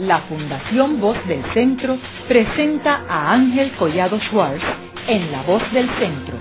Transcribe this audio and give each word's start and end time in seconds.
la 0.00 0.22
Fundación 0.22 0.98
Voz 0.98 1.16
del 1.26 1.42
Centro 1.52 1.98
presenta 2.26 3.04
a 3.06 3.32
Ángel 3.32 3.72
Collado 3.72 4.18
Schwartz 4.20 4.64
en 5.06 5.30
La 5.30 5.42
Voz 5.42 5.62
del 5.72 5.88
Centro, 5.98 6.36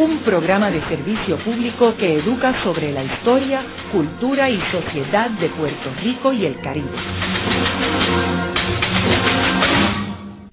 un 0.00 0.18
programa 0.18 0.70
de 0.70 0.80
servicio 0.88 1.36
público 1.38 1.96
que 1.96 2.18
educa 2.18 2.62
sobre 2.62 2.92
la 2.92 3.02
historia, 3.02 3.64
cultura 3.90 4.48
y 4.48 4.60
sociedad 4.70 5.30
de 5.30 5.48
Puerto 5.48 5.90
Rico 6.00 6.32
y 6.32 6.46
el 6.46 6.60
Caribe. 6.60 6.88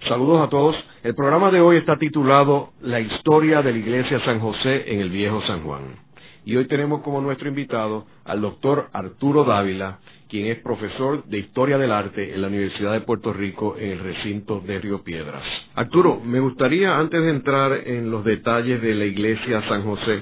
Saludos 0.07 0.47
a 0.47 0.50
todos. 0.50 0.75
El 1.04 1.13
programa 1.13 1.52
de 1.52 1.61
hoy 1.61 1.77
está 1.77 1.97
titulado 1.97 2.71
La 2.81 3.00
historia 3.00 3.61
de 3.61 3.71
la 3.73 3.77
Iglesia 3.77 4.20
San 4.25 4.39
José 4.39 4.91
en 4.91 5.02
el 5.02 5.11
Viejo 5.11 5.41
San 5.43 5.61
Juan. 5.61 6.09
Y 6.45 6.55
hoy 6.55 6.68
tenemos 6.68 7.02
como 7.02 7.21
nuestro 7.21 7.47
invitado 7.47 8.07
al 8.25 8.41
doctor 8.41 8.89
Arturo 8.91 9.43
Dávila, 9.43 10.00
quien 10.30 10.46
es 10.46 10.59
profesor 10.59 11.25
de 11.25 11.39
Historia 11.39 11.79
del 11.79 11.92
Arte 11.92 12.36
en 12.36 12.42
la 12.42 12.50
Universidad 12.50 12.93
de 12.93 13.01
Puerto 13.01 13.33
Rico 13.33 13.75
en 13.79 13.89
el 13.89 14.00
recinto 14.00 14.61
de 14.61 14.79
Río 14.79 15.04
Piedras. 15.04 15.43
Arturo, 15.74 16.21
me 16.24 16.39
gustaría, 16.39 16.97
antes 16.97 17.20
de 17.21 17.32
entrar 17.32 17.74
en 17.74 18.11
los 18.11 18.24
detalles 18.24 18.79
de 18.79 18.93
la 18.93 19.06
Iglesia 19.06 19.68
San 19.68 19.84
José, 19.84 20.21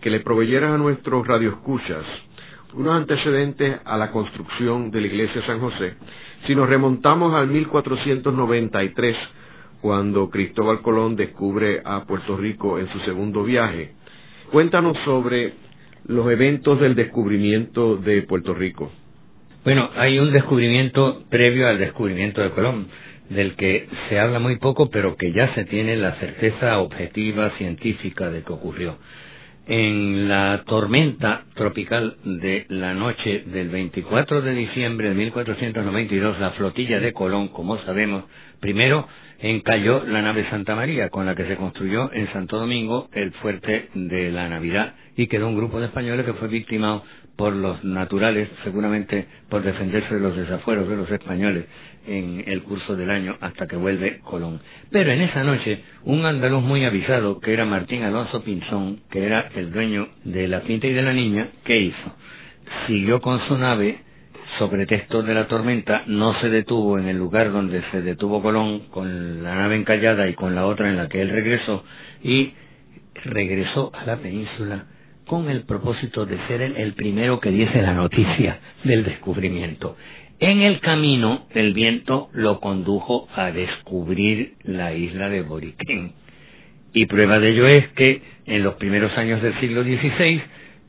que 0.00 0.10
le 0.10 0.20
proveyeras 0.20 0.72
a 0.72 0.78
nuestros 0.78 1.24
radioescuchas 1.26 2.04
unos 2.74 2.94
antecedentes 2.96 3.78
a 3.84 3.96
la 3.96 4.10
construcción 4.10 4.90
de 4.90 5.00
la 5.00 5.06
Iglesia 5.06 5.46
San 5.46 5.60
José. 5.60 5.94
Si 6.46 6.56
nos 6.56 6.68
remontamos 6.68 7.32
al 7.34 7.46
1493, 7.46 9.16
cuando 9.80 10.28
Cristóbal 10.30 10.82
Colón 10.82 11.14
descubre 11.14 11.80
a 11.84 12.04
Puerto 12.04 12.36
Rico 12.36 12.80
en 12.80 12.88
su 12.88 12.98
segundo 13.00 13.44
viaje, 13.44 13.92
cuéntanos 14.50 14.96
sobre 15.04 15.52
los 16.06 16.28
eventos 16.30 16.80
del 16.80 16.96
descubrimiento 16.96 17.96
de 17.96 18.22
Puerto 18.22 18.52
Rico. 18.52 18.90
Bueno, 19.64 19.88
hay 19.96 20.18
un 20.18 20.30
descubrimiento 20.30 21.24
previo 21.30 21.66
al 21.66 21.78
descubrimiento 21.78 22.42
de 22.42 22.50
Colón, 22.50 22.88
del 23.30 23.56
que 23.56 23.88
se 24.10 24.18
habla 24.20 24.38
muy 24.38 24.58
poco, 24.58 24.90
pero 24.90 25.16
que 25.16 25.32
ya 25.32 25.54
se 25.54 25.64
tiene 25.64 25.96
la 25.96 26.16
certeza 26.16 26.78
objetiva 26.80 27.48
científica 27.56 28.28
de 28.28 28.42
que 28.42 28.52
ocurrió. 28.52 28.98
En 29.66 30.28
la 30.28 30.64
tormenta 30.66 31.44
tropical 31.54 32.18
de 32.24 32.66
la 32.68 32.92
noche 32.92 33.44
del 33.46 33.70
24 33.70 34.42
de 34.42 34.54
diciembre 34.54 35.08
de 35.08 35.14
1492, 35.14 36.38
la 36.38 36.50
flotilla 36.50 37.00
de 37.00 37.14
Colón, 37.14 37.48
como 37.48 37.78
sabemos, 37.86 38.24
primero 38.60 39.08
encalló 39.38 40.04
la 40.06 40.20
nave 40.20 40.46
Santa 40.50 40.74
María, 40.76 41.08
con 41.08 41.24
la 41.24 41.34
que 41.34 41.46
se 41.46 41.56
construyó 41.56 42.12
en 42.12 42.30
Santo 42.34 42.58
Domingo 42.58 43.08
el 43.14 43.32
fuerte 43.32 43.88
de 43.94 44.30
la 44.30 44.46
Navidad, 44.50 44.92
y 45.16 45.26
quedó 45.28 45.48
un 45.48 45.56
grupo 45.56 45.80
de 45.80 45.86
españoles 45.86 46.26
que 46.26 46.34
fue 46.34 46.48
victimado 46.48 47.02
por 47.36 47.54
los 47.54 47.82
naturales, 47.84 48.48
seguramente 48.62 49.26
por 49.48 49.62
defenderse 49.62 50.14
de 50.14 50.20
los 50.20 50.36
desafueros 50.36 50.88
de 50.88 50.96
los 50.96 51.10
españoles 51.10 51.64
en 52.06 52.44
el 52.46 52.62
curso 52.62 52.96
del 52.96 53.10
año 53.10 53.36
hasta 53.40 53.66
que 53.66 53.76
vuelve 53.76 54.20
Colón. 54.20 54.60
Pero 54.90 55.10
en 55.10 55.22
esa 55.22 55.42
noche, 55.42 55.80
un 56.04 56.24
andaluz 56.24 56.62
muy 56.62 56.84
avisado, 56.84 57.40
que 57.40 57.52
era 57.52 57.64
Martín 57.64 58.02
Alonso 58.02 58.42
Pinzón, 58.44 59.00
que 59.10 59.24
era 59.24 59.50
el 59.56 59.72
dueño 59.72 60.08
de 60.24 60.48
la 60.48 60.60
Pinta 60.62 60.86
y 60.86 60.92
de 60.92 61.02
la 61.02 61.12
Niña, 61.12 61.48
¿qué 61.64 61.78
hizo? 61.78 62.16
Siguió 62.86 63.20
con 63.20 63.40
su 63.48 63.58
nave 63.58 63.98
sobre 64.58 64.86
texto 64.86 65.22
de 65.22 65.34
la 65.34 65.48
tormenta, 65.48 66.04
no 66.06 66.38
se 66.40 66.48
detuvo 66.48 66.98
en 66.98 67.08
el 67.08 67.18
lugar 67.18 67.50
donde 67.50 67.82
se 67.90 68.02
detuvo 68.02 68.42
Colón, 68.42 68.88
con 68.90 69.42
la 69.42 69.54
nave 69.56 69.76
encallada 69.76 70.28
y 70.28 70.34
con 70.34 70.54
la 70.54 70.66
otra 70.66 70.88
en 70.90 70.96
la 70.96 71.08
que 71.08 71.20
él 71.22 71.30
regresó, 71.30 71.84
y 72.22 72.52
regresó 73.24 73.90
a 73.94 74.04
la 74.04 74.16
península 74.18 74.86
con 75.26 75.48
el 75.48 75.62
propósito 75.62 76.26
de 76.26 76.38
ser 76.46 76.62
el, 76.62 76.92
primero 76.94 77.40
que 77.40 77.50
diese 77.50 77.80
la 77.82 77.94
noticia 77.94 78.58
del 78.84 79.04
descubrimiento. 79.04 79.96
En 80.40 80.60
el 80.60 80.80
camino, 80.80 81.46
el 81.54 81.72
viento 81.72 82.28
lo 82.32 82.60
condujo 82.60 83.28
a 83.34 83.50
descubrir 83.50 84.54
la 84.64 84.92
isla 84.92 85.28
de 85.28 85.42
Boriquén. 85.42 86.12
Y 86.92 87.06
prueba 87.06 87.38
de 87.38 87.50
ello 87.50 87.66
es 87.66 87.88
que 87.88 88.22
en 88.46 88.62
los 88.62 88.74
primeros 88.74 89.16
años 89.16 89.40
del 89.42 89.58
siglo 89.60 89.82
XVI 89.82 90.42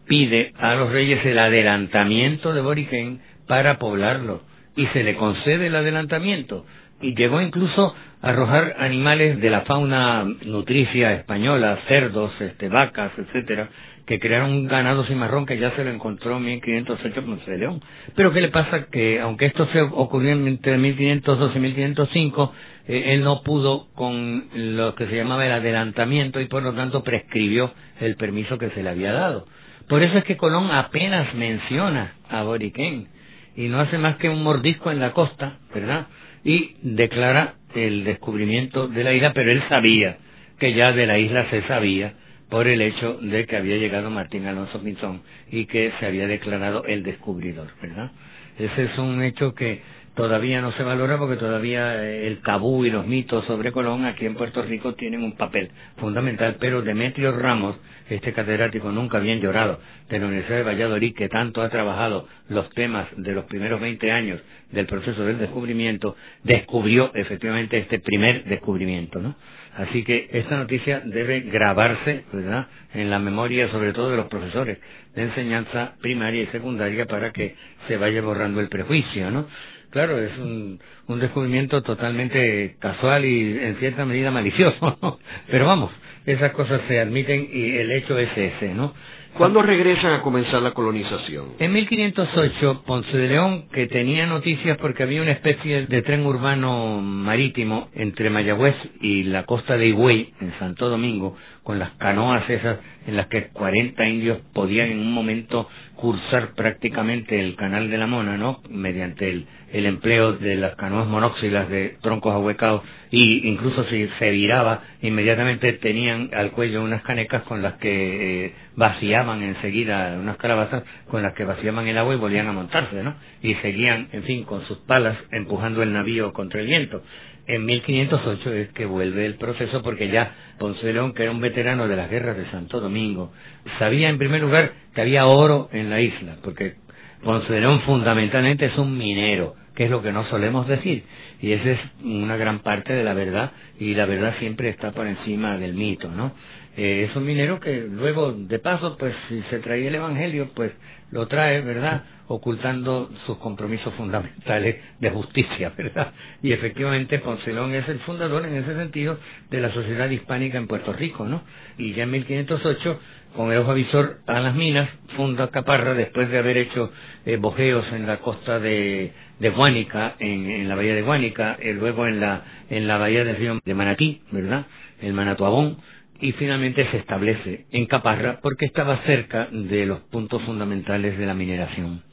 pide 0.08 0.54
a 0.58 0.76
los 0.76 0.92
reyes 0.92 1.26
el 1.26 1.40
adelantamiento 1.40 2.54
de 2.54 2.62
Boriquén 2.62 3.22
para 3.48 3.80
poblarlo. 3.80 4.42
Y 4.76 4.88
se 4.88 5.04
le 5.04 5.16
concede 5.16 5.68
el 5.68 5.76
adelantamiento. 5.76 6.66
Y 7.02 7.16
llegó 7.16 7.42
incluso 7.42 7.96
a 8.22 8.30
arrojar 8.30 8.76
animales 8.80 9.40
de 9.40 9.50
la 9.50 9.62
fauna 9.62 10.26
nutricia 10.46 11.14
española, 11.14 11.80
cerdos, 11.88 12.34
este, 12.42 12.68
vacas, 12.68 13.12
etcétera, 13.18 13.70
que 14.06 14.20
crearon 14.20 14.52
un 14.52 14.68
ganado 14.68 15.04
cimarrón 15.06 15.46
que 15.46 15.58
ya 15.58 15.72
se 15.76 15.84
lo 15.84 15.92
encontró 15.92 16.38
en 16.38 16.46
1508 16.46 17.26
Ponce 17.26 17.52
de 17.52 17.58
León. 17.58 17.82
Pero 18.16 18.32
¿qué 18.32 18.42
le 18.42 18.50
pasa? 18.50 18.88
Que 18.92 19.20
aunque 19.20 19.48
esto 19.48 19.68
se 19.72 19.82
ocurrió 19.82 20.32
entre 20.32 20.78
1512 20.78 21.58
y 21.58 21.62
1505, 21.62 22.54
eh, 22.88 23.04
él 23.08 23.24
no 23.24 23.42
pudo 23.42 23.88
con 23.96 24.46
lo 24.54 24.96
que 24.96 25.08
se 25.08 25.16
llamaba 25.16 25.46
el 25.46 25.52
adelantamiento 25.52 26.40
y 26.40 26.46
por 26.46 26.64
lo 26.64 26.74
tanto 26.74 27.04
prescribió 27.04 27.74
el 28.00 28.16
permiso 28.16 28.58
que 28.58 28.70
se 28.70 28.84
le 28.84 28.90
había 28.90 29.12
dado. 29.12 29.48
Por 29.88 30.04
eso 30.04 30.18
es 30.18 30.24
que 30.24 30.38
Colón 30.38 30.72
apenas 30.72 31.34
menciona 31.34 32.14
a 32.30 32.44
Boriquén 32.44 33.08
y 33.56 33.68
no 33.68 33.80
hace 33.80 33.98
más 33.98 34.18
que 34.18 34.30
un 34.30 34.44
mordisco 34.44 34.92
en 34.92 35.00
la 35.00 35.14
costa, 35.14 35.60
¿verdad? 35.74 36.08
Y 36.44 36.76
declara 36.82 37.56
el 37.74 38.04
descubrimiento 38.04 38.88
de 38.88 39.04
la 39.04 39.14
isla, 39.14 39.34
pero 39.34 39.52
él 39.52 39.64
sabía 39.70 40.18
que 40.60 40.74
ya 40.74 40.92
de 40.92 41.06
la 41.08 41.18
isla 41.18 41.50
se 41.50 41.64
sabía 41.64 42.14
por 42.50 42.68
el 42.68 42.82
hecho 42.82 43.18
de 43.22 43.46
que 43.46 43.58
había 43.58 43.78
llegado 43.78 44.10
Martín 44.10 44.46
Alonso 44.46 44.82
Pinzón 44.82 45.22
y 45.50 45.66
que 45.66 45.92
se 46.00 46.06
había 46.06 46.28
declarado 46.28 46.86
el 46.86 47.04
descubridor, 47.04 47.68
¿verdad? 47.82 48.12
Ese 48.58 48.84
es 48.84 48.98
un 48.98 49.22
hecho 49.24 49.54
que 49.54 49.82
todavía 50.16 50.62
no 50.62 50.72
se 50.74 50.84
valora 50.84 51.18
porque 51.18 51.36
todavía 51.36 52.04
eh, 52.04 52.28
el 52.28 52.42
tabú 52.42 52.86
y 52.86 52.90
los 52.90 53.06
mitos 53.06 53.46
sobre 53.46 53.72
Colón 53.72 54.06
aquí 54.06 54.26
en 54.26 54.36
Puerto 54.36 54.62
Rico 54.64 54.96
tienen 54.96 55.24
un 55.24 55.36
papel 55.36 55.72
fundamental, 55.98 56.58
pero 56.60 56.82
Demetrio 56.82 57.38
Ramos, 57.38 57.78
este 58.10 58.34
catedrático 58.34 58.92
nunca 58.92 59.20
bien 59.20 59.42
llorado 59.42 59.80
de 60.10 60.20
la 60.20 60.28
Universidad 60.28 60.58
de 60.58 60.64
Valladolid, 60.64 61.16
que 61.16 61.30
tanto 61.30 61.62
ha 61.62 61.70
trabajado 61.70 62.28
los 62.50 62.70
temas 62.72 63.08
de 63.18 63.34
los 63.34 63.46
primeros 63.46 63.82
20 63.82 64.12
años 64.12 64.42
del 64.72 64.86
proceso 64.86 65.26
del 65.26 65.40
descubrimiento, 65.40 66.16
descubrió 66.44 67.12
efectivamente 67.16 67.78
este 67.78 68.00
primer 68.00 68.44
descubrimiento, 68.46 69.20
¿no? 69.20 69.36
Así 69.78 70.04
que 70.04 70.30
esta 70.32 70.56
noticia 70.56 71.02
debe 71.04 71.42
grabarse, 71.42 72.24
¿verdad?, 72.32 72.68
en 72.94 73.10
la 73.10 73.20
memoria 73.20 73.70
sobre 73.70 73.92
todo 73.92 74.10
de 74.10 74.18
los 74.18 74.28
profesores 74.28 74.78
de 75.16 75.24
enseñanza 75.24 75.96
primaria 76.02 76.44
y 76.44 76.48
secundaria 76.48 77.06
para 77.06 77.32
que 77.32 77.56
se 77.88 77.98
vaya 77.98 78.22
borrando 78.22 78.62
el 78.62 78.70
prejuicio, 78.70 79.32
¿no? 79.32 79.48
Claro, 79.90 80.20
es 80.20 80.38
un, 80.38 80.80
un 81.08 81.20
descubrimiento 81.20 81.82
totalmente 81.82 82.76
casual 82.80 83.26
y 83.26 83.58
en 83.60 83.76
cierta 83.78 84.06
medida 84.06 84.30
malicioso. 84.32 85.20
Pero 85.50 85.66
vamos, 85.66 85.92
esas 86.26 86.52
cosas 86.52 86.82
se 86.88 87.00
admiten 87.00 87.50
y 87.52 87.78
el 87.78 87.92
hecho 87.92 88.18
es 88.18 88.30
ese, 88.36 88.74
¿no? 88.74 88.94
¿Cuándo 89.38 89.62
regresan 89.62 90.14
a 90.14 90.22
comenzar 90.22 90.62
la 90.62 90.72
colonización? 90.72 91.56
En 91.60 91.74
1508, 91.74 92.84
Ponce 92.86 93.18
de 93.18 93.28
León, 93.28 93.66
que 93.74 93.86
tenía 93.88 94.26
noticias 94.26 94.78
porque 94.78 95.04
había 95.04 95.22
una 95.22 95.34
especie 95.34 95.88
de 95.88 96.02
tren 96.04 96.26
urbano 96.26 97.02
marítimo 97.02 97.90
entre 97.94 98.30
Mayagüez 98.30 98.76
y 99.02 99.24
la 99.24 99.44
costa 99.44 99.78
de 99.78 99.88
Higüey, 99.88 100.34
en 100.40 100.58
Santo 100.58 100.88
Domingo, 100.88 101.36
con 101.64 101.80
las 101.80 101.92
canoas 101.96 102.50
esas 102.50 102.78
en 103.08 103.18
las 103.18 103.28
que 103.28 103.50
40 103.50 104.08
indios 104.08 104.40
podían 104.54 104.88
en 104.88 105.00
un 105.00 105.12
momento 105.12 105.68
cursar 105.96 106.54
prácticamente 106.56 107.40
el 107.40 107.56
canal 107.56 107.90
de 107.90 107.98
la 107.98 108.08
Mona, 108.08 108.38
¿no? 108.38 108.62
Mediante 108.70 109.30
el, 109.30 109.46
el 109.72 109.86
empleo 109.86 110.34
de 110.34 110.56
las 110.56 110.76
canoas 110.76 111.08
monóxilas 111.08 111.70
de 111.70 111.98
troncos 112.02 112.34
ahuecados 112.34 112.84
y 113.12 113.48
incluso 113.48 113.84
si 113.86 114.08
se 114.20 114.32
viraba, 114.32 114.82
inmediatamente 115.02 115.74
tenían 115.74 116.30
al 116.34 116.52
cuello 116.52 116.84
unas 116.84 117.02
canecas 117.04 117.44
con 117.44 117.62
las 117.62 117.74
que 117.76 118.46
eh, 118.46 118.54
vaciaban 118.76 119.42
enseguida, 119.42 120.18
unas 120.20 120.38
calabazas 120.38 120.84
con 121.10 121.24
las 121.24 121.34
que 121.34 121.46
vaciaban 121.46 121.88
el 121.88 121.98
agua 121.98 122.14
y 122.14 122.18
volvían 122.18 122.48
a 122.48 122.54
montarse, 122.54 123.04
¿no? 123.04 123.16
Y 123.42 123.54
seguían, 123.56 124.10
en 124.12 124.24
fin, 124.24 124.44
con 124.44 124.66
sus 124.66 124.80
palas 124.80 125.18
empujando 125.32 125.82
el 125.82 125.94
navío 125.94 126.34
contra 126.34 126.62
el 126.62 126.68
viento. 126.68 127.04
En 127.48 127.66
1508 127.66 128.54
es 128.54 128.70
que 128.70 128.86
vuelve 128.86 129.26
el 129.26 129.36
proceso 129.36 129.84
porque 129.84 130.10
ya 130.10 130.34
Ponce 130.58 130.86
de 130.86 130.94
León, 130.94 131.14
que 131.14 131.24
era 131.24 131.32
un 131.32 131.42
veterano 131.42 131.88
de 131.88 131.96
las 131.96 132.10
guerras 132.10 132.38
de 132.38 132.50
Santo 132.50 132.80
Domingo, 132.80 133.32
sabía 133.78 134.10
en 134.10 134.18
primer 134.18 134.42
lugar 134.42 134.74
que 134.96 135.02
había 135.02 135.28
oro 135.28 135.70
en 135.72 135.90
la 135.90 136.02
isla, 136.02 136.38
porque 136.44 136.76
Ponce 137.24 137.52
de 137.54 137.62
León 137.62 137.82
fundamentalmente 137.82 138.66
es 138.66 138.78
un 138.78 138.98
minero, 138.98 139.56
que 139.76 139.86
es 139.86 139.92
lo 139.92 140.02
que 140.02 140.12
no 140.12 140.26
solemos 140.26 140.68
decir, 140.68 141.04
y 141.40 141.52
esa 141.52 141.72
es 141.72 141.80
una 142.04 142.36
gran 142.36 142.60
parte 142.60 142.94
de 142.94 143.04
la 143.04 143.14
verdad, 143.14 143.52
y 143.80 143.94
la 143.94 144.08
verdad 144.08 144.36
siempre 144.40 144.70
está 144.70 144.92
por 144.92 145.06
encima 145.06 145.58
del 145.58 145.76
mito, 145.76 146.10
¿no? 146.10 146.34
Eh, 146.78 147.08
es 147.10 147.16
un 147.16 147.26
minero 147.26 147.60
que 147.60 147.88
luego, 147.90 148.34
de 148.34 148.60
paso, 148.60 148.98
pues 148.98 149.14
si 149.30 149.42
se 149.50 149.60
traía 149.60 149.88
el 149.88 149.96
Evangelio, 149.96 150.50
pues 150.56 150.72
lo 151.16 151.28
trae, 151.28 151.62
¿verdad? 151.62 152.04
Ocultando 152.28 153.10
sus 153.26 153.38
compromisos 153.38 153.94
fundamentales 153.94 154.76
de 155.00 155.10
justicia, 155.12 155.72
¿verdad? 155.78 156.12
Y 156.44 156.52
efectivamente 156.52 157.20
Poncelón 157.20 157.74
es 157.74 157.88
el 157.88 158.00
fundador 158.02 158.46
en 158.46 158.56
ese 158.58 158.76
sentido 158.76 159.18
de 159.50 159.62
la 159.62 159.72
sociedad 159.74 160.10
hispánica 160.10 160.58
en 160.58 160.68
Puerto 160.68 160.92
Rico, 160.92 161.24
¿no? 161.26 161.42
Y 161.78 161.94
ya 161.94 162.04
en 162.04 162.12
1508 162.12 163.00
con 163.34 163.52
el 163.54 163.60
ojo 163.60 163.72
avisor 163.72 164.18
a 164.28 164.42
las 164.42 164.56
minas, 164.56 164.90
funda 165.16 165.50
Caparra 165.52 165.94
después 165.94 166.30
de 166.30 166.38
haber 166.38 166.58
hecho 166.58 166.92
eh, 167.26 167.38
bojeos 167.38 167.86
en 167.94 168.08
la 168.08 168.18
costa 168.18 168.60
de, 168.60 169.14
de 169.40 169.50
Guánica, 169.52 170.16
en, 170.20 170.68
la 170.68 170.76
bahía 170.76 170.96
de 170.96 171.02
Guánica, 171.02 171.58
eh, 171.62 171.74
luego 171.74 172.08
en 172.08 172.20
la, 172.20 172.44
en 172.70 172.88
la 172.88 172.98
bahía 172.98 173.24
del 173.24 173.38
río 173.38 173.60
de 173.64 173.74
Manatí, 173.74 174.22
¿verdad? 174.32 174.66
El 175.02 175.14
Manatuabón, 175.14 175.78
y 176.20 176.32
finalmente 176.34 176.88
se 176.92 176.98
establece 176.98 177.66
en 177.72 177.86
Caparra 177.88 178.40
porque 178.42 178.66
estaba 178.66 178.98
cerca 179.06 179.48
de 179.52 179.86
los 179.86 180.00
puntos 180.02 180.42
fundamentales 180.44 181.18
de 181.18 181.26
la 181.26 181.34
mineración. 181.34 182.04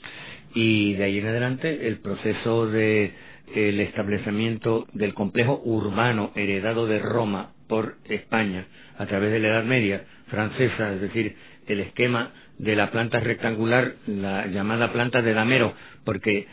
Y 0.55 0.95
de 0.95 1.05
ahí 1.05 1.19
en 1.19 1.27
adelante 1.27 1.87
el 1.89 1.99
proceso 2.01 2.67
de 2.67 3.13
el 3.55 3.81
establecimiento 3.81 4.87
del 4.93 5.15
complejo 5.15 5.61
urbano 5.65 6.33
heredado 6.35 6.87
de 6.87 6.99
Roma 6.99 7.53
por 7.69 7.97
España 8.09 8.67
a 8.99 9.07
través 9.07 9.31
de 9.33 9.41
la 9.41 9.49
Edad 9.49 9.65
Media 9.65 10.05
francesa, 10.29 10.95
es 10.95 11.01
decir, 11.01 11.37
el 11.67 11.81
esquema 11.81 12.33
de 12.59 12.77
la 12.77 12.91
planta 12.91 13.21
rectangular, 13.21 13.95
la 14.07 14.47
llamada 14.47 14.93
planta 14.93 15.23
de 15.23 15.35
damero, 15.35 15.75
porque 16.05 16.47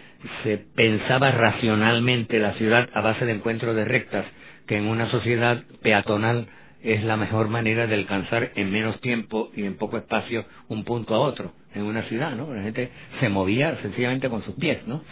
se 0.44 0.57
pensaba 0.57 1.31
racionalmente 1.31 2.40
la 2.40 2.54
ciudad 2.54 2.90
a 2.94 3.01
base 3.01 3.25
de 3.25 3.34
encuentros 3.34 3.75
de 3.75 3.86
rectas, 3.86 4.25
que 4.68 4.78
en 4.78 4.86
una 4.86 5.10
sociedad 5.10 5.63
peatonal 5.81 6.48
es 6.83 7.03
la 7.03 7.17
mejor 7.17 7.49
manera 7.49 7.87
de 7.87 7.95
alcanzar 7.95 8.51
en 8.55 8.71
menos 8.71 8.99
tiempo 9.01 9.51
y 9.55 9.63
en 9.63 9.77
poco 9.77 9.97
espacio 9.97 10.45
un 10.67 10.83
punto 10.83 11.15
a 11.15 11.19
otro 11.19 11.51
en 11.75 11.83
una 11.83 12.03
ciudad, 12.03 12.35
¿no? 12.35 12.53
La 12.53 12.63
gente 12.63 12.89
se 13.19 13.29
movía 13.29 13.79
sencillamente 13.81 14.29
con 14.29 14.43
sus 14.43 14.55
pies, 14.55 14.85
¿no? 14.87 15.03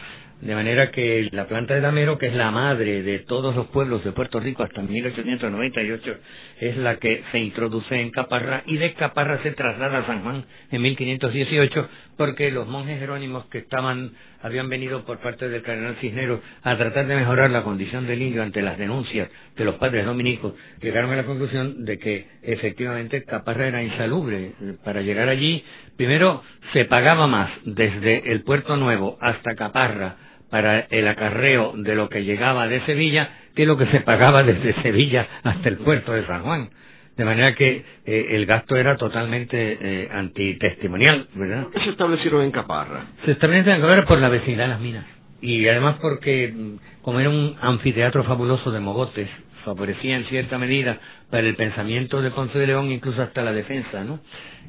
De 0.41 0.53
manera 0.53 0.91
que 0.91 1.29
la 1.31 1.47
planta 1.47 1.73
de 1.73 1.81
Damero, 1.81 2.19
que 2.19 2.27
es 2.27 2.33
la 2.33 2.51
madre 2.51 3.01
de 3.01 3.19
todos 3.19 3.55
los 3.55 3.67
pueblos 3.67 4.03
de 4.03 4.11
Puerto 4.11 4.39
Rico 4.39 4.61
hasta 4.61 4.83
1898, 4.83 6.15
es 6.59 6.77
la 6.77 6.97
que 6.97 7.23
se 7.31 7.39
introduce 7.39 7.99
en 7.99 8.11
Caparra 8.11 8.61
y 8.67 8.77
de 8.77 8.93
Caparra 8.93 9.41
se 9.41 9.51
traslada 9.53 9.99
a 9.99 10.05
San 10.05 10.21
Juan 10.21 10.45
en 10.69 10.81
1518 10.83 11.89
porque 12.17 12.51
los 12.51 12.67
monjes 12.67 12.99
jerónimos 12.99 13.47
que 13.47 13.57
estaban 13.59 14.11
habían 14.43 14.69
venido 14.69 15.05
por 15.05 15.19
parte 15.19 15.49
del 15.49 15.63
cardenal 15.63 15.95
Cisneros 16.01 16.41
a 16.61 16.77
tratar 16.77 17.07
de 17.07 17.15
mejorar 17.15 17.49
la 17.49 17.63
condición 17.63 18.05
del 18.05 18.21
indio 18.21 18.43
ante 18.43 18.61
las 18.61 18.77
denuncias 18.77 19.29
de 19.55 19.65
los 19.65 19.75
padres 19.75 20.05
dominicos, 20.05 20.53
llegaron 20.81 21.11
a 21.11 21.15
la 21.15 21.25
conclusión 21.25 21.83
de 21.83 21.97
que 21.97 22.27
efectivamente 22.43 23.23
Caparra 23.23 23.67
era 23.67 23.83
insalubre. 23.83 24.51
Para 24.83 25.01
llegar 25.01 25.29
allí, 25.29 25.63
primero 25.97 26.43
se 26.73 26.85
pagaba 26.85 27.25
más 27.25 27.49
desde 27.65 28.31
el 28.31 28.43
Puerto 28.43 28.77
Nuevo 28.77 29.17
hasta 29.19 29.55
Caparra 29.55 30.26
para 30.49 30.79
el 30.79 31.07
acarreo 31.07 31.73
de 31.75 31.95
lo 31.95 32.09
que 32.09 32.23
llegaba 32.23 32.67
de 32.67 32.81
Sevilla 32.85 33.29
que 33.57 33.65
lo 33.65 33.75
que 33.77 33.87
se 33.87 34.01
pagaba 34.01 34.43
desde 34.43 34.79
Sevilla 34.83 35.27
hasta 35.43 35.67
el 35.67 35.77
puerto 35.77 36.13
de 36.13 36.25
San 36.27 36.43
Juan. 36.43 36.69
De 37.17 37.25
manera 37.25 37.55
que 37.55 37.83
eh, 38.05 38.27
el 38.31 38.45
gasto 38.45 38.75
era 38.75 38.95
totalmente 38.95 39.77
eh, 39.81 40.07
antitestimonial, 40.11 41.27
¿verdad? 41.33 41.63
¿Por 41.63 41.73
qué 41.73 41.79
se 41.81 41.89
establecieron 41.89 42.43
en 42.43 42.51
Caparra? 42.51 43.07
Se 43.25 43.31
establecieron 43.31 43.75
en 43.77 43.81
Caparra 43.81 44.05
por 44.05 44.19
la 44.19 44.29
vecindad 44.29 44.65
de 44.65 44.69
las 44.69 44.79
minas. 44.79 45.05
Y 45.41 45.67
además 45.67 45.97
porque, 45.99 46.53
mm, 46.55 47.01
como 47.01 47.19
era 47.19 47.31
un 47.31 47.55
anfiteatro 47.59 48.23
fabuloso 48.23 48.69
de 48.69 48.79
mogotes, 48.79 49.29
favorecía 49.65 50.15
en 50.15 50.25
cierta 50.25 50.59
medida 50.59 50.99
para 51.31 51.47
el 51.47 51.55
pensamiento 51.55 52.21
de 52.21 52.29
Ponce 52.29 52.59
de 52.59 52.67
León, 52.67 52.91
incluso 52.91 53.23
hasta 53.23 53.41
la 53.41 53.51
defensa, 53.51 54.03
¿no? 54.03 54.19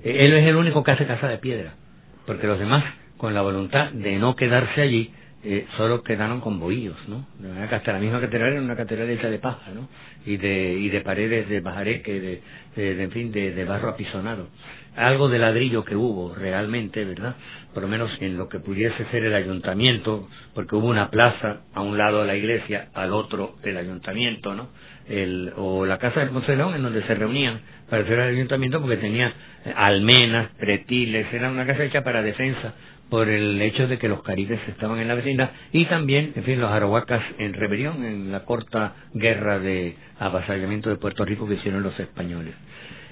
Eh, 0.02 0.16
él 0.20 0.32
es 0.32 0.46
el 0.46 0.56
único 0.56 0.82
que 0.82 0.92
hace 0.92 1.06
casa 1.06 1.28
de 1.28 1.36
piedra, 1.36 1.74
porque 2.26 2.46
los 2.46 2.58
demás, 2.58 2.82
con 3.18 3.34
la 3.34 3.42
voluntad 3.42 3.92
de 3.92 4.18
no 4.18 4.34
quedarse 4.36 4.80
allí, 4.80 5.12
eh, 5.44 5.66
solo 5.76 6.02
quedaron 6.02 6.40
con 6.40 6.58
bohíos, 6.58 6.96
¿no? 7.06 7.24
De 7.38 7.62
hasta 7.62 7.92
la 7.92 8.00
misma 8.00 8.20
catedral 8.20 8.54
era 8.54 8.60
una 8.60 8.74
catedral 8.74 9.08
hecha 9.08 9.30
de 9.30 9.38
paja, 9.38 9.70
¿no? 9.72 9.88
Y 10.26 10.36
de, 10.36 10.72
y 10.72 10.88
de 10.88 11.00
paredes 11.00 11.48
de 11.48 11.60
bajareque, 11.60 12.20
de, 12.20 12.42
de, 12.74 13.02
en 13.04 13.10
fin, 13.12 13.30
de, 13.30 13.52
de, 13.52 13.64
barro 13.64 13.90
apisonado. 13.90 14.48
Algo 14.96 15.28
de 15.28 15.38
ladrillo 15.38 15.84
que 15.84 15.94
hubo 15.94 16.34
realmente, 16.34 17.04
¿verdad? 17.04 17.36
Por 17.72 17.84
lo 17.84 17.88
menos 17.88 18.10
en 18.20 18.36
lo 18.36 18.48
que 18.48 18.58
pudiese 18.58 19.04
ser 19.12 19.24
el 19.24 19.34
ayuntamiento, 19.34 20.28
porque 20.54 20.74
hubo 20.74 20.88
una 20.88 21.08
plaza 21.08 21.60
a 21.72 21.82
un 21.82 21.96
lado 21.96 22.22
de 22.22 22.26
la 22.26 22.34
iglesia, 22.34 22.88
al 22.94 23.12
otro 23.12 23.54
el 23.62 23.76
ayuntamiento, 23.76 24.54
¿no? 24.54 24.70
El, 25.08 25.52
o 25.56 25.86
la 25.86 25.98
casa 25.98 26.20
del 26.20 26.58
León 26.58 26.74
en 26.74 26.82
donde 26.82 27.02
se 27.06 27.14
reunían 27.14 27.60
para 27.88 28.02
hacer 28.02 28.18
el 28.18 28.34
ayuntamiento 28.34 28.80
porque 28.80 28.96
tenía 28.96 29.32
almenas, 29.76 30.50
pretiles, 30.58 31.32
era 31.32 31.48
una 31.48 31.64
casa 31.64 31.84
hecha 31.84 32.02
para 32.02 32.22
defensa 32.22 32.74
por 33.10 33.28
el 33.28 33.60
hecho 33.62 33.86
de 33.88 33.98
que 33.98 34.08
los 34.08 34.22
caribes 34.22 34.60
estaban 34.68 34.98
en 34.98 35.08
la 35.08 35.14
vecindad 35.14 35.50
y 35.72 35.86
también, 35.86 36.32
en 36.36 36.44
fin, 36.44 36.60
los 36.60 36.70
arahuacas 36.70 37.22
en 37.38 37.54
rebelión 37.54 38.04
en 38.04 38.30
la 38.30 38.44
corta 38.44 38.94
guerra 39.14 39.58
de 39.58 39.96
avasallamiento 40.18 40.90
de 40.90 40.96
Puerto 40.96 41.24
Rico 41.24 41.48
que 41.48 41.54
hicieron 41.54 41.82
los 41.82 41.98
españoles. 41.98 42.54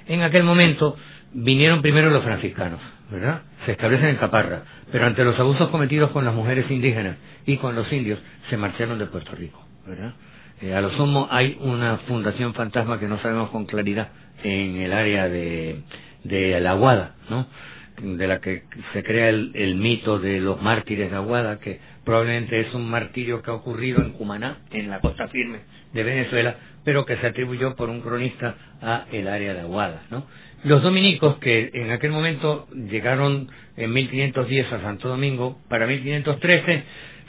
En 0.07 0.23
aquel 0.23 0.45
momento 0.45 0.97
vinieron 1.33 1.83
primero 1.83 2.11
los 2.11 2.23
franciscanos, 2.25 2.81
¿verdad? 3.11 3.43
Se 3.65 3.73
establecen 3.73 4.09
en 4.09 4.17
Caparra, 4.17 4.63
pero 4.93 5.07
ante 5.07 5.25
los 5.25 5.39
abusos 5.39 5.69
cometidos 5.71 6.11
con 6.11 6.25
las 6.25 6.35
mujeres 6.35 6.71
indígenas 6.71 7.17
y 7.47 7.57
con 7.57 7.75
los 7.75 7.91
indios, 7.93 8.19
se 8.51 8.57
marcharon 8.57 8.99
de 8.99 9.07
Puerto 9.07 9.33
Rico, 9.35 9.65
¿verdad? 9.87 10.15
Eh, 10.61 10.75
a 10.75 10.81
lo 10.81 10.91
sumo 10.97 11.29
hay 11.31 11.59
una 11.61 11.99
fundación 12.09 12.55
fantasma 12.55 12.99
que 12.99 13.07
no 13.07 13.21
sabemos 13.21 13.51
con 13.51 13.67
claridad 13.67 14.09
en 14.43 14.77
el 14.77 14.93
área 14.93 15.29
de, 15.29 15.83
de 16.25 16.61
la 16.61 16.71
Aguada, 16.71 17.15
¿no? 17.29 17.47
De 18.01 18.27
la 18.27 18.41
que 18.41 18.65
se 18.93 19.03
crea 19.03 19.29
el, 19.29 19.75
mito 19.77 20.19
de 20.19 20.41
los 20.41 20.61
mártires 20.61 21.11
de 21.11 21.17
Aguada, 21.17 21.59
que 21.59 21.81
probablemente 22.05 22.61
es 22.61 22.75
un 22.75 22.89
martirio 22.89 23.43
que 23.43 23.51
ha 23.51 23.55
ocurrido 23.55 24.03
en 24.03 24.13
Cumaná, 24.13 24.59
en 24.71 24.91
la 24.91 25.01
costa 25.01 25.29
firme 25.29 25.61
de 25.93 26.03
Venezuela, 26.03 26.57
pero 26.85 27.05
que 27.05 27.17
se 27.17 27.27
atribuyó 27.27 27.75
por 27.75 27.89
un 27.89 28.01
cronista 28.01 28.55
a 28.81 29.07
el 29.13 29.29
área 29.29 29.55
de 29.55 29.61
Aguada, 29.61 30.03
¿no? 30.11 30.27
Los 30.65 30.83
dominicos 30.83 31.37
que 31.39 31.71
en 31.75 31.91
aquel 31.91 32.11
momento 32.11 32.67
llegaron 32.73 33.49
en 33.77 33.93
1510 33.93 34.73
a 34.73 34.81
Santo 34.81 35.09
Domingo, 35.09 35.61
para 35.69 35.87
1513 35.87 36.83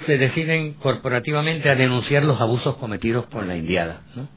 se 0.06 0.18
deciden 0.18 0.74
corporativamente 0.74 1.70
a 1.70 1.76
denunciar 1.76 2.24
los 2.24 2.40
abusos 2.40 2.78
cometidos 2.78 3.26
por 3.28 3.46
la 3.46 3.58
indiada, 3.58 4.02
¿no? 4.16 4.28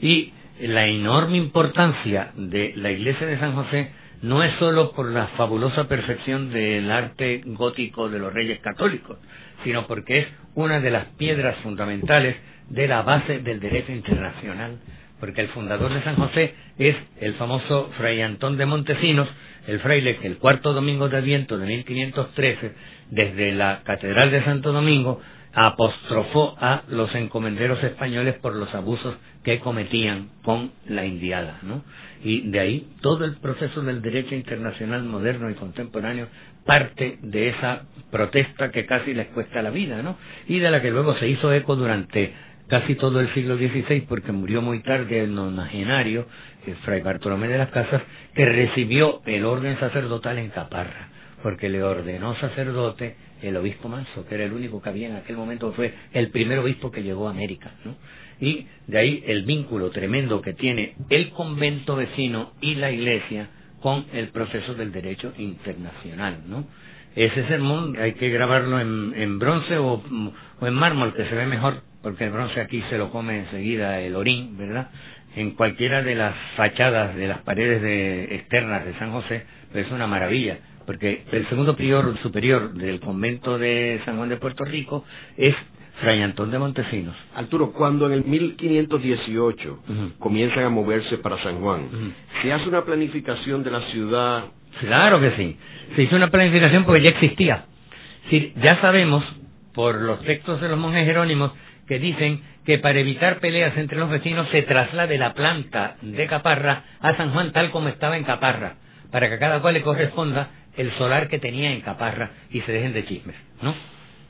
Y 0.00 0.32
la 0.60 0.86
enorme 0.86 1.36
importancia 1.36 2.32
de 2.34 2.72
la 2.76 2.90
iglesia 2.90 3.26
de 3.26 3.38
San 3.38 3.54
José 3.54 3.90
no 4.22 4.42
es 4.42 4.52
sólo 4.58 4.92
por 4.92 5.10
la 5.10 5.28
fabulosa 5.28 5.88
perfección 5.88 6.50
del 6.50 6.90
arte 6.90 7.42
gótico 7.44 8.08
de 8.08 8.18
los 8.18 8.32
reyes 8.32 8.60
católicos, 8.60 9.18
sino 9.64 9.86
porque 9.86 10.18
es 10.18 10.26
una 10.54 10.80
de 10.80 10.90
las 10.90 11.06
piedras 11.16 11.56
fundamentales 11.62 12.36
de 12.68 12.88
la 12.88 13.02
base 13.02 13.38
del 13.40 13.60
derecho 13.60 13.92
internacional, 13.92 14.78
porque 15.20 15.40
el 15.40 15.48
fundador 15.48 15.92
de 15.92 16.02
San 16.02 16.16
José 16.16 16.54
es 16.78 16.96
el 17.20 17.34
famoso 17.34 17.90
Fray 17.96 18.20
Antón 18.22 18.56
de 18.56 18.66
Montesinos, 18.66 19.28
el 19.66 19.80
fraile 19.80 20.18
que 20.18 20.26
el 20.26 20.38
cuarto 20.38 20.72
domingo 20.72 21.08
de 21.08 21.18
Adviento 21.18 21.58
de 21.58 21.66
1513, 21.66 22.72
desde 23.10 23.52
la 23.52 23.82
Catedral 23.84 24.30
de 24.30 24.44
Santo 24.44 24.72
Domingo, 24.72 25.20
apostrofó 25.52 26.54
a 26.60 26.82
los 26.88 27.14
encomenderos 27.14 27.82
españoles 27.82 28.34
por 28.42 28.54
los 28.54 28.74
abusos 28.74 29.16
que 29.46 29.60
cometían 29.60 30.30
con 30.42 30.72
la 30.88 31.06
indiada, 31.06 31.60
¿no? 31.62 31.84
Y 32.24 32.50
de 32.50 32.58
ahí 32.58 32.88
todo 33.00 33.24
el 33.24 33.36
proceso 33.36 33.80
del 33.80 34.02
derecho 34.02 34.34
internacional 34.34 35.04
moderno 35.04 35.48
y 35.48 35.54
contemporáneo 35.54 36.26
parte 36.64 37.20
de 37.22 37.50
esa 37.50 37.82
protesta 38.10 38.72
que 38.72 38.86
casi 38.86 39.14
les 39.14 39.28
cuesta 39.28 39.62
la 39.62 39.70
vida, 39.70 40.02
¿no? 40.02 40.16
Y 40.48 40.58
de 40.58 40.68
la 40.68 40.82
que 40.82 40.90
luego 40.90 41.14
se 41.14 41.28
hizo 41.28 41.52
eco 41.52 41.76
durante 41.76 42.32
casi 42.66 42.96
todo 42.96 43.20
el 43.20 43.32
siglo 43.34 43.56
XVI, 43.56 44.00
porque 44.08 44.32
murió 44.32 44.62
muy 44.62 44.80
tarde 44.80 45.22
el 45.22 45.32
nonagenario, 45.32 46.26
el 46.66 46.74
fray 46.78 47.00
Bartolomé 47.02 47.46
de 47.46 47.58
las 47.58 47.70
Casas, 47.70 48.02
que 48.34 48.46
recibió 48.46 49.22
el 49.26 49.44
orden 49.44 49.78
sacerdotal 49.78 50.38
en 50.38 50.50
Caparra, 50.50 51.10
porque 51.44 51.68
le 51.68 51.84
ordenó 51.84 52.34
sacerdote 52.40 53.14
el 53.42 53.56
obispo 53.56 53.88
Manso, 53.88 54.26
que 54.26 54.34
era 54.34 54.42
el 54.42 54.52
único 54.52 54.82
que 54.82 54.88
había 54.88 55.06
en 55.06 55.14
aquel 55.14 55.36
momento, 55.36 55.72
fue 55.72 55.94
el 56.12 56.30
primer 56.30 56.58
obispo 56.58 56.90
que 56.90 57.04
llegó 57.04 57.28
a 57.28 57.30
América, 57.30 57.70
¿no? 57.84 57.94
Y 58.40 58.66
de 58.86 58.98
ahí 58.98 59.24
el 59.26 59.44
vínculo 59.44 59.90
tremendo 59.90 60.42
que 60.42 60.52
tiene 60.54 60.94
el 61.08 61.30
convento 61.30 61.96
vecino 61.96 62.52
y 62.60 62.74
la 62.74 62.90
iglesia 62.90 63.48
con 63.80 64.06
el 64.12 64.28
proceso 64.28 64.74
del 64.74 64.92
derecho 64.92 65.32
internacional, 65.38 66.42
¿no? 66.48 66.64
Ese 67.14 67.46
sermón 67.48 67.96
hay 67.98 68.12
que 68.12 68.28
grabarlo 68.28 68.78
en, 68.78 69.38
bronce 69.38 69.78
o, 69.78 70.02
en 70.60 70.74
mármol, 70.74 71.14
que 71.14 71.24
se 71.24 71.34
ve 71.34 71.46
mejor, 71.46 71.82
porque 72.02 72.24
el 72.24 72.30
bronce 72.30 72.60
aquí 72.60 72.82
se 72.90 72.98
lo 72.98 73.10
come 73.10 73.38
enseguida 73.38 74.00
el 74.00 74.16
orín, 74.16 74.58
¿verdad? 74.58 74.90
En 75.34 75.52
cualquiera 75.52 76.02
de 76.02 76.14
las 76.14 76.34
fachadas 76.56 77.16
de 77.16 77.26
las 77.26 77.38
paredes 77.38 77.80
de, 77.80 78.34
externas 78.34 78.84
de 78.84 78.92
San 78.98 79.12
José, 79.12 79.44
es 79.72 79.90
una 79.90 80.06
maravilla, 80.06 80.58
porque 80.84 81.24
el 81.32 81.48
segundo 81.48 81.74
prior 81.74 82.18
superior 82.18 82.74
del 82.74 83.00
convento 83.00 83.56
de 83.56 84.00
San 84.04 84.18
Juan 84.18 84.28
de 84.28 84.36
Puerto 84.36 84.64
Rico 84.66 85.04
es 85.38 85.54
Fray 86.00 86.22
Antón 86.22 86.50
de 86.50 86.58
Montesinos. 86.58 87.16
Arturo, 87.34 87.72
cuando 87.72 88.06
en 88.06 88.12
el 88.12 88.24
1518 88.24 89.82
comienzan 90.18 90.64
a 90.64 90.68
moverse 90.68 91.18
para 91.18 91.42
San 91.42 91.60
Juan, 91.60 92.14
¿se 92.42 92.52
hace 92.52 92.68
una 92.68 92.84
planificación 92.84 93.62
de 93.62 93.70
la 93.70 93.80
ciudad? 93.92 94.44
Claro 94.80 95.20
que 95.20 95.30
sí. 95.36 95.56
Se 95.94 96.02
hizo 96.02 96.16
una 96.16 96.28
planificación 96.28 96.84
porque 96.84 97.02
ya 97.02 97.10
existía. 97.10 97.64
ya 98.56 98.80
sabemos, 98.80 99.24
por 99.74 99.96
los 100.00 100.22
textos 100.22 100.60
de 100.60 100.68
los 100.68 100.78
monjes 100.78 101.06
jerónimos, 101.06 101.52
que 101.86 101.98
dicen 101.98 102.42
que 102.64 102.78
para 102.78 102.98
evitar 102.98 103.38
peleas 103.38 103.76
entre 103.76 103.98
los 103.98 104.10
vecinos 104.10 104.48
se 104.50 104.62
traslade 104.62 105.18
la 105.18 105.34
planta 105.34 105.96
de 106.02 106.26
Caparra 106.26 106.82
a 107.00 107.16
San 107.16 107.30
Juan 107.32 107.52
tal 107.52 107.70
como 107.70 107.88
estaba 107.88 108.16
en 108.16 108.24
Caparra 108.24 108.74
para 109.10 109.28
que 109.28 109.34
a 109.34 109.38
cada 109.38 109.60
cual 109.60 109.74
le 109.74 109.82
corresponda 109.82 110.50
el 110.76 110.90
solar 110.98 111.28
que 111.28 111.38
tenía 111.38 111.70
en 111.70 111.80
Caparra 111.80 112.30
y 112.50 112.60
se 112.62 112.72
dejen 112.72 112.92
de 112.92 113.06
chismes, 113.06 113.36
¿no? 113.62 113.74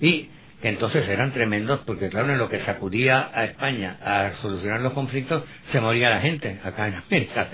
Y 0.00 0.28
entonces 0.68 1.08
eran 1.08 1.32
tremendos 1.32 1.80
porque 1.86 2.08
claro, 2.08 2.32
en 2.32 2.38
lo 2.38 2.48
que 2.48 2.64
sacudía 2.64 3.30
a 3.32 3.44
España 3.44 3.98
a 4.02 4.32
solucionar 4.42 4.80
los 4.80 4.92
conflictos, 4.92 5.44
se 5.72 5.80
moría 5.80 6.10
la 6.10 6.20
gente 6.20 6.58
acá 6.64 6.88
en 6.88 6.94
América. 6.94 7.48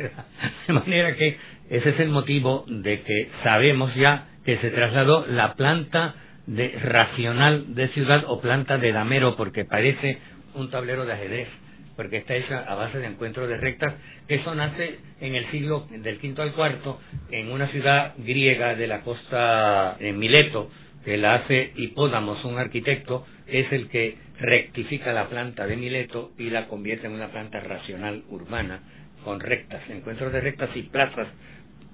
De 0.67 0.73
manera 0.73 1.15
que 1.17 1.37
ese 1.71 1.91
es 1.91 2.01
el 2.01 2.11
motivo 2.11 2.65
de 2.69 3.03
que 3.03 3.31
sabemos 3.43 3.95
ya 3.95 4.29
que 4.45 4.59
se 4.59 4.71
trasladó 4.71 5.27
la 5.27 5.55
planta 5.55 6.15
de 6.47 6.79
racional 6.83 7.75
de 7.75 7.89
ciudad 7.89 8.25
o 8.27 8.41
planta 8.41 8.79
de 8.79 8.93
damero 8.93 9.37
porque 9.37 9.65
parece 9.65 10.19
un 10.55 10.71
tablero 10.71 11.05
de 11.07 11.13
ajedrez 11.13 11.49
porque 11.97 12.19
está 12.19 12.35
hecha 12.35 12.65
a 12.67 12.75
base 12.75 12.99
de 12.99 13.07
encuentros 13.07 13.49
de 13.49 13.57
rectas. 13.57 13.95
Eso 14.29 14.55
nace 14.55 14.99
en 15.21 15.35
el 15.35 15.51
siglo 15.51 15.87
del 15.91 16.19
quinto 16.19 16.43
al 16.43 16.53
cuarto 16.53 17.01
en 17.31 17.51
una 17.51 17.69
ciudad 17.69 18.15
griega 18.19 18.75
de 18.75 18.87
la 18.87 19.03
costa 19.03 19.97
en 20.01 20.19
Mileto, 20.19 20.71
que 21.05 21.17
la 21.17 21.35
hace 21.35 21.73
Hipódamos, 21.77 22.45
un 22.45 22.59
arquitecto, 22.59 23.27
es 23.47 23.71
el 23.73 23.89
que 23.89 24.17
rectifica 24.39 25.13
la 25.13 25.29
planta 25.29 25.67
de 25.67 25.77
Mileto 25.77 26.33
y 26.39 26.51
la 26.51 26.67
convierte 26.67 27.07
en 27.07 27.13
una 27.13 27.29
planta 27.29 27.61
racional 27.61 28.23
urbana 28.29 28.81
con 29.25 29.41
rectas, 29.41 29.83
encuentros 29.89 30.33
de 30.33 30.41
rectas 30.41 30.71
y 30.75 30.83
plazas, 30.83 31.29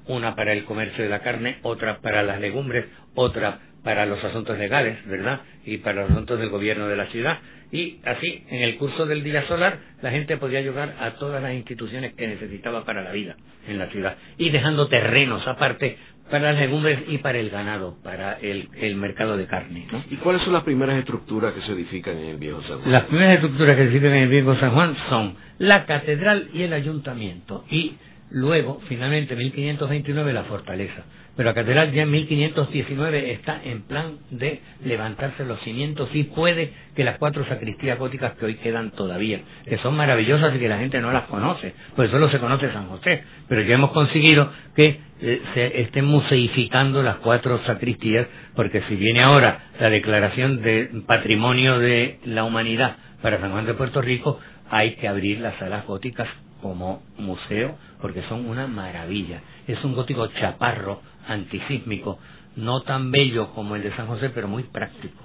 una 0.07 0.35
para 0.35 0.53
el 0.53 0.65
comercio 0.65 1.05
de 1.05 1.11
la 1.11 1.21
carne, 1.21 1.59
otra 1.63 1.99
para 1.99 2.23
las 2.23 2.41
legumbres, 2.41 2.87
otra 3.15 3.61
para 3.85 4.07
los 4.07 4.23
asuntos 4.25 4.59
legales, 4.59 4.99
¿verdad? 5.07 5.41
Y 5.65 5.79
para 5.79 6.03
los 6.03 6.11
asuntos 6.11 6.39
del 6.39 6.49
gobierno 6.49 6.89
de 6.89 6.97
la 6.97 7.07
ciudad. 7.07 7.39
Y 7.71 8.01
así, 8.05 8.45
en 8.49 8.63
el 8.63 8.79
curso 8.79 9.05
del 9.05 9.23
día 9.23 9.47
solar, 9.47 9.79
la 10.01 10.11
gente 10.11 10.39
podía 10.39 10.59
ayudar 10.59 10.97
a 10.99 11.15
todas 11.17 11.43
las 11.43 11.53
instituciones 11.53 12.15
que 12.15 12.27
necesitaba 12.27 12.85
para 12.85 13.03
la 13.03 13.13
vida 13.13 13.37
en 13.67 13.79
la 13.79 13.89
ciudad. 13.89 14.17
Y 14.39 14.51
dejando 14.51 14.89
terrenos 14.89 15.47
aparte 15.47 15.99
para 16.31 16.53
las 16.53 16.61
legumbres 16.61 17.01
y 17.09 17.19
para 17.19 17.39
el 17.39 17.51
ganado, 17.51 17.97
para 18.03 18.35
el, 18.35 18.69
el 18.77 18.97
mercado 18.97 19.37
de 19.37 19.47
carne. 19.47 19.87
¿no? 19.91 20.03
¿Y 20.11 20.17
cuáles 20.17 20.43
son 20.43 20.53
las 20.53 20.65
primeras 20.65 20.97
estructuras 20.99 21.55
que 21.55 21.63
se 21.63 21.73
edifican 21.73 22.17
en 22.19 22.27
el 22.27 22.37
Viejo 22.37 22.63
San 22.63 22.81
Juan? 22.81 22.93
Las 22.93 23.05
primeras 23.05 23.35
estructuras 23.35 23.73
que 23.73 23.83
se 23.83 23.89
edifican 23.91 24.13
en 24.13 24.23
el 24.25 24.29
Viejo 24.29 24.57
San 24.57 24.73
Juan 24.73 24.97
son 25.09 25.37
la 25.59 25.87
catedral 25.87 26.49
y 26.53 26.63
el 26.63 26.73
ayuntamiento. 26.73 27.65
Y 27.71 27.97
luego, 28.31 28.81
finalmente, 28.89 29.35
en 29.35 29.39
1529, 29.41 30.33
la 30.33 30.45
fortaleza. 30.45 31.05
Pero 31.39 31.51
la 31.51 31.55
catedral 31.55 31.93
ya 31.93 32.03
en 32.03 32.11
1519 32.11 33.31
está 33.31 33.61
en 33.63 33.83
plan 33.83 34.19
de 34.29 34.61
levantarse 34.85 35.45
los 35.45 35.61
cimientos 35.61 36.11
y 36.13 36.25
puede 36.25 36.73
que 36.97 37.05
las 37.05 37.17
cuatro 37.19 37.47
sacristías 37.47 37.97
góticas 37.97 38.33
que 38.33 38.45
hoy 38.45 38.55
quedan 38.57 38.91
todavía, 38.91 39.43
que 39.65 39.79
son 39.79 39.95
maravillosas 39.97 40.57
y 40.57 40.59
que 40.59 40.69
la 40.69 40.79
gente 40.79 41.01
no 41.01 41.13
las 41.13 41.27
conoce, 41.27 41.75
pues 41.95 42.11
solo 42.11 42.29
se 42.29 42.41
conoce 42.41 42.73
San 42.73 42.89
José, 42.89 43.23
pero 43.49 43.63
ya 43.63 43.77
hemos 43.77 43.93
conseguido 43.93 44.51
que 44.75 44.99
eh, 45.21 45.43
se 45.55 45.81
estén 45.83 46.05
museificando 46.05 47.03
las 47.03 47.17
cuatro 47.17 47.61
sacristías, 47.67 48.27
porque 48.55 48.83
si 48.89 48.95
viene 48.95 49.23
ahora 49.23 49.71
la 49.81 49.91
declaración 49.91 50.63
de 50.63 50.91
patrimonio 51.07 51.79
de 51.79 52.21
la 52.25 52.45
humanidad 52.45 52.97
para 53.21 53.41
San 53.41 53.51
Juan 53.51 53.67
de 53.67 53.75
Puerto 53.75 54.01
Rico, 54.01 54.39
hay 54.71 54.95
que 54.97 55.09
abrir 55.09 55.41
las 55.41 55.59
salas 55.59 55.87
góticas 55.87 56.29
como 56.63 57.03
museo, 57.19 57.77
porque 58.01 58.23
son 58.29 58.49
una 58.49 58.67
maravilla. 58.67 59.41
Es 59.67 59.83
un 59.85 59.95
gótico 59.95 60.27
chaparro, 60.29 61.03
antisísmico, 61.27 62.19
no 62.57 62.83
tan 62.83 63.11
bello 63.11 63.51
como 63.55 63.77
el 63.77 63.83
de 63.83 63.95
San 63.97 64.07
José, 64.07 64.31
pero 64.31 64.49
muy 64.49 64.65
práctico. 64.65 65.23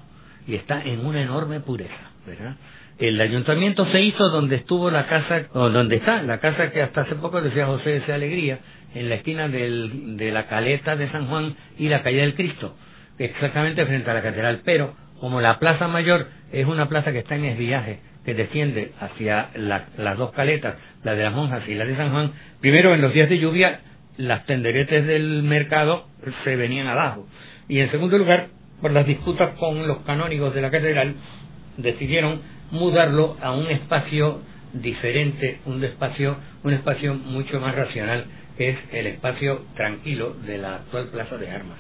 Y 0.48 0.56
está 0.56 0.82
en 0.84 1.06
una 1.06 1.22
enorme 1.22 1.60
pureza, 1.60 2.12
¿verdad? 2.26 2.56
El 3.00 3.20
ayuntamiento 3.20 3.86
se 3.88 4.02
hizo 4.02 4.30
donde 4.30 4.58
estuvo 4.58 4.92
la 4.92 5.08
casa, 5.08 5.48
o 5.54 5.70
donde 5.70 5.96
está, 5.98 6.22
la 6.22 6.40
casa 6.40 6.72
que 6.72 6.82
hasta 6.82 7.02
hace 7.02 7.16
poco 7.16 7.42
decía 7.42 7.66
José 7.66 8.02
de 8.02 8.14
Alegría, 8.14 8.60
en 8.94 9.10
la 9.10 9.16
esquina 9.16 9.48
del, 9.48 10.18
de 10.18 10.32
la 10.32 10.48
caleta 10.48 10.96
de 10.96 11.10
San 11.12 11.28
Juan 11.28 11.56
y 11.78 11.90
la 11.90 12.04
calle 12.04 12.22
del 12.22 12.36
Cristo, 12.36 12.76
exactamente 13.18 13.86
frente 13.86 14.10
a 14.10 14.14
la 14.14 14.22
catedral. 14.22 14.62
Pero 14.64 14.96
como 15.20 15.42
la 15.42 15.60
plaza 15.60 15.88
mayor 15.88 16.28
es 16.52 16.66
una 16.66 16.90
plaza 16.90 17.12
que 17.12 17.20
está 17.20 17.36
en 17.36 17.46
esviaje, 17.46 18.00
que 18.26 18.34
desciende 18.34 18.92
hacia 19.00 19.50
las 19.56 20.18
dos 20.18 20.32
caletas, 20.32 20.76
la 21.04 21.16
de 21.16 21.24
las 21.24 21.34
monjas 21.34 21.68
y 21.68 21.76
la 21.76 21.86
de 21.86 21.96
San 21.96 22.12
Juan, 22.12 22.32
primero 22.62 22.94
en 22.94 23.02
los 23.02 23.14
días 23.14 23.30
de 23.30 23.40
lluvia 23.40 23.82
las 24.18 24.46
tenderetes 24.46 25.06
del 25.06 25.44
mercado 25.44 26.08
se 26.44 26.56
venían 26.56 26.88
abajo. 26.88 27.28
Y 27.68 27.80
en 27.80 27.92
segundo 27.92 28.18
lugar, 28.18 28.50
por 28.82 28.92
las 28.92 29.06
disputas 29.06 29.58
con 29.58 29.88
los 29.88 30.00
canónigos 30.00 30.54
de 30.54 30.62
la 30.62 30.72
catedral, 30.72 31.16
decidieron 31.78 32.42
mudarlo 32.72 33.38
a 33.42 33.52
un 33.52 33.68
espacio 33.68 34.42
diferente, 34.74 35.60
un 35.66 35.84
espacio, 35.84 36.38
un 36.64 36.74
espacio 36.74 37.14
mucho 37.16 37.60
más 37.60 37.76
racional, 37.76 38.26
es 38.58 38.78
el 38.92 39.08
espacio 39.08 39.66
tranquilo 39.76 40.36
de 40.46 40.58
la 40.58 40.76
actual 40.76 41.08
Plaza 41.08 41.38
de 41.38 41.50
Armas. 41.50 41.78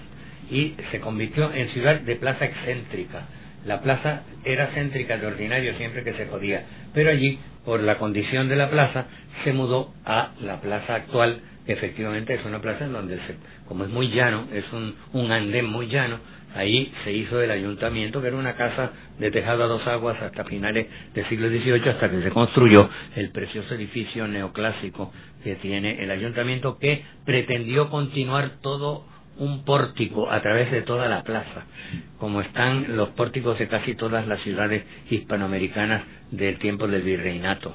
Y 0.51 0.75
se 0.91 0.99
convirtió 0.99 1.53
en 1.53 1.69
ciudad 1.69 2.01
de 2.01 2.15
plaza 2.15 2.45
excéntrica. 2.45 3.27
La 3.65 3.81
plaza 3.81 4.23
era 4.43 4.67
céntrica 4.73 5.17
de 5.17 5.27
ordinario 5.27 5.75
siempre 5.77 6.03
que 6.03 6.13
se 6.13 6.25
podía, 6.25 6.65
pero 6.93 7.09
allí, 7.09 7.39
por 7.63 7.81
la 7.81 7.97
condición 7.97 8.49
de 8.49 8.57
la 8.57 8.69
plaza, 8.69 9.05
se 9.43 9.53
mudó 9.53 9.93
a 10.05 10.31
la 10.41 10.59
plaza 10.59 10.95
actual 10.95 11.41
efectivamente 11.67 12.33
es 12.33 12.45
una 12.45 12.59
plaza 12.59 12.85
en 12.85 12.93
donde, 12.93 13.17
se, 13.17 13.35
como 13.67 13.85
es 13.85 13.89
muy 13.89 14.09
llano, 14.09 14.47
es 14.53 14.65
un, 14.73 14.95
un 15.13 15.31
andén 15.31 15.65
muy 15.65 15.87
llano, 15.87 16.19
ahí 16.55 16.91
se 17.03 17.11
hizo 17.11 17.41
el 17.41 17.51
ayuntamiento, 17.51 18.21
que 18.21 18.27
era 18.27 18.37
una 18.37 18.55
casa 18.55 18.91
de 19.17 19.31
tejado 19.31 19.63
a 19.63 19.67
dos 19.67 19.85
aguas 19.87 20.21
hasta 20.21 20.43
finales 20.43 20.87
del 21.13 21.27
siglo 21.29 21.49
XVIII, 21.49 21.89
hasta 21.89 22.09
que 22.09 22.21
se 22.21 22.29
construyó 22.31 22.89
el 23.15 23.31
precioso 23.31 23.73
edificio 23.75 24.27
neoclásico 24.27 25.11
que 25.43 25.55
tiene 25.55 26.03
el 26.03 26.11
ayuntamiento, 26.11 26.77
que 26.77 27.03
pretendió 27.25 27.89
continuar 27.89 28.61
todo 28.61 29.05
un 29.37 29.63
pórtico 29.65 30.31
a 30.31 30.41
través 30.41 30.71
de 30.71 30.83
toda 30.83 31.07
la 31.07 31.23
plaza, 31.23 31.65
como 32.19 32.41
están 32.41 32.95
los 32.95 33.09
pórticos 33.09 33.57
de 33.59 33.67
casi 33.67 33.95
todas 33.95 34.27
las 34.27 34.41
ciudades 34.43 34.83
hispanoamericanas 35.09 36.03
del 36.31 36.57
tiempo 36.57 36.87
del 36.87 37.01
virreinato. 37.01 37.73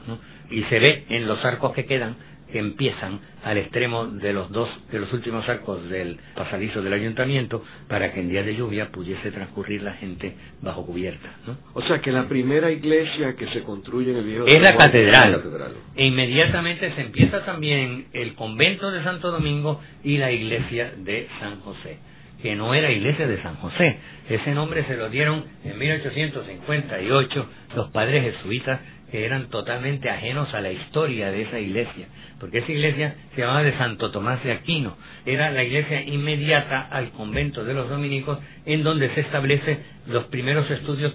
Y 0.51 0.63
se 0.65 0.79
ve 0.79 1.05
en 1.09 1.27
los 1.27 1.45
arcos 1.45 1.73
que 1.73 1.85
quedan 1.85 2.17
que 2.53 2.59
empiezan 2.59 3.21
al 3.45 3.59
extremo 3.59 4.07
de 4.07 4.33
los 4.33 4.51
dos 4.51 4.69
de 4.91 4.99
los 4.99 5.13
últimos 5.13 5.49
arcos 5.49 5.89
del 5.89 6.19
pasadizo 6.35 6.83
del 6.83 6.93
ayuntamiento 6.93 7.63
para 7.89 8.13
que 8.13 8.21
en 8.21 8.29
día 8.29 8.43
de 8.43 8.57
lluvia 8.57 8.91
pudiese 8.91 9.31
transcurrir 9.31 9.83
la 9.83 9.95
gente 9.95 10.35
bajo 10.63 10.85
cubierta 10.85 11.29
¿no? 11.47 11.57
o 11.75 11.83
sea 11.83 12.01
que 12.01 12.11
la 12.11 12.29
primera 12.29 12.71
iglesia 12.71 13.37
que 13.37 13.47
se 13.49 13.63
construye 13.63 14.13
en 14.13 14.19
el 14.19 14.25
viejo 14.25 14.47
es 14.47 14.61
la 14.61 14.77
catedral. 14.77 15.33
la 15.33 15.39
catedral 15.39 15.73
e 15.95 16.07
inmediatamente 16.07 16.93
se 16.95 17.01
empieza 17.03 17.45
también 17.45 18.07
el 18.13 18.35
convento 18.35 18.91
de 18.91 19.03
Santo 19.03 19.31
Domingo 19.31 19.81
y 20.03 20.19
la 20.19 20.33
iglesia 20.33 20.93
de 20.97 21.29
San 21.41 21.61
José 21.61 21.99
que 22.43 22.55
no 22.55 22.73
era 22.73 22.91
iglesia 22.91 23.27
de 23.27 23.43
San 23.43 23.57
José 23.57 23.99
ese 24.29 24.53
nombre 24.53 24.85
se 24.85 24.97
lo 24.97 25.09
dieron 25.11 25.45
en 25.65 25.79
1858 25.79 27.47
los 27.75 27.91
padres 27.91 28.35
jesuitas 28.35 28.81
que 29.11 29.25
eran 29.25 29.49
totalmente 29.49 30.11
ajenos 30.11 30.53
a 30.55 30.61
la 30.61 30.71
historia 30.71 31.31
de 31.31 31.43
esa 31.43 31.59
iglesia, 31.59 32.09
porque 32.39 32.59
esa 32.59 32.73
iglesia 32.73 33.15
se 33.35 33.41
llamaba 33.41 33.63
de 33.63 33.77
Santo 33.77 34.11
Tomás 34.11 34.43
de 34.45 34.53
Aquino, 34.53 34.97
era 35.25 35.51
la 35.51 35.65
iglesia 35.65 36.03
inmediata 36.03 36.89
al 36.91 37.11
convento 37.11 37.65
de 37.65 37.75
los 37.75 37.89
dominicos, 37.89 38.39
en 38.67 38.83
donde 38.83 39.13
se 39.15 39.21
establecen 39.23 39.79
los 40.07 40.25
primeros 40.27 40.71
estudios 40.71 41.15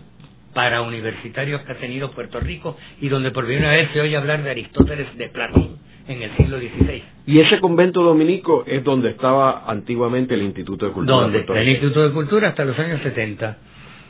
para 0.54 0.82
universitarios 0.82 1.62
que 1.62 1.72
ha 1.72 1.78
tenido 1.78 2.12
Puerto 2.12 2.40
Rico 2.40 2.78
y 3.02 3.10
donde 3.10 3.32
por 3.32 3.46
primera 3.46 3.72
vez 3.72 3.90
se 3.92 4.02
oye 4.02 4.16
hablar 4.16 4.44
de 4.44 4.52
Aristóteles 4.52 5.16
de 5.18 5.30
Platón 5.30 5.78
en 6.08 6.22
el 6.22 6.36
siglo 6.38 6.60
XVI. 6.60 7.04
Y 7.26 7.40
ese 7.40 7.60
convento 7.60 8.04
dominico 8.04 8.64
es 8.68 8.84
donde 8.84 9.10
estaba 9.10 9.64
antiguamente 9.66 10.34
el 10.34 10.44
Instituto 10.44 10.86
de 10.86 10.92
Cultura. 10.92 11.22
Donde 11.22 11.40
el 11.40 11.70
Instituto 11.70 12.08
de 12.08 12.14
Cultura 12.14 12.50
hasta 12.50 12.66
los 12.66 12.78
años 12.78 13.02
70 13.02 13.58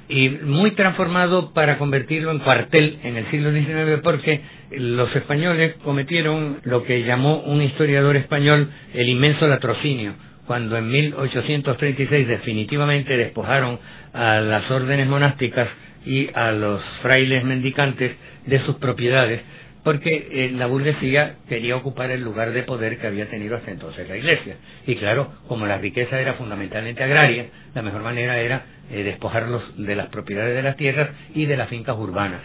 y 0.09 0.29
muy 0.29 0.71
transformado 0.71 1.53
para 1.53 1.77
convertirlo 1.77 2.31
en 2.31 2.39
cuartel 2.39 2.99
en 3.03 3.17
el 3.17 3.29
siglo 3.31 3.51
XIX 3.51 4.01
porque 4.03 4.41
los 4.71 5.15
españoles 5.15 5.75
cometieron 5.83 6.59
lo 6.63 6.83
que 6.83 7.03
llamó 7.03 7.41
un 7.43 7.61
historiador 7.61 8.15
español 8.17 8.69
el 8.93 9.09
inmenso 9.09 9.47
latrocinio 9.47 10.13
cuando 10.45 10.75
en 10.77 10.89
1836 10.89 12.27
definitivamente 12.27 13.15
despojaron 13.15 13.79
a 14.13 14.41
las 14.41 14.69
órdenes 14.69 15.07
monásticas 15.07 15.69
y 16.05 16.29
a 16.33 16.51
los 16.51 16.81
frailes 17.01 17.45
mendicantes 17.45 18.11
de 18.45 18.59
sus 18.65 18.75
propiedades 18.75 19.41
porque 19.83 20.27
eh, 20.31 20.51
la 20.51 20.67
burguesía 20.67 21.35
quería 21.49 21.75
ocupar 21.75 22.09
el 22.11 22.21
lugar 22.21 22.51
de 22.51 22.63
poder 22.63 22.99
que 22.99 23.07
había 23.07 23.29
tenido 23.29 23.57
hasta 23.57 23.71
entonces 23.71 24.07
la 24.07 24.17
Iglesia. 24.17 24.55
Y 24.87 24.95
claro, 24.95 25.33
como 25.47 25.65
la 25.67 25.77
riqueza 25.77 26.19
era 26.19 26.35
fundamentalmente 26.35 27.03
agraria, 27.03 27.47
la 27.73 27.81
mejor 27.81 28.01
manera 28.01 28.39
era 28.39 28.65
eh, 28.89 29.03
despojarlos 29.03 29.77
de 29.77 29.95
las 29.95 30.07
propiedades 30.07 30.55
de 30.55 30.63
las 30.63 30.77
tierras 30.77 31.09
y 31.35 31.45
de 31.45 31.57
las 31.57 31.69
fincas 31.69 31.97
urbanas. 31.97 32.41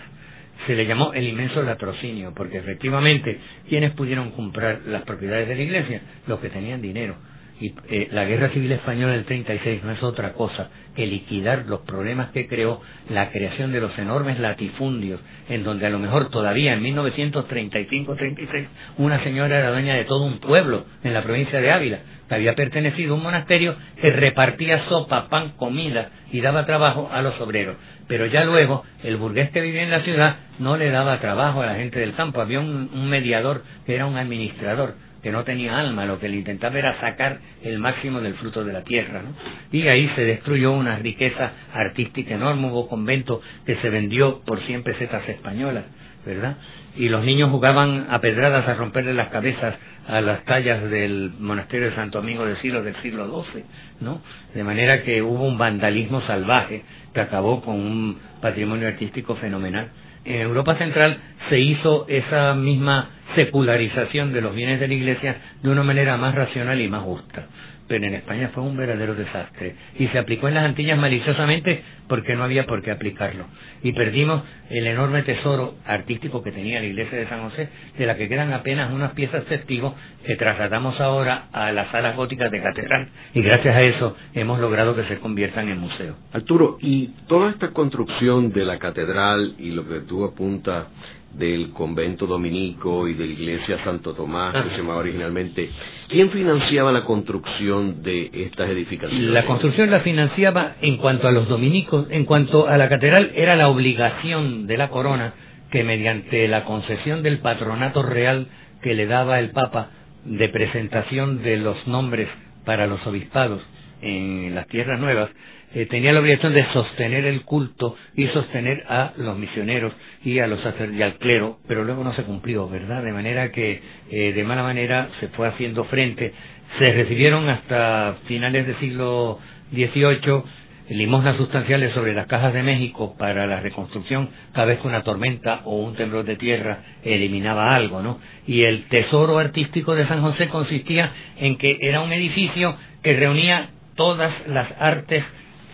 Se 0.67 0.75
le 0.75 0.87
llamó 0.87 1.13
el 1.13 1.29
inmenso 1.29 1.63
latrocinio, 1.63 2.33
porque 2.35 2.59
efectivamente, 2.59 3.39
quienes 3.69 3.93
pudieron 3.93 4.33
comprar 4.33 4.81
las 4.87 5.03
propiedades 5.03 5.47
de 5.47 5.55
la 5.55 5.63
Iglesia? 5.63 6.03
Los 6.27 6.41
que 6.41 6.51
tenían 6.51 6.83
dinero. 6.83 7.15
Y 7.61 7.75
eh, 7.89 8.09
la 8.13 8.25
Guerra 8.25 8.51
Civil 8.51 8.71
Española 8.71 9.15
del 9.15 9.25
36 9.25 9.83
no 9.83 9.93
es 9.93 10.03
otra 10.03 10.33
cosa 10.35 10.71
que 10.95 11.07
liquidar 11.07 11.65
los 11.67 11.81
problemas 11.81 12.31
que 12.31 12.47
creó 12.47 12.81
la 13.09 13.31
creación 13.31 13.73
de 13.73 13.81
los 13.81 13.97
enormes 13.99 14.39
latifundios, 14.39 15.21
en 15.49 15.65
donde 15.65 15.87
a 15.87 15.91
lo 15.91 15.99
mejor 15.99 16.31
todavía 16.31 16.75
en 16.75 16.83
1935-36 16.83 18.67
una 18.99 19.23
señora 19.25 19.59
era 19.59 19.71
dueña 19.71 19.95
de 19.95 20.05
todo 20.05 20.25
un 20.25 20.39
pueblo 20.39 20.85
en 21.03 21.15
la 21.15 21.23
provincia 21.23 21.61
de 21.61 21.73
Ávila, 21.73 21.99
que 22.29 22.35
había 22.35 22.55
pertenecido 22.55 23.15
a 23.15 23.17
un 23.17 23.23
monasterio 23.23 23.75
que 24.01 24.09
repartía 24.09 24.89
sopa, 24.89 25.29
pan, 25.29 25.53
comida 25.57 26.11
y 26.31 26.41
daba 26.41 26.67
trabajo 26.67 27.09
a 27.13 27.23
los 27.23 27.41
obreros. 27.41 27.77
Pero 28.07 28.27
ya 28.27 28.45
luego 28.45 28.85
el 29.03 29.17
burgués 29.17 29.51
que 29.51 29.61
vivía 29.61 29.83
en 29.83 29.91
la 29.91 30.01
ciudad 30.01 30.37
no 30.59 30.77
le 30.77 30.91
daba 30.91 31.21
trabajo 31.21 31.63
a 31.63 31.67
la 31.67 31.75
gente 31.75 31.99
del 31.99 32.15
campo, 32.15 32.41
había 32.41 32.61
un, 32.61 32.91
un 32.93 33.09
mediador 33.09 33.63
que 33.85 33.95
era 33.95 34.07
un 34.07 34.17
administrador 34.17 34.95
que 35.23 35.33
no 35.33 35.45
tenía 35.45 35.79
alma, 35.79 36.07
lo 36.07 36.19
que 36.19 36.29
le 36.29 36.37
intentaba 36.37 36.79
era 36.79 37.01
sacar 37.01 37.39
el 37.63 37.79
máximo 37.79 38.21
del 38.21 38.35
fruto 38.35 38.65
de 38.65 38.73
la 38.73 38.83
tierra. 38.83 39.23
¿no? 39.23 39.35
Y 39.73 39.87
ahí 39.89 40.11
se 40.15 40.25
destruyó 40.25 40.73
una 40.73 40.97
riqueza 40.97 41.53
artística 41.73 42.35
enorme, 42.35 42.69
hubo 42.69 42.89
convento 42.89 43.41
que 43.67 43.77
se 43.77 43.91
vendió 43.91 44.41
por 44.45 44.61
100 44.61 44.83
pesetas 44.83 45.29
españolas, 45.29 45.85
¿verdad? 46.25 46.57
Y 46.97 47.09
los 47.09 47.25
niños 47.25 47.51
jugaban 47.51 48.07
a 48.11 48.21
pedradas 48.21 48.69
a 48.69 48.75
romperle 48.75 49.15
las 49.15 49.29
cabezas 49.29 49.75
a 50.09 50.21
las 50.23 50.45
tallas 50.45 50.91
del 50.91 51.33
monasterio 51.39 51.91
de 51.91 51.95
Santo 51.95 52.21
Domingo 52.21 52.47
de 52.47 52.57
Silos 52.57 52.85
del 52.85 52.97
siglo 53.03 53.45
XII, 53.53 53.63
¿no? 54.01 54.23
De 54.55 54.65
manera 54.65 55.03
que 55.03 55.21
hubo 55.23 55.47
un 55.47 55.59
vandalismo 55.59 56.23
salvaje 56.23 56.83
que 57.13 57.21
acabó 57.21 57.61
con 57.61 57.75
un 57.75 58.19
patrimonio 58.41 58.89
artístico 58.89 59.37
fenomenal. 59.37 59.89
En 60.25 60.41
Europa 60.41 60.77
Central 60.77 61.19
se 61.51 61.59
hizo 61.59 62.07
esa 62.09 62.55
misma 62.55 63.11
secularización 63.35 64.33
de 64.33 64.41
los 64.41 64.55
bienes 64.55 64.81
de 64.81 64.89
la 64.89 64.95
Iglesia 64.95 65.37
de 65.63 65.69
una 65.71 65.83
manera 65.83 66.17
más 66.17 66.35
racional 66.35 66.81
y 66.81 66.89
más 66.89 67.03
justa. 67.03 67.47
Pero 67.89 68.07
en 68.07 68.15
España 68.15 68.51
fue 68.53 68.63
un 68.63 68.77
verdadero 68.77 69.15
desastre 69.15 69.75
y 69.99 70.09
se 70.09 70.19
aplicó 70.19 70.47
en 70.47 70.55
las 70.55 70.65
Antillas 70.65 70.99
maliciosamente 70.99 71.83
porque 72.07 72.37
no 72.37 72.45
había 72.45 72.67
por 72.67 72.83
qué 72.83 72.91
aplicarlo. 72.91 73.47
Y 73.83 73.93
perdimos 73.93 74.43
el 74.69 74.87
enorme 74.87 75.23
tesoro 75.23 75.75
artístico 75.87 76.43
que 76.43 76.53
tenía 76.53 76.81
la 76.81 76.87
iglesia 76.87 77.17
de 77.17 77.29
San 77.29 77.49
José, 77.49 77.69
de 77.97 78.07
la 78.07 78.17
que 78.17 78.29
quedan 78.29 78.53
apenas 78.53 78.93
unas 78.93 79.13
piezas 79.13 79.45
testigos 79.47 79.95
que 80.27 80.37
trasladamos 80.37 81.01
ahora 81.01 81.49
a 81.51 81.73
las 81.73 81.91
salas 81.91 82.15
góticas 82.15 82.51
de 82.51 82.61
catedral. 82.61 83.09
Y 83.33 83.41
gracias 83.41 83.75
a 83.75 83.81
eso 83.81 84.17
hemos 84.35 84.61
logrado 84.61 84.95
que 84.95 85.05
se 85.05 85.19
conviertan 85.19 85.69
en 85.69 85.79
museo. 85.79 86.17
Arturo, 86.33 86.77
y 86.81 87.09
toda 87.27 87.51
esta 87.51 87.71
construcción 87.71 88.53
de 88.53 88.67
la 88.67 88.79
catedral 88.79 89.55
y 89.59 89.71
lo 89.71 89.89
que 89.89 90.01
tú 90.01 90.25
apuntas 90.25 90.89
del 91.33 91.71
convento 91.71 92.27
dominico 92.27 93.07
y 93.07 93.15
de 93.15 93.27
la 93.27 93.33
iglesia 93.33 93.85
Santo 93.85 94.15
Tomás, 94.15 94.55
que 94.65 94.71
se 94.71 94.79
llamaba 94.79 95.01
originalmente. 95.01 95.71
¿Quién 96.09 96.31
financiaba 96.31 96.91
la 96.91 97.05
construcción 97.05 98.03
de 98.03 98.31
estas 98.33 98.71
edificaciones? 98.71 99.31
La 99.31 99.45
construcción 99.45 99.91
la 99.91 100.01
financiaba 100.01 100.77
en 100.81 100.97
cuanto 100.97 101.29
a 101.29 101.33
los 101.33 101.49
dominicos, 101.49 102.07
en 102.11 102.25
cuanto 102.25 102.67
a 102.67 102.77
la 102.77 102.89
catedral, 102.89 103.33
era 103.35 103.57
la 103.57 103.69
obligación 103.69 104.67
de 104.67 104.77
la 104.77 104.89
corona 104.89 105.35
que 105.71 105.85
mediante 105.85 106.49
la 106.49 106.65
concesión 106.65 107.23
del 107.23 107.39
patronato 107.39 108.03
real 108.03 108.49
que 108.83 108.95
le 108.95 109.07
daba 109.07 109.39
el 109.39 109.51
Papa 109.51 109.91
de 110.25 110.49
presentación 110.49 111.43
de 111.43 111.59
los 111.59 111.87
nombres 111.87 112.29
para 112.65 112.87
los 112.87 113.07
obispados 113.07 113.63
en 114.03 114.55
las 114.55 114.67
tierras 114.69 115.01
nuevas, 115.01 115.31
eh, 115.75 115.87
tenía 115.87 116.13
la 116.13 116.21
obligación 116.21 116.55
de 116.55 116.65
sostener 116.73 117.27
el 117.27 117.43
culto 117.43 117.95
y 118.15 118.27
sostener 118.29 118.85
a 118.89 119.13
los 119.17 119.39
misioneros 119.39 119.93
y 120.25 120.39
a 120.39 120.47
los 120.47 120.61
y 120.97 121.03
al 121.03 121.17
clero, 121.17 121.59
pero 121.69 121.85
luego 121.85 122.05
no 122.05 122.15
se 122.15 122.23
cumplió, 122.23 122.69
¿verdad? 122.69 123.03
De 123.03 123.13
manera 123.13 123.53
que 123.53 123.83
eh, 124.11 124.33
de 124.33 124.45
mala 124.45 124.63
manera 124.63 125.11
se 125.21 125.29
fue 125.29 125.47
haciendo 125.47 125.85
frente. 125.85 126.33
Se 126.79 126.93
recibieron 126.93 127.49
hasta 127.51 128.17
finales 128.27 128.67
del 128.67 128.79
siglo 128.79 129.39
XVIII 129.73 130.43
limosnas 130.91 131.37
sustanciales 131.37 131.93
sobre 131.93 132.15
las 132.15 132.27
cajas 132.27 132.55
de 132.55 132.63
México 132.63 133.15
para 133.19 133.47
la 133.47 133.61
reconstrucción 133.61 134.31
cada 134.53 134.69
vez 134.69 134.79
que 134.81 134.87
una 134.87 135.03
tormenta 135.03 135.61
o 135.65 135.77
un 135.77 135.95
temblor 135.97 136.25
de 136.25 136.37
tierra 136.37 136.79
eliminaba 137.03 137.75
algo, 137.75 138.01
¿no? 138.01 138.19
Y 138.47 138.63
el 138.63 138.89
tesoro 138.89 139.39
artístico 139.39 139.95
de 139.95 140.09
San 140.09 140.23
José 140.23 140.49
consistía 140.49 141.13
en 141.39 141.59
que 141.59 141.77
era 141.83 142.01
un 142.01 142.13
edificio 142.13 142.75
que 143.03 143.15
reunía 143.15 143.69
todas 143.99 144.33
las 144.47 144.69
artes 144.79 145.25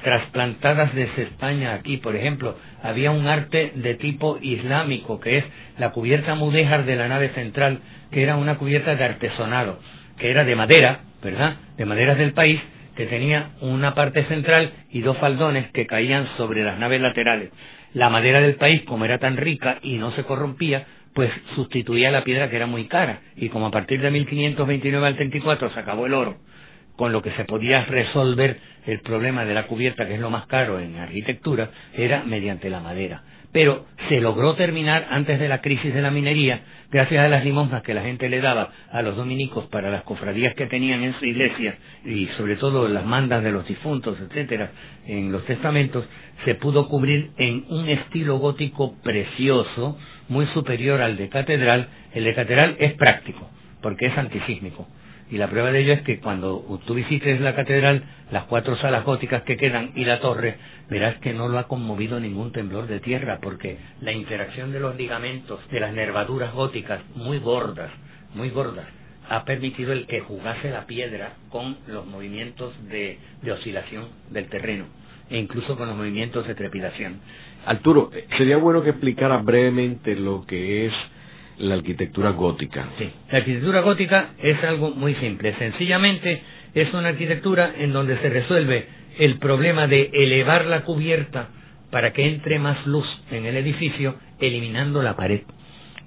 trasplantadas 0.02 0.94
desde 0.94 1.24
España 1.24 1.74
aquí. 1.74 1.98
Por 1.98 2.16
ejemplo, 2.16 2.56
había 2.82 3.10
un 3.10 3.28
arte 3.28 3.72
de 3.74 3.94
tipo 3.94 4.38
islámico, 4.40 5.20
que 5.20 5.38
es 5.38 5.44
la 5.78 5.90
cubierta 5.90 6.34
mudéjar 6.34 6.86
de 6.86 6.96
la 6.96 7.06
nave 7.06 7.28
central, 7.34 7.80
que 8.10 8.22
era 8.22 8.36
una 8.36 8.56
cubierta 8.56 8.96
de 8.96 9.04
artesonado, 9.04 9.78
que 10.18 10.30
era 10.30 10.44
de 10.44 10.56
madera, 10.56 11.00
¿verdad? 11.22 11.56
De 11.76 11.84
maderas 11.84 12.16
del 12.16 12.32
país, 12.32 12.60
que 12.96 13.06
tenía 13.06 13.50
una 13.60 13.94
parte 13.94 14.24
central 14.24 14.72
y 14.90 15.02
dos 15.02 15.18
faldones 15.18 15.70
que 15.72 15.86
caían 15.86 16.26
sobre 16.38 16.64
las 16.64 16.78
naves 16.78 17.02
laterales. 17.02 17.50
La 17.92 18.08
madera 18.08 18.40
del 18.40 18.54
país, 18.54 18.82
como 18.84 19.04
era 19.04 19.18
tan 19.18 19.36
rica 19.36 19.80
y 19.82 19.98
no 19.98 20.12
se 20.12 20.24
corrompía, 20.24 20.86
pues 21.12 21.30
sustituía 21.54 22.10
la 22.10 22.24
piedra 22.24 22.48
que 22.48 22.56
era 22.56 22.66
muy 22.66 22.86
cara. 22.86 23.20
Y 23.36 23.50
como 23.50 23.66
a 23.66 23.70
partir 23.70 24.00
de 24.00 24.10
1529 24.10 25.06
al 25.06 25.16
34 25.16 25.70
se 25.70 25.80
acabó 25.80 26.06
el 26.06 26.14
oro, 26.14 26.38
con 26.96 27.12
lo 27.12 27.22
que 27.22 27.32
se 27.32 27.44
podía 27.44 27.84
resolver 27.84 28.58
el 28.86 29.00
problema 29.00 29.44
de 29.44 29.54
la 29.54 29.66
cubierta, 29.66 30.06
que 30.06 30.14
es 30.14 30.20
lo 30.20 30.30
más 30.30 30.46
caro 30.46 30.78
en 30.78 30.96
arquitectura, 30.96 31.70
era 31.94 32.22
mediante 32.24 32.70
la 32.70 32.80
madera. 32.80 33.22
Pero 33.52 33.86
se 34.08 34.20
logró 34.20 34.54
terminar 34.56 35.06
antes 35.10 35.38
de 35.38 35.48
la 35.48 35.60
crisis 35.60 35.94
de 35.94 36.02
la 36.02 36.10
minería, 36.10 36.62
gracias 36.90 37.24
a 37.24 37.28
las 37.28 37.44
limosnas 37.44 37.82
que 37.82 37.94
la 37.94 38.02
gente 38.02 38.28
le 38.28 38.40
daba 38.40 38.70
a 38.90 39.00
los 39.00 39.16
dominicos 39.16 39.66
para 39.66 39.90
las 39.90 40.02
cofradías 40.02 40.54
que 40.54 40.66
tenían 40.66 41.04
en 41.04 41.14
su 41.14 41.24
iglesia 41.24 41.76
y 42.04 42.26
sobre 42.36 42.56
todo 42.56 42.88
las 42.88 43.06
mandas 43.06 43.44
de 43.44 43.52
los 43.52 43.66
difuntos, 43.66 44.18
etcétera, 44.20 44.72
en 45.06 45.30
los 45.30 45.44
testamentos, 45.46 46.04
se 46.44 46.56
pudo 46.56 46.88
cubrir 46.88 47.30
en 47.38 47.64
un 47.68 47.88
estilo 47.88 48.38
gótico 48.38 48.96
precioso, 49.02 49.98
muy 50.28 50.46
superior 50.46 51.00
al 51.00 51.16
de 51.16 51.28
catedral. 51.28 51.88
El 52.12 52.24
de 52.24 52.34
catedral 52.34 52.76
es 52.80 52.94
práctico, 52.94 53.48
porque 53.80 54.06
es 54.06 54.18
antisísmico 54.18 54.88
y 55.30 55.38
la 55.38 55.48
prueba 55.48 55.72
de 55.72 55.80
ello 55.80 55.94
es 55.94 56.02
que 56.02 56.20
cuando 56.20 56.80
tú 56.86 56.94
visites 56.94 57.40
la 57.40 57.54
catedral, 57.54 58.02
las 58.30 58.44
cuatro 58.44 58.76
salas 58.76 59.04
góticas 59.04 59.42
que 59.42 59.56
quedan 59.56 59.92
y 59.94 60.04
la 60.04 60.20
torre, 60.20 60.56
verás 60.90 61.16
que 61.18 61.32
no 61.32 61.48
lo 61.48 61.58
ha 61.58 61.68
conmovido 61.68 62.20
ningún 62.20 62.52
temblor 62.52 62.86
de 62.86 63.00
tierra, 63.00 63.38
porque 63.40 63.78
la 64.00 64.12
interacción 64.12 64.72
de 64.72 64.80
los 64.80 64.96
ligamentos, 64.96 65.60
de 65.70 65.80
las 65.80 65.94
nervaduras 65.94 66.52
góticas, 66.52 67.00
muy 67.14 67.38
gordas, 67.38 67.90
muy 68.34 68.50
gordas, 68.50 68.86
ha 69.28 69.44
permitido 69.44 69.92
el 69.92 70.06
que 70.06 70.20
jugase 70.20 70.70
la 70.70 70.86
piedra 70.86 71.32
con 71.48 71.78
los 71.86 72.06
movimientos 72.06 72.74
de, 72.88 73.18
de 73.42 73.52
oscilación 73.52 74.08
del 74.30 74.48
terreno 74.48 74.86
e 75.30 75.38
incluso 75.38 75.76
con 75.76 75.88
los 75.88 75.96
movimientos 75.96 76.46
de 76.46 76.54
trepidación. 76.54 77.20
Arturo, 77.64 78.10
eh, 78.12 78.26
sería 78.36 78.58
bueno 78.58 78.82
que 78.82 78.90
explicara 78.90 79.38
brevemente 79.38 80.14
lo 80.16 80.44
que 80.46 80.86
es 80.86 80.92
la 81.58 81.74
arquitectura 81.74 82.30
gótica. 82.30 82.90
Sí, 82.98 83.10
la 83.30 83.38
arquitectura 83.38 83.80
gótica 83.80 84.30
es 84.38 84.62
algo 84.64 84.90
muy 84.90 85.14
simple. 85.16 85.54
Sencillamente 85.58 86.42
es 86.74 86.92
una 86.92 87.08
arquitectura 87.08 87.74
en 87.78 87.92
donde 87.92 88.18
se 88.18 88.28
resuelve 88.28 88.86
el 89.18 89.38
problema 89.38 89.86
de 89.86 90.10
elevar 90.12 90.66
la 90.66 90.82
cubierta 90.82 91.48
para 91.90 92.12
que 92.12 92.26
entre 92.26 92.58
más 92.58 92.86
luz 92.86 93.06
en 93.30 93.46
el 93.46 93.56
edificio, 93.56 94.16
eliminando 94.40 95.02
la 95.02 95.14
pared 95.14 95.42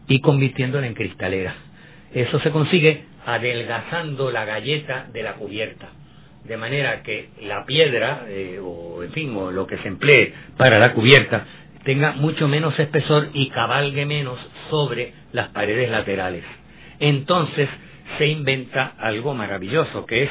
y 0.07 0.19
convirtiéndola 0.19 0.87
en 0.87 0.93
cristalera. 0.93 1.55
Eso 2.13 2.39
se 2.39 2.51
consigue 2.51 3.05
adelgazando 3.25 4.31
la 4.31 4.45
galleta 4.45 5.07
de 5.13 5.23
la 5.23 5.33
cubierta, 5.35 5.89
de 6.45 6.57
manera 6.57 7.03
que 7.03 7.29
la 7.41 7.65
piedra, 7.65 8.25
eh, 8.27 8.59
o 8.61 9.03
en 9.03 9.11
fin, 9.11 9.35
o 9.35 9.51
lo 9.51 9.67
que 9.67 9.77
se 9.77 9.87
emplee 9.87 10.33
para 10.57 10.79
la 10.79 10.93
cubierta, 10.93 11.45
tenga 11.87 12.11
mucho 12.11 12.49
menos 12.49 12.77
espesor 12.77 13.29
y 13.33 13.47
cabalgue 13.49 14.05
menos 14.05 14.37
sobre 14.69 15.13
las 15.31 15.47
paredes 15.51 15.89
laterales. 15.89 16.43
Entonces 16.99 17.69
se 18.17 18.27
inventa 18.27 18.95
algo 18.99 19.33
maravilloso, 19.33 20.05
que 20.05 20.23
es 20.23 20.29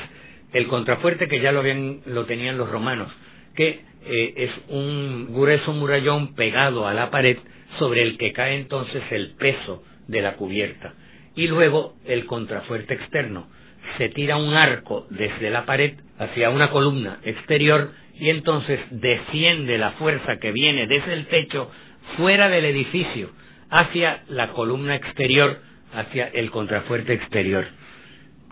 el 0.52 0.66
contrafuerte 0.66 1.28
que 1.28 1.40
ya 1.40 1.52
lo, 1.52 1.62
lo 1.62 2.26
tenían 2.26 2.58
los 2.58 2.68
romanos, 2.68 3.10
que 3.54 3.80
eh, 4.04 4.34
es 4.36 4.50
un 4.68 5.28
grueso 5.32 5.72
murallón 5.72 6.34
pegado 6.34 6.86
a 6.86 6.92
la 6.92 7.10
pared 7.10 7.38
sobre 7.78 8.02
el 8.02 8.18
que 8.18 8.34
cae 8.34 8.56
entonces 8.56 9.02
el 9.10 9.30
peso 9.36 9.82
de 10.08 10.20
la 10.20 10.34
cubierta. 10.34 10.92
Y 11.36 11.46
luego 11.46 11.94
el 12.04 12.26
contrafuerte 12.26 12.92
externo. 12.92 13.48
Se 13.96 14.10
tira 14.10 14.36
un 14.36 14.52
arco 14.52 15.06
desde 15.08 15.48
la 15.48 15.64
pared 15.64 15.94
hacia 16.18 16.50
una 16.50 16.68
columna 16.68 17.20
exterior 17.24 17.92
y 18.18 18.30
entonces 18.30 18.80
desciende 18.90 19.78
la 19.78 19.92
fuerza 19.92 20.38
que 20.38 20.52
viene 20.52 20.86
desde 20.86 21.12
el 21.12 21.26
techo 21.26 21.70
fuera 22.16 22.48
del 22.48 22.64
edificio 22.64 23.30
hacia 23.70 24.22
la 24.28 24.48
columna 24.48 24.94
exterior, 24.94 25.60
hacia 25.94 26.28
el 26.28 26.50
contrafuerte 26.50 27.12
exterior, 27.12 27.66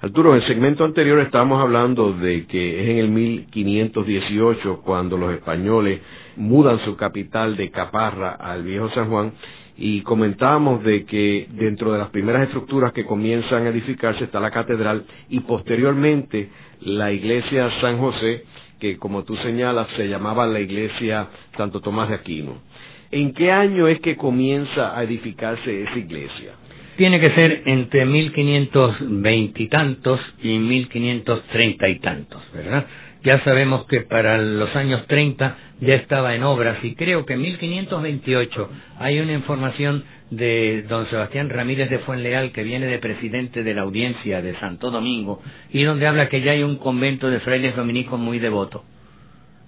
Arturo, 0.00 0.34
en 0.34 0.42
el 0.42 0.46
segmento 0.46 0.84
anterior 0.84 1.20
estábamos 1.20 1.60
hablando 1.60 2.12
de 2.12 2.46
que 2.46 2.82
es 2.82 2.88
en 2.88 2.98
el 2.98 3.08
1518 3.08 4.82
cuando 4.84 5.16
los 5.16 5.32
españoles 5.32 6.00
mudan 6.36 6.78
su 6.84 6.96
capital 6.96 7.56
de 7.56 7.70
Caparra 7.70 8.32
al 8.32 8.62
Viejo 8.64 8.90
San 8.90 9.08
Juan 9.08 9.32
y 9.76 10.02
comentábamos 10.02 10.82
de 10.84 11.04
que 11.04 11.46
dentro 11.50 11.92
de 11.92 11.98
las 11.98 12.10
primeras 12.10 12.42
estructuras 12.42 12.92
que 12.92 13.06
comienzan 13.06 13.66
a 13.66 13.70
edificarse 13.70 14.24
está 14.24 14.40
la 14.40 14.50
catedral 14.50 15.04
y 15.28 15.40
posteriormente 15.40 16.50
la 16.80 17.12
iglesia 17.12 17.70
San 17.80 17.98
José 17.98 18.44
que 18.82 18.98
como 18.98 19.22
tú 19.22 19.36
señalas 19.36 19.86
se 19.96 20.08
llamaba 20.08 20.44
la 20.44 20.58
iglesia 20.58 21.28
Santo 21.56 21.80
Tomás 21.80 22.08
de 22.08 22.16
Aquino. 22.16 22.71
¿En 23.12 23.34
qué 23.34 23.52
año 23.52 23.88
es 23.88 24.00
que 24.00 24.16
comienza 24.16 24.98
a 24.98 25.04
edificarse 25.04 25.82
esa 25.82 25.98
iglesia? 25.98 26.52
Tiene 26.96 27.20
que 27.20 27.30
ser 27.34 27.62
entre 27.66 28.06
1520 28.06 29.62
y 29.62 29.68
tantos 29.68 30.18
y 30.42 30.58
1530 30.58 31.88
y 31.88 31.98
tantos, 32.00 32.42
¿verdad? 32.54 32.86
Ya 33.22 33.44
sabemos 33.44 33.84
que 33.86 34.00
para 34.00 34.38
los 34.38 34.74
años 34.74 35.06
30 35.06 35.56
ya 35.80 35.92
estaba 35.92 36.34
en 36.34 36.42
obras 36.42 36.78
y 36.82 36.94
creo 36.94 37.26
que 37.26 37.34
en 37.34 37.42
1528 37.42 38.70
hay 38.98 39.20
una 39.20 39.32
información 39.32 40.04
de 40.30 40.82
don 40.88 41.06
Sebastián 41.10 41.50
Ramírez 41.50 41.90
de 41.90 41.98
Fuenleal, 41.98 42.52
que 42.52 42.62
viene 42.62 42.86
de 42.86 42.98
presidente 42.98 43.62
de 43.62 43.74
la 43.74 43.82
audiencia 43.82 44.40
de 44.40 44.58
Santo 44.58 44.90
Domingo, 44.90 45.42
y 45.70 45.82
donde 45.82 46.06
habla 46.06 46.30
que 46.30 46.40
ya 46.40 46.52
hay 46.52 46.62
un 46.62 46.76
convento 46.76 47.28
de 47.28 47.40
frailes 47.40 47.76
dominicos 47.76 48.18
muy 48.18 48.38
devoto. 48.38 48.84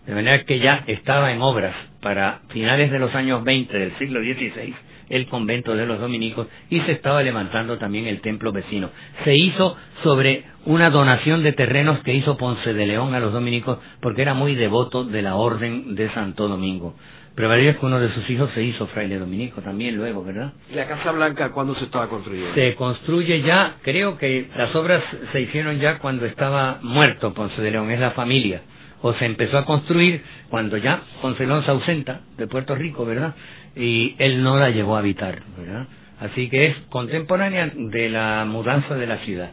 De 0.06 0.14
manera 0.14 0.44
que 0.44 0.58
ya 0.58 0.84
estaba 0.86 1.32
en 1.32 1.40
obras 1.40 1.74
para 2.00 2.40
finales 2.48 2.90
de 2.90 2.98
los 2.98 3.14
años 3.14 3.42
20 3.44 3.78
del 3.78 3.96
siglo 3.98 4.20
XVI 4.20 4.74
el 5.08 5.26
convento 5.28 5.74
de 5.74 5.86
los 5.86 6.00
dominicos 6.00 6.46
y 6.70 6.80
se 6.80 6.92
estaba 6.92 7.22
levantando 7.22 7.78
también 7.78 8.06
el 8.06 8.20
templo 8.20 8.52
vecino. 8.52 8.90
Se 9.24 9.36
hizo 9.36 9.76
sobre 10.02 10.44
una 10.66 10.90
donación 10.90 11.42
de 11.42 11.52
terrenos 11.52 11.98
que 12.00 12.14
hizo 12.14 12.36
Ponce 12.36 12.72
de 12.72 12.86
León 12.86 13.14
a 13.14 13.20
los 13.20 13.32
dominicos 13.32 13.78
porque 14.00 14.22
era 14.22 14.34
muy 14.34 14.54
devoto 14.54 15.04
de 15.04 15.22
la 15.22 15.36
orden 15.36 15.94
de 15.94 16.10
Santo 16.12 16.48
Domingo. 16.48 16.94
Pero 17.34 17.52
es 17.52 17.76
que 17.78 17.86
uno 17.86 17.98
de 17.98 18.10
sus 18.10 18.30
hijos 18.30 18.48
se 18.54 18.62
hizo 18.62 18.86
fraile 18.88 19.18
dominico 19.18 19.60
también 19.60 19.96
luego, 19.96 20.22
¿verdad? 20.22 20.52
¿Y 20.70 20.76
la 20.76 20.86
Casa 20.86 21.10
Blanca 21.10 21.50
cuándo 21.50 21.74
se 21.74 21.86
estaba 21.86 22.08
construyendo? 22.08 22.54
Se 22.54 22.76
construye 22.76 23.42
ya, 23.42 23.74
creo 23.82 24.18
que 24.18 24.48
las 24.56 24.72
obras 24.76 25.02
se 25.32 25.40
hicieron 25.40 25.80
ya 25.80 25.98
cuando 25.98 26.26
estaba 26.26 26.78
muerto 26.82 27.34
Ponce 27.34 27.60
de 27.60 27.72
León, 27.72 27.90
es 27.90 27.98
la 27.98 28.12
familia. 28.12 28.62
O 29.06 29.12
se 29.12 29.26
empezó 29.26 29.58
a 29.58 29.66
construir 29.66 30.22
cuando 30.48 30.78
ya 30.78 31.02
León 31.38 31.62
se 31.62 31.70
ausenta 31.70 32.22
de 32.38 32.46
Puerto 32.46 32.74
Rico, 32.74 33.04
¿verdad? 33.04 33.34
Y 33.76 34.14
él 34.18 34.42
no 34.42 34.56
la 34.58 34.70
llegó 34.70 34.96
a 34.96 35.00
habitar, 35.00 35.42
¿verdad? 35.58 35.86
Así 36.20 36.48
que 36.48 36.68
es 36.68 36.76
contemporánea 36.88 37.70
de 37.74 38.08
la 38.08 38.46
mudanza 38.46 38.94
de 38.94 39.06
la 39.06 39.18
ciudad. 39.18 39.50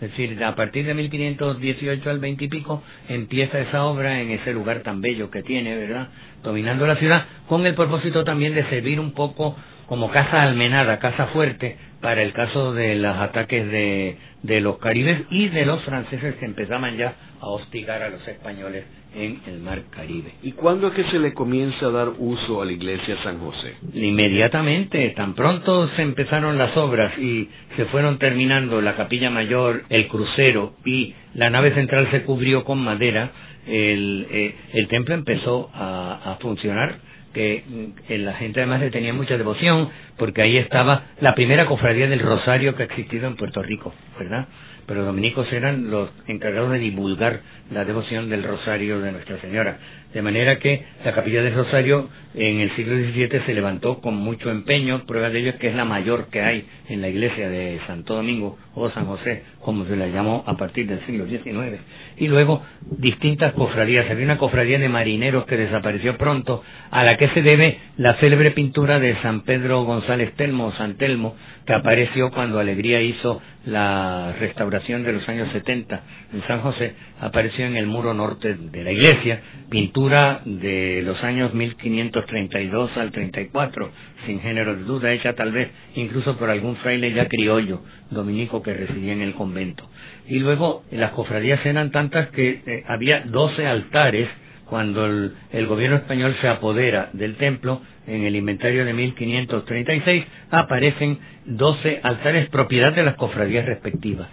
Es 0.00 0.10
decir, 0.12 0.42
a 0.42 0.54
partir 0.54 0.86
de 0.86 0.94
1518 0.94 2.08
al 2.08 2.18
20 2.18 2.46
y 2.46 2.48
pico 2.48 2.82
empieza 3.10 3.60
esa 3.60 3.84
obra 3.84 4.22
en 4.22 4.30
ese 4.30 4.54
lugar 4.54 4.80
tan 4.80 5.02
bello 5.02 5.30
que 5.30 5.42
tiene, 5.42 5.76
¿verdad? 5.76 6.08
Dominando 6.42 6.86
la 6.86 6.96
ciudad, 6.96 7.26
con 7.46 7.66
el 7.66 7.74
propósito 7.74 8.24
también 8.24 8.54
de 8.54 8.64
servir 8.70 9.00
un 9.00 9.12
poco 9.12 9.54
como 9.84 10.10
casa 10.10 10.40
almenada, 10.40 10.98
casa 10.98 11.26
fuerte, 11.26 11.76
para 12.00 12.22
el 12.22 12.32
caso 12.32 12.72
de 12.72 12.94
los 12.94 13.16
ataques 13.16 13.70
de, 13.70 14.16
de 14.42 14.60
los 14.60 14.78
caribes 14.78 15.22
y 15.30 15.48
de 15.48 15.66
los 15.66 15.82
franceses 15.84 16.36
que 16.36 16.44
empezaban 16.44 16.96
ya 16.96 17.14
a 17.40 17.46
hostigar 17.46 18.02
a 18.02 18.08
los 18.08 18.26
españoles 18.26 18.84
en 19.14 19.40
el 19.46 19.60
mar 19.60 19.82
Caribe. 19.90 20.32
¿Y 20.42 20.52
cuándo 20.52 20.88
es 20.88 20.94
que 20.94 21.04
se 21.04 21.18
le 21.18 21.32
comienza 21.32 21.86
a 21.86 21.90
dar 21.90 22.08
uso 22.18 22.62
a 22.62 22.64
la 22.64 22.72
iglesia 22.72 23.16
San 23.22 23.38
José? 23.40 23.74
Inmediatamente, 23.94 25.08
tan 25.10 25.34
pronto 25.34 25.88
se 25.88 26.02
empezaron 26.02 26.58
las 26.58 26.76
obras 26.76 27.18
y 27.18 27.48
se 27.76 27.86
fueron 27.86 28.18
terminando 28.18 28.80
la 28.80 28.96
capilla 28.96 29.30
mayor, 29.30 29.84
el 29.88 30.08
crucero 30.08 30.74
y 30.84 31.14
la 31.34 31.50
nave 31.50 31.74
central 31.74 32.08
se 32.10 32.22
cubrió 32.22 32.64
con 32.64 32.78
madera, 32.78 33.30
el, 33.66 34.26
eh, 34.30 34.54
el 34.74 34.88
templo 34.88 35.14
empezó 35.14 35.70
a, 35.74 36.32
a 36.32 36.36
funcionar 36.36 37.08
que 37.32 37.64
la 38.08 38.34
gente 38.34 38.60
además 38.60 38.80
le 38.80 38.90
tenía 38.90 39.12
mucha 39.12 39.36
devoción 39.36 39.88
porque 40.16 40.42
ahí 40.42 40.56
estaba 40.56 41.04
la 41.20 41.34
primera 41.34 41.66
cofradía 41.66 42.08
del 42.08 42.20
Rosario 42.20 42.74
que 42.74 42.82
ha 42.82 42.86
existido 42.86 43.26
en 43.26 43.36
Puerto 43.36 43.62
Rico, 43.62 43.94
¿verdad? 44.18 44.48
pero 44.88 45.04
dominicos 45.04 45.52
eran 45.52 45.90
los 45.90 46.08
encargados 46.26 46.72
de 46.72 46.78
divulgar 46.78 47.42
la 47.70 47.84
devoción 47.84 48.30
del 48.30 48.42
Rosario 48.42 49.00
de 49.00 49.12
Nuestra 49.12 49.38
Señora. 49.42 49.78
De 50.14 50.22
manera 50.22 50.58
que 50.58 50.82
la 51.04 51.12
capilla 51.12 51.42
del 51.42 51.54
Rosario 51.54 52.08
en 52.34 52.60
el 52.60 52.74
siglo 52.74 52.96
XVII 52.96 53.42
se 53.44 53.52
levantó 53.52 54.00
con 54.00 54.14
mucho 54.14 54.50
empeño, 54.50 55.04
prueba 55.04 55.28
de 55.28 55.40
ello 55.40 55.50
es 55.50 55.56
que 55.56 55.68
es 55.68 55.74
la 55.74 55.84
mayor 55.84 56.28
que 56.30 56.40
hay 56.40 56.66
en 56.88 57.02
la 57.02 57.08
iglesia 57.08 57.50
de 57.50 57.78
Santo 57.86 58.14
Domingo 58.14 58.56
o 58.74 58.88
San 58.88 59.04
José, 59.04 59.42
como 59.60 59.84
se 59.84 59.94
la 59.94 60.06
llamó 60.06 60.42
a 60.46 60.56
partir 60.56 60.86
del 60.86 61.04
siglo 61.04 61.26
XIX. 61.26 61.78
Y 62.18 62.28
luego 62.28 62.62
distintas 62.90 63.52
cofradías. 63.52 64.10
Había 64.10 64.24
una 64.24 64.38
cofradía 64.38 64.78
de 64.78 64.88
marineros 64.88 65.44
que 65.46 65.56
desapareció 65.56 66.16
pronto, 66.16 66.62
a 66.90 67.04
la 67.04 67.16
que 67.16 67.28
se 67.28 67.42
debe 67.42 67.78
la 67.96 68.14
célebre 68.16 68.52
pintura 68.52 68.98
de 68.98 69.20
San 69.22 69.42
Pedro 69.42 69.82
González 69.82 70.32
Telmo, 70.34 70.72
San 70.72 70.96
Telmo, 70.96 71.36
que 71.66 71.74
apareció 71.74 72.30
cuando 72.30 72.58
Alegría 72.58 73.02
hizo 73.02 73.42
la 73.66 74.34
restauración 74.38 75.04
de 75.04 75.12
los 75.12 75.28
años 75.28 75.50
70 75.52 76.00
en 76.32 76.46
San 76.46 76.60
José, 76.60 76.94
apareció 77.20 77.66
en 77.66 77.76
el 77.76 77.86
muro 77.86 78.14
norte 78.14 78.54
de 78.54 78.84
la 78.84 78.90
iglesia, 78.90 79.42
pintura 79.68 80.40
de 80.44 81.02
los 81.04 81.22
años 81.22 81.52
1532 81.52 82.96
al 82.96 83.10
34, 83.12 83.90
sin 84.26 84.40
género 84.40 84.76
de 84.76 84.84
duda, 84.84 85.12
hecha 85.12 85.34
tal 85.34 85.52
vez 85.52 85.70
incluso 85.94 86.36
por 86.36 86.50
algún 86.50 86.76
fraile 86.76 87.12
ya 87.12 87.28
criollo, 87.28 87.82
dominico 88.10 88.62
que 88.62 88.74
residía 88.74 89.12
en 89.12 89.22
el 89.22 89.34
convento. 89.34 89.88
Y 90.26 90.38
luego 90.38 90.84
las 90.90 91.12
cofradías 91.12 91.64
eran 91.64 91.90
tantas 91.90 92.28
que 92.30 92.62
eh, 92.66 92.84
había 92.86 93.22
12 93.26 93.66
altares 93.66 94.28
cuando 94.68 95.06
el, 95.06 95.66
gobierno 95.66 95.96
español 95.96 96.36
se 96.40 96.48
apodera 96.48 97.08
del 97.14 97.36
templo, 97.36 97.80
en 98.06 98.24
el 98.24 98.36
inventario 98.36 98.84
de 98.84 98.92
1536 98.92 100.24
aparecen 100.50 101.18
12 101.46 102.00
altares 102.02 102.48
propiedad 102.50 102.92
de 102.92 103.02
las 103.02 103.14
cofradías 103.14 103.64
respectivas. 103.64 104.28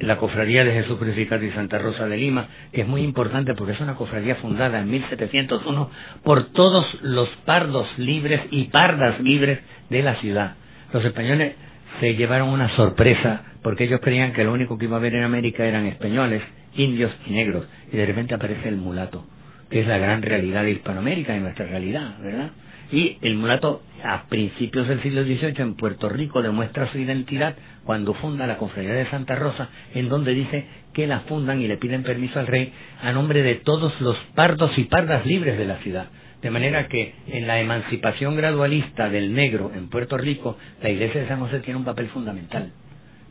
La 0.00 0.16
cofradía 0.16 0.64
de 0.64 0.72
Jesús 0.72 0.98
Crucificado 0.98 1.44
y 1.44 1.50
Santa 1.50 1.78
Rosa 1.78 2.06
de 2.06 2.16
Lima, 2.16 2.48
que 2.72 2.82
es 2.82 2.88
muy 2.88 3.02
importante 3.02 3.54
porque 3.54 3.72
es 3.72 3.80
una 3.80 3.96
cofradía 3.96 4.36
fundada 4.36 4.78
en 4.78 4.90
1701 4.90 5.90
por 6.22 6.52
todos 6.52 6.86
los 7.02 7.28
pardos 7.44 7.86
libres 7.98 8.42
y 8.50 8.64
pardas 8.64 9.20
libres 9.20 9.58
de 9.90 10.02
la 10.02 10.16
ciudad. 10.16 10.54
Los 10.92 11.04
españoles 11.04 11.56
se 12.00 12.14
llevaron 12.14 12.48
una 12.50 12.68
sorpresa 12.76 13.42
porque 13.62 13.84
ellos 13.84 14.00
creían 14.00 14.32
que 14.32 14.44
lo 14.44 14.52
único 14.52 14.78
que 14.78 14.84
iba 14.84 14.96
a 14.96 15.00
haber 15.00 15.14
en 15.14 15.24
América 15.24 15.64
eran 15.64 15.86
españoles, 15.86 16.42
indios 16.74 17.12
y 17.26 17.32
negros, 17.32 17.66
y 17.92 17.96
de 17.96 18.06
repente 18.06 18.34
aparece 18.34 18.68
el 18.68 18.76
mulato 18.76 19.24
que 19.70 19.80
es 19.80 19.86
la 19.86 19.98
gran 19.98 20.22
realidad 20.22 20.64
de 20.64 20.72
Hispanoamérica 20.72 21.36
y 21.36 21.40
nuestra 21.40 21.66
realidad, 21.66 22.18
¿verdad? 22.22 22.50
Y 22.90 23.18
el 23.20 23.34
mulato 23.34 23.82
a 24.02 24.24
principios 24.28 24.88
del 24.88 25.02
siglo 25.02 25.22
XVIII 25.22 25.54
en 25.58 25.74
Puerto 25.74 26.08
Rico 26.08 26.40
demuestra 26.40 26.90
su 26.90 26.98
identidad 26.98 27.54
cuando 27.88 28.12
funda 28.12 28.46
la 28.46 28.58
Cofradía 28.58 28.92
de 28.92 29.08
Santa 29.08 29.34
Rosa, 29.34 29.70
en 29.94 30.10
donde 30.10 30.34
dice 30.34 30.66
que 30.92 31.06
la 31.06 31.20
fundan 31.20 31.62
y 31.62 31.68
le 31.68 31.78
piden 31.78 32.02
permiso 32.02 32.38
al 32.38 32.46
rey 32.46 32.70
a 33.00 33.12
nombre 33.12 33.42
de 33.42 33.54
todos 33.54 33.98
los 34.02 34.14
pardos 34.34 34.76
y 34.76 34.84
pardas 34.84 35.24
libres 35.24 35.56
de 35.56 35.64
la 35.64 35.78
ciudad. 35.78 36.08
De 36.42 36.50
manera 36.50 36.86
que 36.88 37.14
en 37.28 37.46
la 37.46 37.60
emancipación 37.60 38.36
gradualista 38.36 39.08
del 39.08 39.32
negro 39.32 39.72
en 39.74 39.88
Puerto 39.88 40.18
Rico, 40.18 40.58
la 40.82 40.90
iglesia 40.90 41.22
de 41.22 41.28
San 41.28 41.40
José 41.40 41.60
tiene 41.60 41.78
un 41.78 41.86
papel 41.86 42.08
fundamental, 42.08 42.72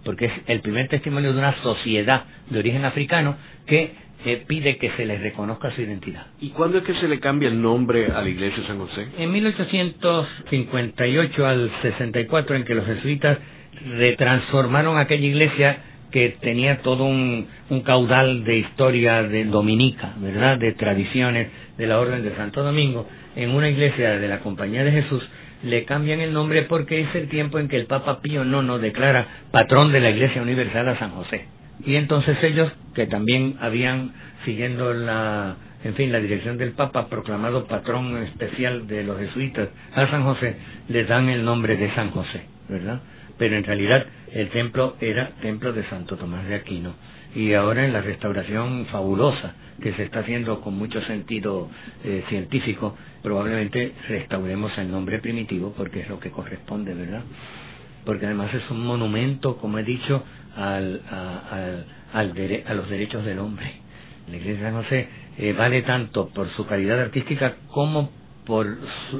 porque 0.03 0.25
es 0.25 0.33
el 0.47 0.61
primer 0.61 0.87
testimonio 0.87 1.33
de 1.33 1.37
una 1.37 1.61
sociedad 1.61 2.23
de 2.49 2.57
origen 2.57 2.83
africano 2.83 3.37
que 3.67 3.91
eh, 4.25 4.43
pide 4.47 4.79
que 4.79 4.89
se 4.97 5.05
les 5.05 5.21
reconozca 5.21 5.69
su 5.69 5.83
identidad. 5.83 6.25
¿Y 6.41 6.49
cuándo 6.49 6.79
es 6.79 6.83
que 6.83 6.95
se 6.95 7.07
le 7.07 7.19
cambia 7.19 7.49
el 7.49 7.61
nombre 7.61 8.07
a 8.07 8.23
la 8.23 8.29
iglesia 8.29 8.63
de 8.63 8.67
San 8.67 8.79
José? 8.79 9.05
En 9.19 9.31
1858 9.31 11.45
al 11.45 11.71
64, 11.83 12.55
en 12.55 12.65
que 12.65 12.73
los 12.73 12.87
jesuitas 12.87 13.37
retransformaron 13.85 14.97
aquella 14.97 15.25
iglesia 15.25 15.79
que 16.11 16.37
tenía 16.41 16.79
todo 16.81 17.05
un, 17.05 17.47
caudal 17.83 18.43
de 18.43 18.57
historia 18.57 19.23
de 19.23 19.45
dominica, 19.45 20.13
¿verdad? 20.17 20.57
De 20.57 20.71
tradiciones 20.73 21.49
de 21.77 21.87
la 21.87 21.99
Orden 21.99 22.23
de 22.23 22.35
Santo 22.35 22.63
Domingo, 22.63 23.07
en 23.35 23.51
una 23.51 23.69
iglesia 23.69 24.17
de 24.17 24.27
la 24.27 24.39
Compañía 24.39 24.83
de 24.83 24.91
Jesús, 24.91 25.27
le 25.63 25.85
cambian 25.85 26.19
el 26.19 26.33
nombre 26.33 26.63
porque 26.63 27.01
es 27.01 27.13
el 27.15 27.29
tiempo 27.29 27.59
en 27.59 27.67
que 27.67 27.75
el 27.75 27.87
Papa 27.87 28.21
Pío 28.21 28.43
IX 28.43 28.81
declara 28.81 29.27
patrón 29.51 29.91
de 29.91 29.99
la 29.99 30.11
Iglesia 30.11 30.41
Universal 30.41 30.87
a 30.89 30.99
San 30.99 31.11
José. 31.11 31.45
Y 31.85 31.95
entonces 31.95 32.41
ellos, 32.43 32.71
que 32.95 33.05
también 33.07 33.57
habían, 33.59 34.13
siguiendo 34.45 34.93
la, 34.93 35.57
en 35.83 35.95
fin, 35.95 36.11
la 36.11 36.19
dirección 36.19 36.57
del 36.57 36.71
Papa, 36.71 37.07
proclamado 37.07 37.67
patrón 37.67 38.23
especial 38.23 38.87
de 38.87 39.03
los 39.03 39.19
jesuitas 39.19 39.69
a 39.93 40.07
San 40.07 40.23
José, 40.23 40.55
les 40.87 41.07
dan 41.07 41.29
el 41.29 41.43
nombre 41.43 41.77
de 41.77 41.93
San 41.93 42.11
José, 42.11 42.43
¿verdad? 42.69 43.01
Pero 43.37 43.55
en 43.55 43.63
realidad 43.63 44.05
el 44.31 44.49
templo 44.49 44.95
era 44.99 45.31
templo 45.41 45.73
de 45.73 45.83
Santo 45.85 46.17
Tomás 46.17 46.47
de 46.47 46.55
Aquino. 46.55 46.93
Y 47.35 47.53
ahora 47.53 47.85
en 47.85 47.93
la 47.93 48.01
restauración 48.01 48.87
fabulosa 48.87 49.53
que 49.81 49.93
se 49.93 50.03
está 50.03 50.19
haciendo 50.19 50.61
con 50.61 50.75
mucho 50.75 51.01
sentido 51.01 51.69
eh, 52.03 52.23
científico, 52.29 52.95
probablemente 53.21 53.93
restauremos 54.07 54.75
el 54.77 54.89
nombre 54.89 55.19
primitivo 55.19 55.73
porque 55.77 56.01
es 56.01 56.09
lo 56.09 56.19
que 56.19 56.31
corresponde, 56.31 56.93
¿verdad? 56.93 57.21
Porque 58.05 58.25
además 58.25 58.53
es 58.53 58.69
un 58.71 58.85
monumento, 58.85 59.57
como 59.57 59.77
he 59.77 59.83
dicho, 59.83 60.23
al, 60.55 61.01
a, 61.11 61.75
al, 62.13 62.63
a 62.65 62.73
los 62.73 62.89
derechos 62.89 63.23
del 63.25 63.39
hombre. 63.39 63.71
La 64.29 64.37
iglesia 64.37 64.63
San 64.63 64.83
José 64.83 65.07
eh, 65.37 65.53
vale 65.53 65.83
tanto 65.83 66.29
por 66.29 66.49
su 66.51 66.65
calidad 66.65 66.99
artística 66.99 67.55
como 67.67 68.11
por 68.45 68.65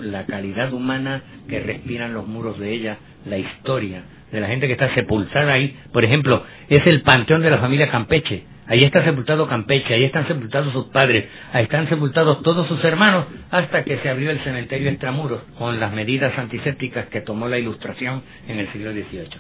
la 0.02 0.26
calidad 0.26 0.74
humana 0.74 1.22
que 1.48 1.60
respiran 1.60 2.14
los 2.14 2.28
muros 2.28 2.58
de 2.60 2.72
ella, 2.72 2.98
la 3.26 3.38
historia 3.38 4.04
de 4.32 4.42
la 4.42 4.48
gente 4.48 4.68
que 4.68 4.74
está 4.74 4.94
sepultada 4.94 5.54
ahí. 5.54 5.76
Por 5.92 6.04
ejemplo, 6.04 6.44
es 6.70 6.86
el 6.86 7.02
panteón 7.02 7.42
de 7.42 7.50
la 7.50 7.60
familia 7.60 7.90
Campeche. 7.90 8.44
Ahí 8.68 8.84
está 8.84 9.04
sepultado 9.04 9.48
Campeche, 9.48 9.94
ahí 9.94 10.04
están 10.04 10.28
sepultados 10.28 10.74
sus 10.74 10.88
padres, 10.88 11.26
ahí 11.54 11.64
están 11.64 11.88
sepultados 11.88 12.42
todos 12.42 12.68
sus 12.68 12.84
hermanos, 12.84 13.26
hasta 13.50 13.86
que 13.86 13.98
se 14.00 14.10
abrió 14.10 14.30
el 14.30 14.42
cementerio 14.42 14.90
extramuros 14.90 15.42
con 15.58 15.80
las 15.80 15.94
medidas 15.94 16.38
antisépticas 16.38 17.06
que 17.08 17.22
tomó 17.22 17.48
la 17.48 17.60
ilustración 17.60 18.24
en 18.48 18.60
el 18.60 18.72
siglo 18.74 18.92
XVIII. 18.92 19.40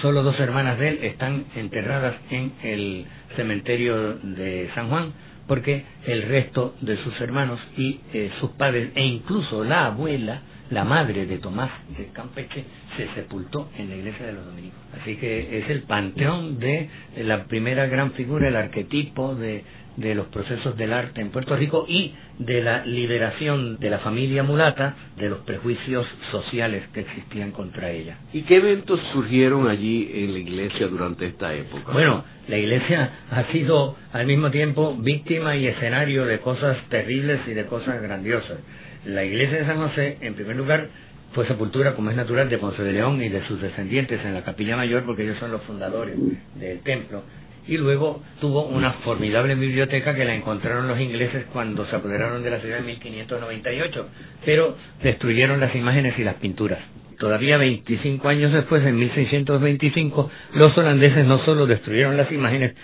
Solo 0.00 0.22
dos 0.22 0.40
hermanas 0.40 0.78
de 0.78 0.88
él 0.88 0.98
están 1.02 1.44
enterradas 1.54 2.14
en 2.30 2.52
el 2.62 3.06
cementerio 3.36 4.14
de 4.14 4.70
San 4.74 4.88
Juan, 4.88 5.12
porque 5.46 5.84
el 6.06 6.22
resto 6.22 6.74
de 6.80 6.96
sus 6.98 7.20
hermanos 7.20 7.60
y 7.76 8.00
eh, 8.14 8.30
sus 8.40 8.50
padres, 8.52 8.90
e 8.94 9.04
incluso 9.04 9.64
la 9.64 9.86
abuela, 9.86 10.40
la 10.70 10.84
madre 10.84 11.26
de 11.26 11.38
Tomás 11.38 11.70
de 11.96 12.06
Campeche, 12.08 12.64
se 12.96 13.08
sepultó 13.14 13.70
en 13.78 13.88
la 13.88 13.96
iglesia 13.96 14.26
de 14.26 14.32
los 14.32 14.46
dominicos. 14.46 14.78
Así 15.00 15.16
que 15.16 15.58
es 15.58 15.70
el 15.70 15.82
panteón 15.82 16.58
de 16.58 16.88
la 17.18 17.44
primera 17.44 17.86
gran 17.86 18.12
figura, 18.12 18.48
el 18.48 18.56
arquetipo 18.56 19.34
de, 19.34 19.64
de 19.96 20.14
los 20.14 20.26
procesos 20.28 20.76
del 20.76 20.92
arte 20.92 21.20
en 21.20 21.30
Puerto 21.30 21.56
Rico 21.56 21.86
y 21.88 22.14
de 22.38 22.62
la 22.62 22.84
liberación 22.84 23.78
de 23.78 23.90
la 23.90 23.98
familia 23.98 24.42
mulata 24.42 24.94
de 25.16 25.28
los 25.28 25.38
prejuicios 25.40 26.06
sociales 26.30 26.84
que 26.92 27.00
existían 27.00 27.52
contra 27.52 27.90
ella. 27.90 28.18
¿Y 28.32 28.42
qué 28.42 28.56
eventos 28.56 29.00
surgieron 29.12 29.68
allí 29.68 30.10
en 30.12 30.32
la 30.32 30.38
iglesia 30.38 30.86
durante 30.88 31.26
esta 31.26 31.54
época? 31.54 31.92
Bueno, 31.92 32.24
la 32.48 32.58
iglesia 32.58 33.10
ha 33.30 33.44
sido 33.52 33.96
al 34.12 34.26
mismo 34.26 34.50
tiempo 34.50 34.94
víctima 34.98 35.56
y 35.56 35.66
escenario 35.66 36.26
de 36.26 36.40
cosas 36.40 36.76
terribles 36.88 37.40
y 37.46 37.52
de 37.52 37.66
cosas 37.66 38.02
grandiosas. 38.02 38.58
La 39.06 39.24
iglesia 39.24 39.58
de 39.58 39.66
San 39.66 39.76
José, 39.76 40.18
en 40.20 40.34
primer 40.34 40.56
lugar, 40.56 40.88
fue 41.32 41.46
sepultura, 41.46 41.94
como 41.94 42.10
es 42.10 42.16
natural, 42.16 42.48
de 42.48 42.58
Ponce 42.58 42.82
de 42.82 42.92
León 42.92 43.22
y 43.22 43.28
de 43.28 43.46
sus 43.46 43.60
descendientes 43.60 44.20
en 44.24 44.34
la 44.34 44.42
capilla 44.42 44.76
mayor, 44.76 45.04
porque 45.04 45.22
ellos 45.22 45.38
son 45.38 45.52
los 45.52 45.62
fundadores 45.62 46.16
del 46.56 46.80
templo. 46.80 47.22
Y 47.68 47.76
luego 47.76 48.22
tuvo 48.40 48.66
una 48.66 48.94
formidable 49.04 49.54
biblioteca 49.54 50.14
que 50.14 50.24
la 50.24 50.34
encontraron 50.34 50.88
los 50.88 50.98
ingleses 50.98 51.44
cuando 51.52 51.86
se 51.86 51.94
apoderaron 51.94 52.42
de 52.42 52.50
la 52.50 52.60
ciudad 52.60 52.78
en 52.78 52.86
1598, 52.86 54.08
pero 54.44 54.76
destruyeron 55.02 55.60
las 55.60 55.74
imágenes 55.76 56.18
y 56.18 56.24
las 56.24 56.34
pinturas. 56.36 56.80
Todavía 57.18 57.58
25 57.58 58.28
años 58.28 58.52
después, 58.52 58.84
en 58.84 58.98
1625, 58.98 60.30
los 60.54 60.76
holandeses 60.76 61.24
no 61.26 61.44
solo 61.44 61.66
destruyeron 61.66 62.16
las 62.16 62.30
imágenes, 62.30 62.74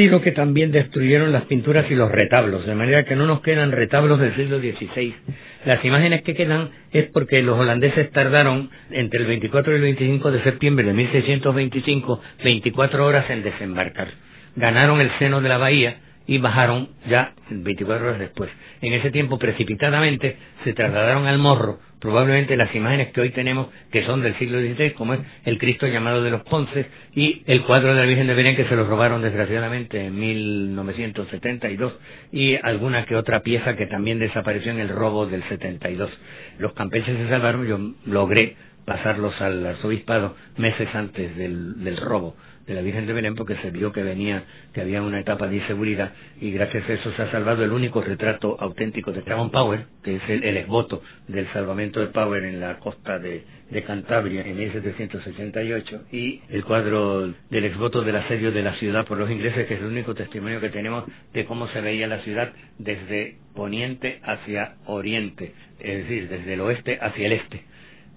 sino 0.00 0.22
que 0.22 0.32
también 0.32 0.72
destruyeron 0.72 1.30
las 1.30 1.42
pinturas 1.42 1.84
y 1.90 1.94
los 1.94 2.10
retablos, 2.10 2.64
de 2.64 2.74
manera 2.74 3.04
que 3.04 3.16
no 3.16 3.26
nos 3.26 3.42
quedan 3.42 3.70
retablos 3.70 4.18
del 4.18 4.34
siglo 4.34 4.58
XVI. 4.58 5.14
Las 5.66 5.84
imágenes 5.84 6.22
que 6.22 6.34
quedan 6.34 6.70
es 6.90 7.10
porque 7.12 7.42
los 7.42 7.58
holandeses 7.58 8.10
tardaron 8.10 8.70
entre 8.90 9.20
el 9.20 9.26
24 9.26 9.72
y 9.72 9.76
el 9.76 9.82
25 9.82 10.30
de 10.30 10.42
septiembre 10.42 10.86
de 10.86 10.94
1625 10.94 12.22
24 12.42 13.04
horas 13.06 13.28
en 13.28 13.42
desembarcar. 13.42 14.08
Ganaron 14.56 15.02
el 15.02 15.10
seno 15.18 15.42
de 15.42 15.50
la 15.50 15.58
bahía 15.58 15.98
y 16.26 16.38
bajaron 16.38 16.88
ya 17.06 17.34
24 17.50 18.06
horas 18.06 18.20
después. 18.20 18.48
En 18.82 18.94
ese 18.94 19.10
tiempo, 19.10 19.38
precipitadamente, 19.38 20.36
se 20.64 20.72
trasladaron 20.72 21.26
al 21.26 21.38
morro, 21.38 21.80
probablemente 22.00 22.56
las 22.56 22.74
imágenes 22.74 23.12
que 23.12 23.20
hoy 23.20 23.30
tenemos, 23.30 23.68
que 23.92 24.04
son 24.06 24.22
del 24.22 24.34
siglo 24.38 24.58
XVI, 24.58 24.92
como 24.92 25.14
es 25.14 25.20
el 25.44 25.58
Cristo 25.58 25.86
llamado 25.86 26.22
de 26.22 26.30
los 26.30 26.42
Ponces 26.44 26.86
y 27.14 27.42
el 27.46 27.64
cuadro 27.64 27.94
de 27.94 28.00
la 28.00 28.06
Virgen 28.06 28.26
de 28.26 28.34
Belén, 28.34 28.56
que 28.56 28.64
se 28.64 28.76
lo 28.76 28.84
robaron 28.84 29.20
desgraciadamente 29.20 30.06
en 30.06 30.18
1972, 30.18 31.92
y 32.32 32.56
alguna 32.56 33.04
que 33.04 33.16
otra 33.16 33.40
pieza 33.40 33.76
que 33.76 33.86
también 33.86 34.18
desapareció 34.18 34.72
en 34.72 34.80
el 34.80 34.88
robo 34.88 35.26
del 35.26 35.42
72. 35.48 36.10
Los 36.58 36.72
campeches 36.72 37.18
se 37.18 37.28
salvaron, 37.28 37.66
yo 37.66 37.78
logré 38.06 38.56
pasarlos 38.86 39.38
al 39.42 39.66
arzobispado 39.66 40.36
meses 40.56 40.88
antes 40.94 41.36
del 41.36 41.96
robo 41.98 42.34
de 42.66 42.74
la 42.74 42.82
Virgen 42.82 43.06
de 43.06 43.12
Belén 43.12 43.34
porque 43.34 43.56
se 43.56 43.70
vio 43.70 43.92
que 43.92 44.02
venía, 44.02 44.44
que 44.72 44.80
había 44.80 45.02
una 45.02 45.20
etapa 45.20 45.48
de 45.48 45.56
inseguridad 45.56 46.12
y 46.40 46.52
gracias 46.52 46.88
a 46.88 46.92
eso 46.92 47.12
se 47.12 47.22
ha 47.22 47.30
salvado 47.30 47.64
el 47.64 47.72
único 47.72 48.00
retrato 48.00 48.56
auténtico 48.60 49.12
de 49.12 49.20
Esteban 49.20 49.50
Power, 49.50 49.86
que 50.02 50.16
es 50.16 50.22
el, 50.28 50.44
el 50.44 50.56
exvoto 50.56 51.02
del 51.28 51.50
salvamento 51.52 52.00
de 52.00 52.08
Power 52.08 52.44
en 52.44 52.60
la 52.60 52.78
costa 52.78 53.18
de, 53.18 53.44
de 53.70 53.82
Cantabria 53.82 54.42
en 54.42 54.56
1768 54.56 56.04
y 56.12 56.42
el 56.48 56.64
cuadro 56.64 57.32
del 57.50 57.64
exvoto 57.64 58.02
del 58.02 58.16
asedio 58.16 58.52
de 58.52 58.62
la 58.62 58.74
ciudad 58.74 59.06
por 59.06 59.18
los 59.18 59.30
ingleses, 59.30 59.66
que 59.66 59.74
es 59.74 59.80
el 59.80 59.86
único 59.86 60.14
testimonio 60.14 60.60
que 60.60 60.70
tenemos 60.70 61.04
de 61.32 61.44
cómo 61.44 61.68
se 61.68 61.80
veía 61.80 62.06
la 62.06 62.20
ciudad 62.20 62.52
desde 62.78 63.36
poniente 63.54 64.20
hacia 64.22 64.76
oriente, 64.86 65.54
es 65.78 65.98
decir, 66.04 66.28
desde 66.28 66.54
el 66.54 66.60
oeste 66.60 66.98
hacia 67.00 67.26
el 67.26 67.32
este 67.32 67.70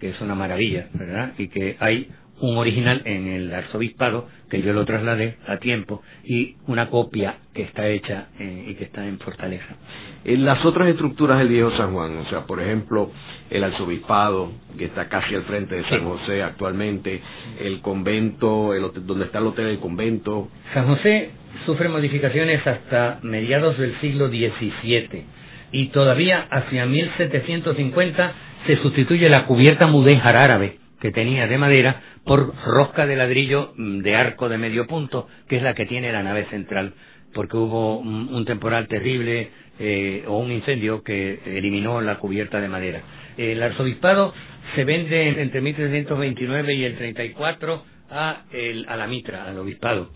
que 0.03 0.10
es 0.10 0.19
una 0.19 0.36
maravilla, 0.36 0.89
¿verdad? 0.93 1.32
Y 1.38 1.47
que 1.47 1.77
hay 1.79 2.10
un 2.43 2.58
original 2.58 3.01
en 3.06 3.27
el 3.27 3.53
arzobispado 3.53 4.27
que 4.49 4.62
yo 4.62 4.73
lo 4.73 4.84
trasladé 4.84 5.38
a 5.47 5.60
tiempo 5.60 6.01
y 6.25 6.58
una 6.67 6.89
copia 6.89 7.38
que 7.53 7.63
está 7.63 7.88
hecha 7.88 8.27
eh, 8.38 8.65
y 8.67 8.75
que 8.75 8.84
está 8.84 9.08
en 9.08 9.17
Fortaleza. 9.19 9.77
En 10.25 10.43
las 10.43 10.63
otras 10.65 10.89
estructuras 10.89 11.39
del 11.39 11.47
viejo 11.47 11.71
San 11.77 11.93
Juan, 11.93 12.17
o 12.17 12.25
sea, 12.25 12.41
por 12.41 12.60
ejemplo, 12.60 13.12
el 13.49 13.63
arzobispado 13.63 14.51
que 14.77 14.86
está 14.86 15.08
casi 15.08 15.34
al 15.36 15.43
frente 15.43 15.75
de 15.75 15.86
San 15.86 16.03
José 16.03 16.43
actualmente, 16.43 17.21
el 17.62 17.79
convento, 17.79 18.73
el 18.73 18.91
donde 19.06 19.25
está 19.25 19.39
el 19.39 19.47
hotel 19.47 19.67
del 19.67 19.79
convento. 19.79 20.49
San 20.73 20.86
José 20.88 21.29
sufre 21.65 21.88
modificaciones 21.88 22.67
hasta 22.67 23.19
mediados 23.21 23.77
del 23.77 23.97
siglo 24.01 24.27
XVII 24.27 25.23
y 25.71 25.88
todavía 25.88 26.45
hacia 26.51 26.86
1750 26.86 28.34
se 28.67 28.77
sustituye 28.77 29.29
la 29.29 29.45
cubierta 29.45 29.88
mudéjar 29.88 30.38
árabe 30.38 30.79
que 31.03 31.12
tenía 31.12 31.47
de 31.47 31.58
madera 31.58 32.01
por 32.25 32.55
rosca 32.65 33.05
de 33.05 33.15
ladrillo 33.15 33.73
mm, 33.75 33.99
de 33.99 34.15
arco 34.15 34.49
de 34.49 34.57
medio 34.57 34.88
punto, 34.88 35.27
que 35.47 35.57
es 35.57 35.63
la 35.63 35.73
que 35.73 35.86
tiene 35.86 36.12
la 36.12 36.23
nave 36.23 36.45
central, 36.49 36.93
porque 37.33 37.57
hubo 37.57 37.97
un, 37.97 38.45
temporal 38.45 38.88
terrible 38.88 39.49
eh, 39.79 40.23
o 40.27 40.38
un 40.38 40.51
incendio 40.51 41.03
que 41.03 41.39
eliminó 41.45 41.99
la 42.01 42.19
cubierta 42.19 42.62
de 42.62 42.67
madera. 42.67 43.01
El 43.38 43.62
arzobispado 43.62 44.33
se 44.75 44.83
vende 44.83 45.41
entre 45.41 45.62
1329 45.62 46.73
y 46.73 46.83
el 46.86 46.95
34 46.97 47.83
a, 48.12 48.43
el, 48.51 48.86
a 48.88 48.95
la 48.95 49.07
mitra, 49.07 49.45
al 49.45 49.57
obispado. 49.57 50.12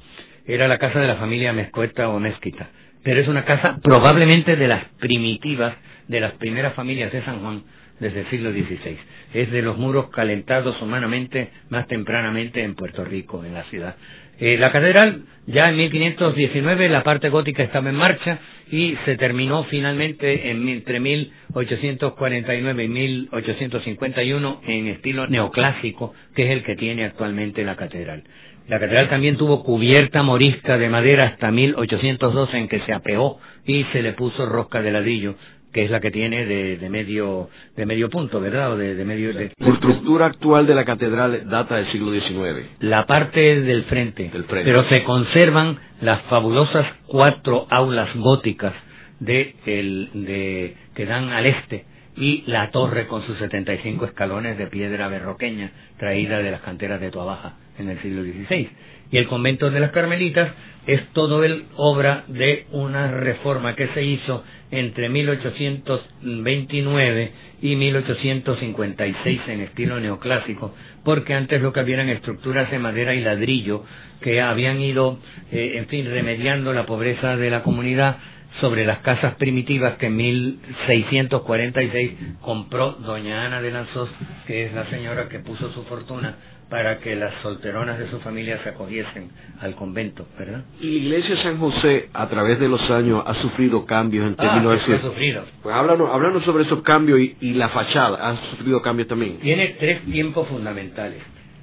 Era 0.46 0.68
la 0.68 0.78
casa 0.78 1.00
de 1.00 1.08
la 1.08 1.18
familia 1.18 1.52
Mezcueta 1.54 2.10
o 2.10 2.20
Mezquita, 2.20 2.70
pero 3.04 3.20
es 3.20 3.28
una 3.28 3.44
casa 3.44 3.80
probablemente 3.84 4.56
de 4.56 4.68
las 4.68 4.86
primitivas, 5.00 5.76
de 6.08 6.20
las 6.20 6.34
primeras 6.34 6.74
familias 6.74 7.12
de 7.12 7.24
San 7.26 7.42
Juan, 7.42 7.64
desde 8.00 8.22
el 8.22 8.30
siglo 8.30 8.52
XVI. 8.52 8.98
Es 9.34 9.52
de 9.52 9.62
los 9.62 9.78
muros 9.78 10.10
calentados 10.10 10.82
humanamente 10.82 11.50
más 11.70 11.88
tempranamente 11.88 12.64
en 12.64 12.76
Puerto 12.76 13.04
Rico, 13.04 13.44
en 13.44 13.54
la 13.54 13.64
ciudad. 13.66 13.96
Eh, 14.40 14.56
la 14.58 14.72
catedral, 14.72 15.24
ya 15.48 15.64
en 15.70 15.78
1519, 15.78 16.90
la 16.90 17.02
parte 17.04 17.30
gótica 17.30 17.64
estaba 17.64 17.90
en 17.90 17.96
marcha 17.96 18.40
y 18.70 18.96
se 19.06 19.18
terminó 19.18 19.64
finalmente 19.64 20.52
en, 20.52 20.70
entre 20.70 21.00
1849 21.00 22.84
y 22.84 22.88
1851 22.88 24.62
en 24.68 24.88
estilo 24.88 25.26
neoclásico, 25.26 26.14
que 26.36 26.46
es 26.46 26.52
el 26.52 26.64
que 26.64 26.76
tiene 26.76 27.06
actualmente 27.06 27.64
la 27.64 27.76
catedral. 27.76 28.24
La 28.68 28.80
catedral 28.80 29.10
también 29.10 29.38
tuvo 29.38 29.64
cubierta 29.64 30.22
morisca 30.24 30.78
de 30.78 30.90
madera 30.90 31.28
hasta 31.28 31.50
1812 31.52 32.58
en 32.58 32.68
que 32.68 32.82
se 32.82 32.94
apeó 32.94 33.40
y 33.66 33.86
se 33.94 34.02
le 34.02 34.12
puso 34.14 34.46
rosca 34.46 34.82
de 34.82 34.92
ladrillo 34.92 35.36
que 35.78 35.86
es 35.86 35.92
la 35.92 36.00
que 36.00 36.10
tiene 36.10 36.44
de, 36.48 36.90
medio 36.90 37.50
de 37.76 37.86
medio 37.86 38.10
punto, 38.10 38.42
¿verdad? 38.42 38.74
O 38.74 38.78
de, 38.78 39.06
medio 39.06 39.32
La 39.32 39.44
estructura 39.44 40.26
actual 40.26 40.66
de 40.66 40.74
la 40.74 40.84
catedral 40.84 41.48
data 41.48 41.76
del 41.76 41.92
siglo 41.92 42.12
XIX. 42.12 42.66
La 42.80 43.06
parte 43.06 43.62
del 43.62 43.84
frente, 43.84 44.28
del 44.28 44.46
frente. 44.46 44.72
pero 44.72 44.90
se 44.90 45.04
conservan 45.04 45.78
las 46.02 46.24
fabulosas 46.24 46.88
cuatro 47.06 47.68
aulas 47.70 48.10
góticas 48.16 48.74
de, 49.20 49.54
el, 49.68 50.10
de 50.16 50.76
que 50.96 51.06
dan 51.06 51.30
al 51.30 51.46
este 51.46 51.86
y 52.16 52.44
la 52.48 52.72
torre 52.72 53.06
con 53.06 53.24
sus 53.28 53.38
75 53.38 54.06
escalones 54.06 54.58
de 54.58 54.66
piedra 54.66 55.08
berroqueña 55.10 55.70
traída 56.00 56.40
de 56.40 56.50
las 56.50 56.62
canteras 56.62 57.00
de 57.00 57.12
Tuabaja 57.12 57.54
en 57.78 57.88
el 57.92 58.02
siglo 58.02 58.24
XVI. 58.24 58.68
Y 59.12 59.18
el 59.18 59.28
convento 59.28 59.70
de 59.70 59.80
las 59.80 59.92
Carmelitas 59.92 60.50
es 60.88 61.06
todo 61.14 61.44
el 61.44 61.66
obra 61.76 62.24
de 62.28 62.66
una 62.72 63.12
reforma 63.12 63.76
que 63.76 63.90
se 63.90 64.04
hizo 64.04 64.44
entre 64.72 65.10
1829 65.10 67.32
y 67.62 67.76
1856 67.76 69.42
en 69.48 69.62
estilo 69.62 70.00
neoclásico, 70.00 70.74
porque 71.04 71.34
antes 71.34 71.60
lo 71.62 71.74
que 71.74 71.80
había 71.80 71.96
eran 71.96 72.10
estructuras 72.10 72.70
de 72.72 72.78
madera 72.80 73.14
y 73.16 73.22
ladrillo 73.22 73.84
que 74.22 74.42
habían 74.42 74.80
ido, 74.82 75.20
eh, 75.52 75.74
en 75.76 75.88
fin, 75.88 76.06
remediando 76.06 76.74
la 76.74 76.86
pobreza 76.86 77.36
de 77.38 77.50
la 77.50 77.64
comunidad 77.64 78.18
sobre 78.60 78.86
las 78.86 79.00
casas 79.00 79.36
primitivas 79.36 79.98
que 79.98 80.08
en 80.08 80.16
1646 80.16 82.12
compró 82.42 82.94
doña 82.94 83.46
Ana 83.46 83.62
de 83.62 83.72
Lanzos, 83.72 84.10
que 84.48 84.66
es 84.66 84.74
la 84.74 84.90
señora 84.90 85.30
que 85.30 85.40
puso 85.40 85.72
su 85.74 85.84
fortuna 85.84 86.36
para 86.70 87.00
que 87.00 87.16
las 87.16 87.34
solteronas 87.42 87.98
de 87.98 88.10
su 88.10 88.20
familia 88.20 88.62
se 88.64 88.70
acogiesen 88.70 89.30
al 89.62 89.76
convento, 89.76 90.28
¿verdad? 90.38 90.66
Y 90.82 91.00
la 91.00 91.18
iglesia 91.18 91.36
de 91.36 91.44
San 91.44 91.58
José, 91.60 92.10
a 92.14 92.28
través 92.28 92.60
de 92.60 92.68
los 92.68 92.82
años, 92.90 93.24
ha 93.26 93.36
sufrido 93.36 93.86
cambios 93.86 94.28
en 94.28 94.36
términos 94.36 94.80
ah, 94.82 94.88
de... 94.88 94.96
ha 94.96 95.02
sufrido. 95.02 95.46
Pues 95.64 95.74
háblanos, 95.74 96.44
sobre 96.44 96.66
esos 96.66 96.82
cambios 96.82 97.20
y, 97.20 97.54
la 97.54 97.70
fachada, 97.70 98.30
¿ha 98.30 98.50
sufrido 98.52 98.82
cambios 98.82 99.08
también? 99.08 99.40
Tiene 99.40 99.76
tres 99.80 100.04
tiempos 100.06 100.48
fundamentales. 100.50 101.22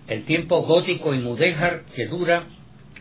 El 0.09 0.25
tiempo 0.25 0.63
gótico 0.63 1.15
y 1.15 1.19
mudéjar, 1.19 1.83
que 1.95 2.07
dura 2.07 2.45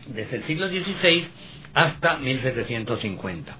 desde 0.08 0.36
el 0.36 0.44
siglo 0.44 0.68
XVI 0.68 1.26
hasta 1.72 2.18
1750. 2.18 3.56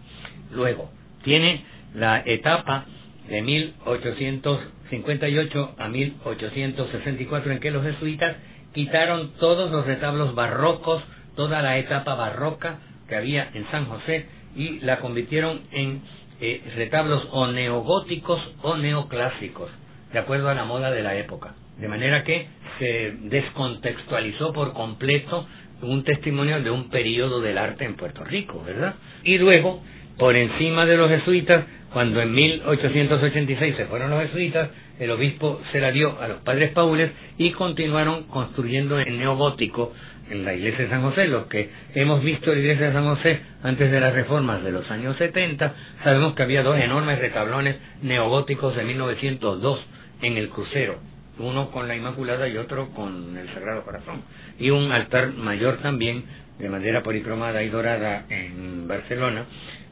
Luego, 0.53 0.91
tiene 1.23 1.65
la 1.95 2.23
etapa 2.25 2.85
de 3.29 3.43
1858 3.43 5.75
a 5.79 5.89
1864 5.89 7.53
en 7.53 7.61
que 7.61 7.71
los 7.71 7.85
jesuitas 7.85 8.37
quitaron 8.73 9.35
todos 9.39 9.71
los 9.71 9.87
retablos 9.87 10.35
barrocos, 10.35 11.05
toda 11.37 11.61
la 11.63 11.79
etapa 11.79 12.15
barroca 12.15 12.79
que 13.09 13.17
había 13.17 13.51
en 13.55 13.67
San 13.71 13.87
José 13.87 14.27
y 14.57 14.81
la 14.81 15.01
convirtieron 15.01 15.63
en 15.73 16.03
eh, 16.41 16.63
retablos 16.77 17.27
o 17.31 17.47
neogóticos 17.47 18.41
o 18.63 18.77
neoclásicos, 18.77 19.71
de 20.13 20.19
acuerdo 20.19 20.51
a 20.51 20.55
la 20.55 20.65
moda 20.65 20.91
de 20.91 21.03
la 21.03 21.17
época. 21.17 21.55
De 21.79 21.89
manera 21.89 22.25
que 22.25 22.47
se 22.79 23.17
descontextualizó 23.23 24.53
por 24.53 24.75
completo 24.75 25.47
un 25.83 26.05
testimonio 26.05 26.63
de 26.63 26.71
un 26.71 26.91
periodo 26.91 27.41
del 27.41 27.59
arte 27.59 27.85
en 27.85 27.97
Puerto 27.97 28.25
Rico, 28.25 28.63
¿verdad? 28.65 28.95
Y 29.23 29.39
luego 29.39 29.83
por 30.19 30.37
encima 30.37 30.87
de 30.87 30.97
los 30.97 31.11
jesuitas, 31.11 31.65
cuando 31.93 32.21
en 32.21 32.33
1886 32.33 33.77
se 33.77 33.87
fueron 33.87 34.11
los 34.11 34.23
jesuitas, 34.23 34.71
el 34.99 35.11
obispo 35.11 35.61
se 35.73 35.81
la 35.81 35.91
dio 35.91 36.21
a 36.21 36.29
los 36.29 36.39
padres 36.39 36.73
paules 36.73 37.11
y 37.37 37.51
continuaron 37.51 38.25
construyendo 38.25 38.99
en 39.01 39.19
neogótico 39.19 39.93
en 40.31 40.45
la 40.45 40.55
iglesia 40.55 40.85
de 40.85 40.91
San 40.91 41.03
José. 41.03 41.27
Los 41.27 41.47
que 41.47 41.71
hemos 41.95 42.23
visto 42.23 42.53
la 42.53 42.61
iglesia 42.61 42.87
de 42.87 42.93
San 42.93 43.05
José 43.05 43.41
antes 43.63 43.91
de 43.91 44.01
las 44.01 44.13
reformas 44.13 44.63
de 44.63 44.73
los 44.73 44.89
años 44.91 45.17
70, 45.17 45.75
sabemos 46.03 46.35
que 46.35 46.43
había 46.43 46.63
dos 46.63 46.79
enormes 46.79 47.19
retablones 47.19 47.77
neogóticos 48.03 48.77
de 48.77 48.85
1902 48.85 49.81
en 50.23 50.37
el 50.37 50.49
crucero, 50.49 50.99
uno 51.39 51.71
con 51.71 51.89
la 51.89 51.97
Inmaculada 51.97 52.49
y 52.49 52.57
otro 52.57 52.91
con 52.91 53.37
el 53.37 53.53
Sagrado 53.53 53.83
Corazón, 53.83 54.23
y 54.59 54.71
un 54.71 54.93
altar 54.93 55.33
mayor 55.33 55.79
también 55.79 56.25
de 56.59 56.69
madera 56.69 57.03
policromada 57.03 57.63
y 57.65 57.69
dorada 57.69 58.27
en 58.29 58.87
Barcelona, 58.87 59.47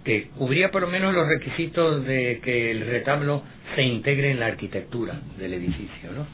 que 0.05 0.29
cubría 0.39 0.71
por 0.71 0.83
lo 0.83 0.89
menos 0.89 1.15
los 1.15 1.29
requisitos 1.29 2.05
de 2.05 2.41
que 2.45 2.71
el 2.71 2.87
retablo 2.87 3.43
se 3.75 3.83
integre 3.83 4.31
en 4.31 4.41
la 4.41 4.47
arquitectura 4.47 5.21
del 5.39 5.55
edificio, 5.55 6.11
¿no? 6.13 6.27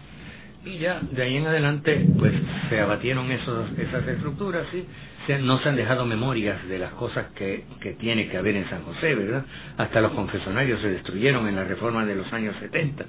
Y 0.64 0.78
ya 0.78 1.00
de 1.00 1.22
ahí 1.22 1.36
en 1.36 1.46
adelante, 1.46 2.04
pues 2.18 2.32
se 2.68 2.80
abatieron 2.80 3.30
esos, 3.30 3.70
esas 3.78 4.06
estructuras, 4.06 4.66
¿sí? 4.72 4.84
no 5.40 5.58
se 5.58 5.68
han 5.68 5.76
dejado 5.76 6.06
memorias 6.06 6.66
de 6.68 6.78
las 6.78 6.92
cosas 6.92 7.26
que, 7.34 7.64
que 7.80 7.92
tiene 7.92 8.28
que 8.28 8.38
haber 8.38 8.56
en 8.56 8.68
San 8.70 8.82
José, 8.82 9.14
¿verdad? 9.14 9.44
Hasta 9.76 10.00
los 10.00 10.12
confesonarios 10.12 10.80
se 10.80 10.88
destruyeron 10.88 11.46
en 11.46 11.56
la 11.56 11.64
reforma 11.64 12.06
de 12.06 12.14
los 12.14 12.32
años 12.32 12.56
70. 12.60 13.04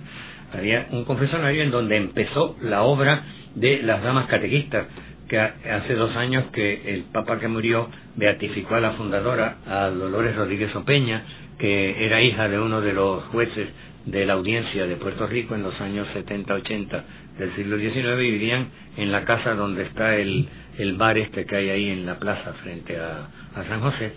Había 0.53 0.87
un 0.91 1.05
confesonario 1.05 1.63
en 1.63 1.71
donde 1.71 1.95
empezó 1.95 2.57
la 2.61 2.81
obra 2.83 3.23
de 3.55 3.81
las 3.83 4.03
damas 4.03 4.27
catequistas, 4.27 4.87
que 5.29 5.39
hace 5.39 5.93
dos 5.93 6.15
años 6.15 6.45
que 6.51 6.93
el 6.93 7.03
Papa 7.03 7.39
que 7.39 7.47
murió 7.47 7.89
beatificó 8.15 8.75
a 8.75 8.81
la 8.81 8.93
fundadora, 8.93 9.57
a 9.65 9.89
Dolores 9.89 10.35
Rodríguez 10.35 10.75
Opeña, 10.75 11.23
que 11.57 12.05
era 12.05 12.21
hija 12.21 12.49
de 12.49 12.59
uno 12.59 12.81
de 12.81 12.93
los 12.93 13.23
jueces 13.25 13.67
de 14.05 14.25
la 14.25 14.33
audiencia 14.33 14.87
de 14.87 14.95
Puerto 14.95 15.27
Rico 15.27 15.55
en 15.55 15.63
los 15.63 15.79
años 15.79 16.07
70-80 16.15 17.03
del 17.37 17.55
siglo 17.55 17.77
XIX, 17.77 18.17
vivían 18.17 18.69
en 18.97 19.11
la 19.11 19.23
casa 19.23 19.53
donde 19.53 19.83
está 19.83 20.15
el, 20.15 20.47
el 20.77 20.97
bar 20.97 21.17
este 21.17 21.45
que 21.45 21.55
hay 21.55 21.69
ahí 21.69 21.89
en 21.89 22.05
la 22.05 22.17
plaza 22.17 22.53
frente 22.63 22.97
a, 22.97 23.29
San 23.67 23.81
José, 23.81 24.13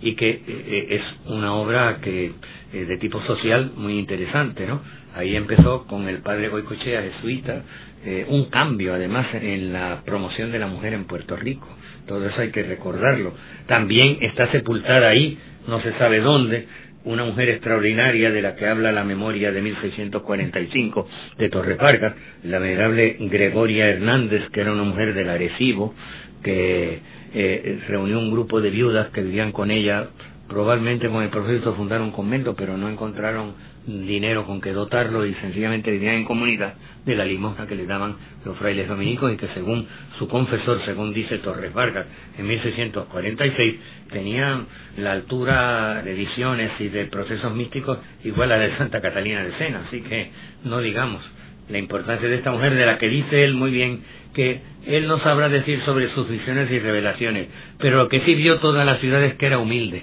y 0.00 0.14
que 0.14 0.30
eh, 0.46 0.86
es 0.90 1.02
una 1.26 1.54
obra 1.54 1.98
que 2.00 2.32
eh, 2.72 2.84
de 2.84 2.98
tipo 2.98 3.20
social 3.22 3.72
muy 3.76 3.98
interesante, 3.98 4.66
¿no? 4.66 4.80
Ahí 5.16 5.36
empezó 5.36 5.86
con 5.86 6.08
el 6.08 6.18
padre 6.18 6.48
Goicochea, 6.48 7.02
jesuita, 7.02 7.62
eh, 8.04 8.26
un 8.28 8.50
cambio 8.50 8.94
además 8.94 9.26
en 9.34 9.72
la 9.72 10.02
promoción 10.04 10.52
de 10.52 10.58
la 10.58 10.66
mujer 10.66 10.92
en 10.92 11.06
Puerto 11.06 11.36
Rico. 11.36 11.66
Todo 12.06 12.28
eso 12.28 12.40
hay 12.40 12.50
que 12.50 12.62
recordarlo. 12.62 13.32
También 13.66 14.18
está 14.20 14.50
sepultada 14.52 15.08
ahí, 15.08 15.38
no 15.66 15.80
se 15.80 15.92
sabe 15.94 16.20
dónde, 16.20 16.66
una 17.04 17.24
mujer 17.24 17.50
extraordinaria 17.50 18.30
de 18.30 18.42
la 18.42 18.56
que 18.56 18.66
habla 18.66 18.92
la 18.92 19.04
memoria 19.04 19.52
de 19.52 19.60
1645 19.60 21.08
de 21.38 21.48
Torre 21.48 21.74
Vargas, 21.74 22.14
la 22.42 22.58
venerable 22.58 23.16
Gregoria 23.20 23.88
Hernández, 23.88 24.48
que 24.52 24.60
era 24.60 24.72
una 24.72 24.84
mujer 24.84 25.14
del 25.14 25.28
Arecibo, 25.28 25.94
que 26.42 27.00
eh, 27.34 27.80
reunió 27.88 28.18
un 28.18 28.30
grupo 28.30 28.60
de 28.60 28.70
viudas 28.70 29.08
que 29.10 29.22
vivían 29.22 29.52
con 29.52 29.70
ella, 29.70 30.08
probablemente 30.48 31.08
con 31.08 31.22
el 31.22 31.30
propósito 31.30 31.70
de 31.70 31.76
fundar 31.76 32.00
un 32.00 32.10
convento, 32.10 32.54
pero 32.54 32.76
no 32.76 32.88
encontraron 32.88 33.54
dinero 33.86 34.46
con 34.46 34.60
que 34.60 34.72
dotarlo 34.72 35.26
y 35.26 35.34
sencillamente 35.34 35.90
vivían 35.90 36.16
en 36.16 36.24
comunidad 36.24 36.74
de 37.04 37.14
la 37.14 37.24
limosna 37.24 37.66
que 37.66 37.74
le 37.74 37.86
daban 37.86 38.16
los 38.44 38.56
frailes 38.56 38.88
dominicos 38.88 39.32
y 39.32 39.36
que 39.36 39.48
según 39.48 39.86
su 40.18 40.26
confesor, 40.28 40.80
según 40.84 41.12
dice 41.12 41.38
Torres 41.38 41.72
Vargas, 41.74 42.06
en 42.38 42.46
1646 42.46 43.74
tenían 44.10 44.66
la 44.96 45.12
altura 45.12 46.02
de 46.02 46.14
visiones 46.14 46.72
y 46.78 46.88
de 46.88 47.06
procesos 47.06 47.54
místicos 47.54 47.98
igual 48.24 48.52
a 48.52 48.58
la 48.58 48.68
de 48.68 48.76
Santa 48.78 49.00
Catalina 49.00 49.44
de 49.44 49.56
Sena, 49.58 49.84
así 49.86 50.00
que 50.00 50.30
no 50.64 50.80
digamos 50.80 51.22
la 51.68 51.78
importancia 51.78 52.28
de 52.28 52.36
esta 52.36 52.50
mujer 52.50 52.74
de 52.74 52.86
la 52.86 52.98
que 52.98 53.08
dice 53.08 53.44
él 53.44 53.54
muy 53.54 53.70
bien 53.70 54.02
que 54.34 54.60
él 54.86 55.06
no 55.06 55.18
sabrá 55.20 55.48
decir 55.48 55.80
sobre 55.84 56.08
sus 56.10 56.28
visiones 56.28 56.70
y 56.70 56.78
revelaciones, 56.78 57.48
pero 57.78 57.98
lo 57.98 58.08
que 58.08 58.20
sí 58.20 58.34
vio 58.34 58.58
toda 58.58 58.84
la 58.84 58.96
ciudad 58.96 59.22
es 59.22 59.34
que 59.34 59.46
era 59.46 59.58
humilde, 59.58 60.02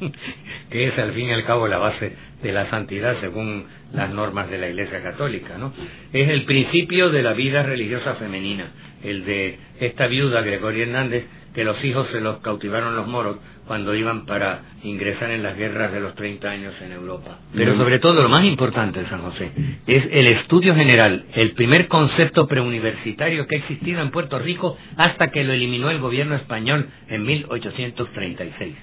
que 0.70 0.88
es 0.88 0.98
al 0.98 1.12
fin 1.12 1.28
y 1.28 1.32
al 1.32 1.44
cabo 1.44 1.68
la 1.68 1.78
base 1.78 2.29
de 2.42 2.52
la 2.52 2.70
santidad 2.70 3.20
según 3.20 3.66
las 3.92 4.10
normas 4.10 4.50
de 4.50 4.58
la 4.58 4.68
Iglesia 4.68 5.02
Católica, 5.02 5.58
¿no? 5.58 5.72
Es 6.12 6.28
el 6.28 6.44
principio 6.44 7.10
de 7.10 7.22
la 7.22 7.32
vida 7.32 7.62
religiosa 7.62 8.14
femenina, 8.14 8.70
el 9.02 9.24
de 9.24 9.58
esta 9.80 10.06
viuda 10.06 10.42
Gregoria 10.42 10.84
Hernández, 10.84 11.24
que 11.54 11.64
los 11.64 11.82
hijos 11.84 12.06
se 12.12 12.20
los 12.20 12.38
cautivaron 12.38 12.94
los 12.94 13.08
moros 13.08 13.38
cuando 13.66 13.94
iban 13.94 14.26
para 14.26 14.62
ingresar 14.82 15.30
en 15.30 15.42
las 15.42 15.56
guerras 15.56 15.92
de 15.92 16.00
los 16.00 16.14
30 16.14 16.48
años 16.48 16.74
en 16.80 16.92
Europa. 16.92 17.38
Pero 17.54 17.76
sobre 17.76 17.98
todo 17.98 18.22
lo 18.22 18.28
más 18.28 18.44
importante 18.44 19.00
de 19.00 19.08
San 19.08 19.20
José 19.20 19.50
es 19.86 20.04
el 20.10 20.26
estudio 20.38 20.74
general, 20.74 21.26
el 21.34 21.52
primer 21.52 21.88
concepto 21.88 22.46
preuniversitario 22.46 23.46
que 23.46 23.56
ha 23.56 23.58
existido 23.58 24.00
en 24.02 24.10
Puerto 24.10 24.38
Rico 24.38 24.76
hasta 24.96 25.30
que 25.30 25.44
lo 25.44 25.52
eliminó 25.52 25.90
el 25.90 25.98
gobierno 25.98 26.34
español 26.34 26.88
en 27.08 27.24
1836 27.24 28.74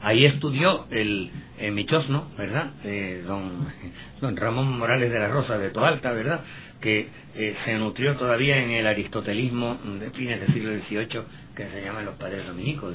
Ahí 0.00 0.24
estudió 0.24 0.86
el, 0.90 1.30
el 1.58 1.72
Michosno, 1.72 2.28
¿verdad? 2.36 2.72
Eh, 2.84 3.22
don, 3.26 3.66
don 4.20 4.36
Ramón 4.36 4.78
Morales 4.78 5.10
de 5.10 5.18
la 5.18 5.28
Rosa 5.28 5.58
de 5.58 5.70
Toalta, 5.70 6.12
¿verdad? 6.12 6.40
Que 6.80 7.08
eh, 7.34 7.56
se 7.64 7.74
nutrió 7.76 8.16
todavía 8.16 8.62
en 8.62 8.70
el 8.70 8.86
aristotelismo 8.86 9.78
de 9.98 10.10
fines 10.10 10.40
del 10.40 10.54
siglo 10.54 10.70
XVIII 10.70 11.22
que 11.56 11.68
se 11.70 11.82
llaman 11.82 12.04
los 12.04 12.14
padres 12.14 12.46
dominicos. 12.46 12.94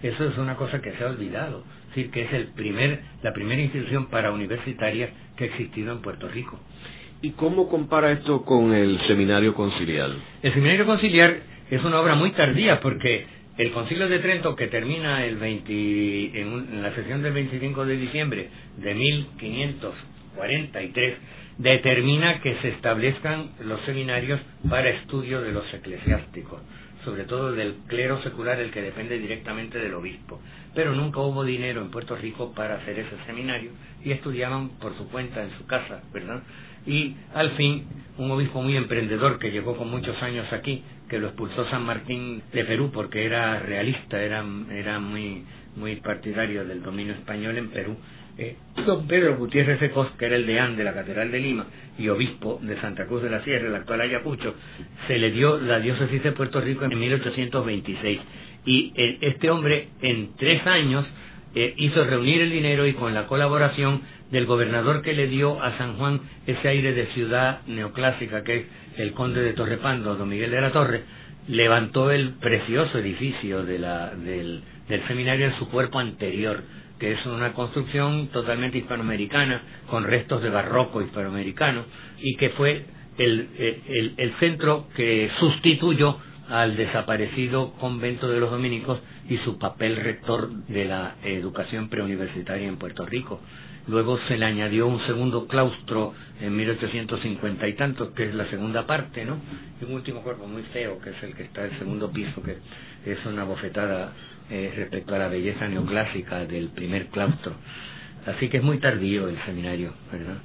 Eso 0.00 0.28
es 0.28 0.38
una 0.38 0.54
cosa 0.54 0.80
que 0.80 0.92
se 0.92 1.02
ha 1.02 1.08
olvidado. 1.08 1.64
Es 1.88 1.96
decir, 1.96 2.10
que 2.12 2.22
es 2.22 2.32
el 2.32 2.46
primer, 2.48 3.00
la 3.22 3.32
primera 3.32 3.60
institución 3.60 4.06
para 4.06 4.30
universitaria 4.30 5.10
que 5.36 5.44
ha 5.44 5.46
existido 5.48 5.92
en 5.92 6.00
Puerto 6.00 6.28
Rico. 6.28 6.60
¿Y 7.22 7.30
cómo 7.32 7.68
compara 7.68 8.12
esto 8.12 8.44
con 8.44 8.72
el 8.72 9.00
seminario 9.08 9.54
conciliar? 9.54 10.10
El 10.42 10.52
seminario 10.52 10.86
conciliar 10.86 11.38
es 11.70 11.82
una 11.82 11.98
obra 12.00 12.14
muy 12.14 12.30
tardía 12.32 12.80
porque 12.80 13.26
el 13.56 13.72
Concilio 13.72 14.08
de 14.08 14.18
Trento, 14.18 14.56
que 14.56 14.66
termina 14.66 15.24
el 15.24 15.36
20, 15.36 16.40
en, 16.40 16.82
la 16.82 16.92
sesión 16.94 17.22
del 17.22 17.34
25 17.34 17.86
de 17.86 17.96
diciembre 17.96 18.48
de 18.78 18.94
1543, 18.94 21.14
determina 21.58 22.40
que 22.40 22.56
se 22.56 22.70
establezcan 22.70 23.50
los 23.64 23.80
seminarios 23.82 24.40
para 24.68 24.90
estudio 24.90 25.40
de 25.40 25.52
los 25.52 25.72
eclesiásticos, 25.72 26.62
sobre 27.04 27.22
todo 27.24 27.52
del 27.52 27.76
clero 27.86 28.20
secular, 28.24 28.58
el 28.58 28.72
que 28.72 28.82
depende 28.82 29.20
directamente 29.20 29.78
del 29.78 29.94
obispo. 29.94 30.40
Pero 30.74 30.92
nunca 30.92 31.20
hubo 31.20 31.44
dinero 31.44 31.80
en 31.80 31.92
Puerto 31.92 32.16
Rico 32.16 32.52
para 32.54 32.78
hacer 32.78 32.98
ese 32.98 33.16
seminario 33.24 33.70
y 34.04 34.10
estudiaban 34.10 34.70
por 34.80 34.96
su 34.96 35.08
cuenta 35.10 35.44
en 35.44 35.56
su 35.58 35.66
casa, 35.66 36.02
¿verdad? 36.12 36.42
Y 36.86 37.16
al 37.34 37.50
fin, 37.52 37.84
un 38.18 38.30
obispo 38.30 38.62
muy 38.62 38.76
emprendedor 38.76 39.38
que 39.38 39.50
llegó 39.50 39.76
con 39.76 39.90
muchos 39.90 40.20
años 40.22 40.52
aquí, 40.52 40.82
que 41.08 41.18
lo 41.18 41.28
expulsó 41.28 41.68
San 41.70 41.84
Martín 41.84 42.42
de 42.52 42.64
Perú 42.64 42.90
porque 42.92 43.24
era 43.24 43.58
realista, 43.60 44.22
era, 44.22 44.44
era 44.70 45.00
muy, 45.00 45.44
muy 45.76 45.96
partidario 45.96 46.64
del 46.64 46.82
dominio 46.82 47.14
español 47.14 47.58
en 47.58 47.68
Perú. 47.70 47.96
Eh, 48.36 48.56
don 48.84 49.06
Pedro 49.06 49.36
Gutiérrez 49.36 49.78
Secos, 49.78 50.08
que 50.18 50.26
era 50.26 50.34
el 50.34 50.46
deán 50.46 50.76
de 50.76 50.82
la 50.82 50.92
Catedral 50.92 51.30
de 51.30 51.38
Lima 51.38 51.66
y 51.96 52.08
obispo 52.08 52.58
de 52.62 52.80
Santa 52.80 53.06
Cruz 53.06 53.22
de 53.22 53.30
la 53.30 53.44
Sierra, 53.44 53.68
el 53.68 53.74
actual 53.74 54.00
Ayacucho, 54.00 54.54
se 55.06 55.18
le 55.18 55.30
dio 55.30 55.58
la 55.60 55.78
diócesis 55.78 56.22
de 56.22 56.32
Puerto 56.32 56.60
Rico 56.60 56.84
en 56.84 56.98
1826. 56.98 58.20
Y 58.66 58.92
eh, 58.96 59.18
este 59.20 59.50
hombre, 59.50 59.88
en 60.02 60.34
tres 60.36 60.66
años, 60.66 61.06
eh, 61.54 61.74
hizo 61.76 62.02
reunir 62.04 62.40
el 62.40 62.50
dinero 62.50 62.86
y 62.86 62.94
con 62.94 63.14
la 63.14 63.28
colaboración 63.28 64.02
del 64.34 64.46
gobernador 64.46 65.02
que 65.02 65.12
le 65.12 65.28
dio 65.28 65.62
a 65.62 65.78
San 65.78 65.96
Juan 65.96 66.20
ese 66.44 66.66
aire 66.66 66.92
de 66.92 67.06
ciudad 67.14 67.60
neoclásica 67.68 68.42
que 68.42 68.56
es 68.56 68.66
el 68.96 69.12
conde 69.12 69.40
de 69.40 69.52
Torrepando, 69.52 70.16
don 70.16 70.28
Miguel 70.28 70.50
de 70.50 70.60
la 70.60 70.72
Torre, 70.72 71.04
levantó 71.46 72.10
el 72.10 72.30
precioso 72.40 72.98
edificio 72.98 73.62
del, 73.62 74.64
seminario 75.06 75.46
en 75.46 75.56
su 75.56 75.68
cuerpo 75.68 76.00
anterior, 76.00 76.64
que 76.98 77.12
es 77.12 77.26
una 77.26 77.52
construcción 77.52 78.26
totalmente 78.32 78.78
hispanoamericana, 78.78 79.62
con 79.88 80.02
restos 80.02 80.42
de 80.42 80.50
barroco 80.50 81.00
hispanoamericano, 81.00 81.84
y 82.18 82.34
que 82.34 82.50
fue 82.50 82.86
el 83.18 84.34
centro 84.40 84.88
que 84.96 85.30
sustituyó 85.38 86.18
al 86.48 86.76
desaparecido 86.76 87.74
convento 87.74 88.28
de 88.28 88.40
los 88.40 88.50
dominicos 88.50 88.98
y 89.28 89.36
su 89.38 89.58
papel 89.58 89.94
rector 89.94 90.50
de 90.50 90.86
la 90.86 91.14
educación 91.22 91.88
preuniversitaria 91.88 92.66
en 92.66 92.78
Puerto 92.78 93.06
Rico. 93.06 93.40
Luego 93.86 94.18
se 94.28 94.38
le 94.38 94.46
añadió 94.46 94.86
un 94.86 95.04
segundo 95.06 95.46
claustro 95.46 96.14
en 96.40 96.56
1850 96.56 97.68
y 97.68 97.72
tantos, 97.74 98.10
que 98.10 98.24
es 98.24 98.34
la 98.34 98.48
segunda 98.48 98.86
parte, 98.86 99.24
¿no? 99.24 99.38
Y 99.80 99.84
un 99.84 99.92
último 99.92 100.22
cuerpo 100.22 100.46
muy 100.46 100.62
feo, 100.72 100.98
que 101.00 101.10
es 101.10 101.22
el 101.22 101.34
que 101.34 101.44
está 101.44 101.64
en 101.64 101.72
el 101.72 101.78
segundo 101.78 102.10
piso, 102.10 102.42
que 102.42 102.56
es 103.10 103.26
una 103.26 103.44
bofetada 103.44 104.12
eh, 104.50 104.72
respecto 104.74 105.14
a 105.14 105.18
la 105.18 105.28
belleza 105.28 105.68
neoclásica 105.68 106.44
del 106.46 106.68
primer 106.68 107.06
claustro. 107.06 107.54
Así 108.26 108.48
que 108.48 108.58
es 108.58 108.62
muy 108.62 108.78
tardío 108.78 109.28
el 109.28 109.38
seminario, 109.44 109.92
¿verdad? 110.10 110.38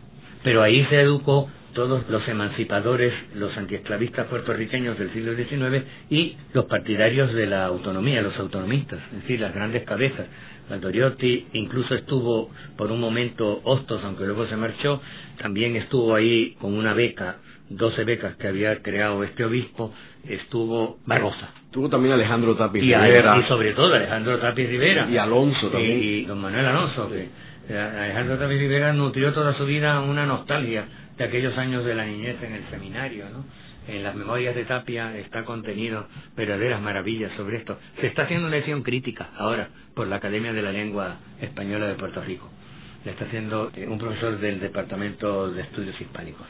Pero 0.43 0.61
ahí 0.61 0.85
se 0.85 1.01
educó 1.01 1.49
todos 1.73 2.09
los 2.09 2.27
emancipadores, 2.27 3.13
los 3.35 3.55
antiesclavistas 3.55 4.27
puertorriqueños 4.27 4.97
del 4.97 5.13
siglo 5.13 5.35
XIX 5.35 5.85
y 6.09 6.35
los 6.53 6.65
partidarios 6.65 7.33
de 7.33 7.45
la 7.45 7.65
autonomía, 7.65 8.21
los 8.21 8.37
autonomistas, 8.37 8.99
es 9.13 9.21
decir, 9.21 9.39
las 9.39 9.53
grandes 9.53 9.83
cabezas. 9.83 10.25
Valdoriotti 10.69 11.47
incluso 11.53 11.95
estuvo 11.95 12.49
por 12.77 12.91
un 12.91 12.99
momento 12.99 13.61
Hostos, 13.63 14.03
aunque 14.03 14.25
luego 14.25 14.47
se 14.47 14.55
marchó, 14.55 15.01
también 15.41 15.75
estuvo 15.75 16.15
ahí 16.15 16.55
con 16.59 16.73
una 16.73 16.93
beca, 16.93 17.37
12 17.69 18.03
becas 18.03 18.35
que 18.37 18.47
había 18.47 18.81
creado 18.81 19.23
este 19.23 19.43
obispo, 19.43 19.93
estuvo 20.27 20.99
Barrosa. 21.05 21.49
Estuvo 21.65 21.89
también 21.89 22.13
Alejandro 22.13 22.55
Tapis 22.55 22.81
Rivera. 22.81 23.37
Y 23.37 23.47
sobre 23.47 23.73
todo 23.73 23.93
Alejandro 23.93 24.39
Tapis 24.39 24.69
Rivera. 24.69 25.07
Y 25.09 25.17
Alonso 25.17 25.69
también. 25.69 25.99
Y, 26.01 26.25
don 26.25 26.41
Manuel 26.41 26.65
Alonso, 26.65 27.09
que 27.09 27.27
eh, 27.69 27.77
Alejandro 27.77 28.37
Tapis 28.37 28.59
Rivera 28.59 28.93
nutrió 28.93 29.33
toda 29.33 29.53
su 29.53 29.65
vida 29.65 29.99
una 30.01 30.25
nostalgia 30.25 30.85
de 31.17 31.23
aquellos 31.23 31.57
años 31.57 31.85
de 31.85 31.95
la 31.95 32.05
niñez 32.05 32.41
en 32.41 32.53
el 32.53 32.63
seminario, 32.69 33.25
¿no? 33.29 33.45
En 33.89 34.03
las 34.03 34.13
memorias 34.13 34.53
de 34.53 34.65
Tapia 34.65 35.17
está 35.17 35.43
contenido 35.43 36.05
verdaderas 36.37 36.79
maravillas 36.79 37.31
sobre 37.35 37.57
esto. 37.57 37.79
Se 37.99 38.05
está 38.05 38.21
haciendo 38.23 38.45
una 38.45 38.55
lección 38.55 38.83
crítica 38.83 39.31
ahora 39.35 39.69
por 39.95 40.05
la 40.05 40.17
Academia 40.17 40.53
de 40.53 40.61
la 40.61 40.71
Lengua 40.71 41.15
Española 41.41 41.87
de 41.87 41.95
Puerto 41.95 42.21
Rico. 42.21 42.47
Le 43.03 43.11
está 43.11 43.25
haciendo 43.25 43.71
eh, 43.75 43.87
un 43.87 43.97
profesor 43.97 44.37
del 44.37 44.59
Departamento 44.59 45.49
de 45.49 45.63
Estudios 45.63 45.99
Hispánicos. 45.99 46.45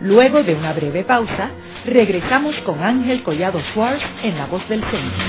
Luego 0.00 0.42
de 0.42 0.54
una 0.54 0.72
breve 0.72 1.04
pausa, 1.04 1.50
regresamos 1.86 2.56
con 2.64 2.82
Ángel 2.82 3.22
Collado 3.22 3.60
Schwartz 3.70 4.02
en 4.24 4.36
La 4.36 4.46
Voz 4.46 4.68
del 4.68 4.80
Centro. 4.80 5.22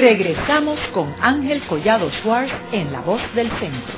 Regresamos 0.00 0.80
con 0.94 1.14
Ángel 1.20 1.60
Collado 1.66 2.10
Schwartz 2.10 2.50
en 2.72 2.90
La 2.90 3.02
Voz 3.02 3.20
del 3.34 3.50
Centro. 3.60 3.94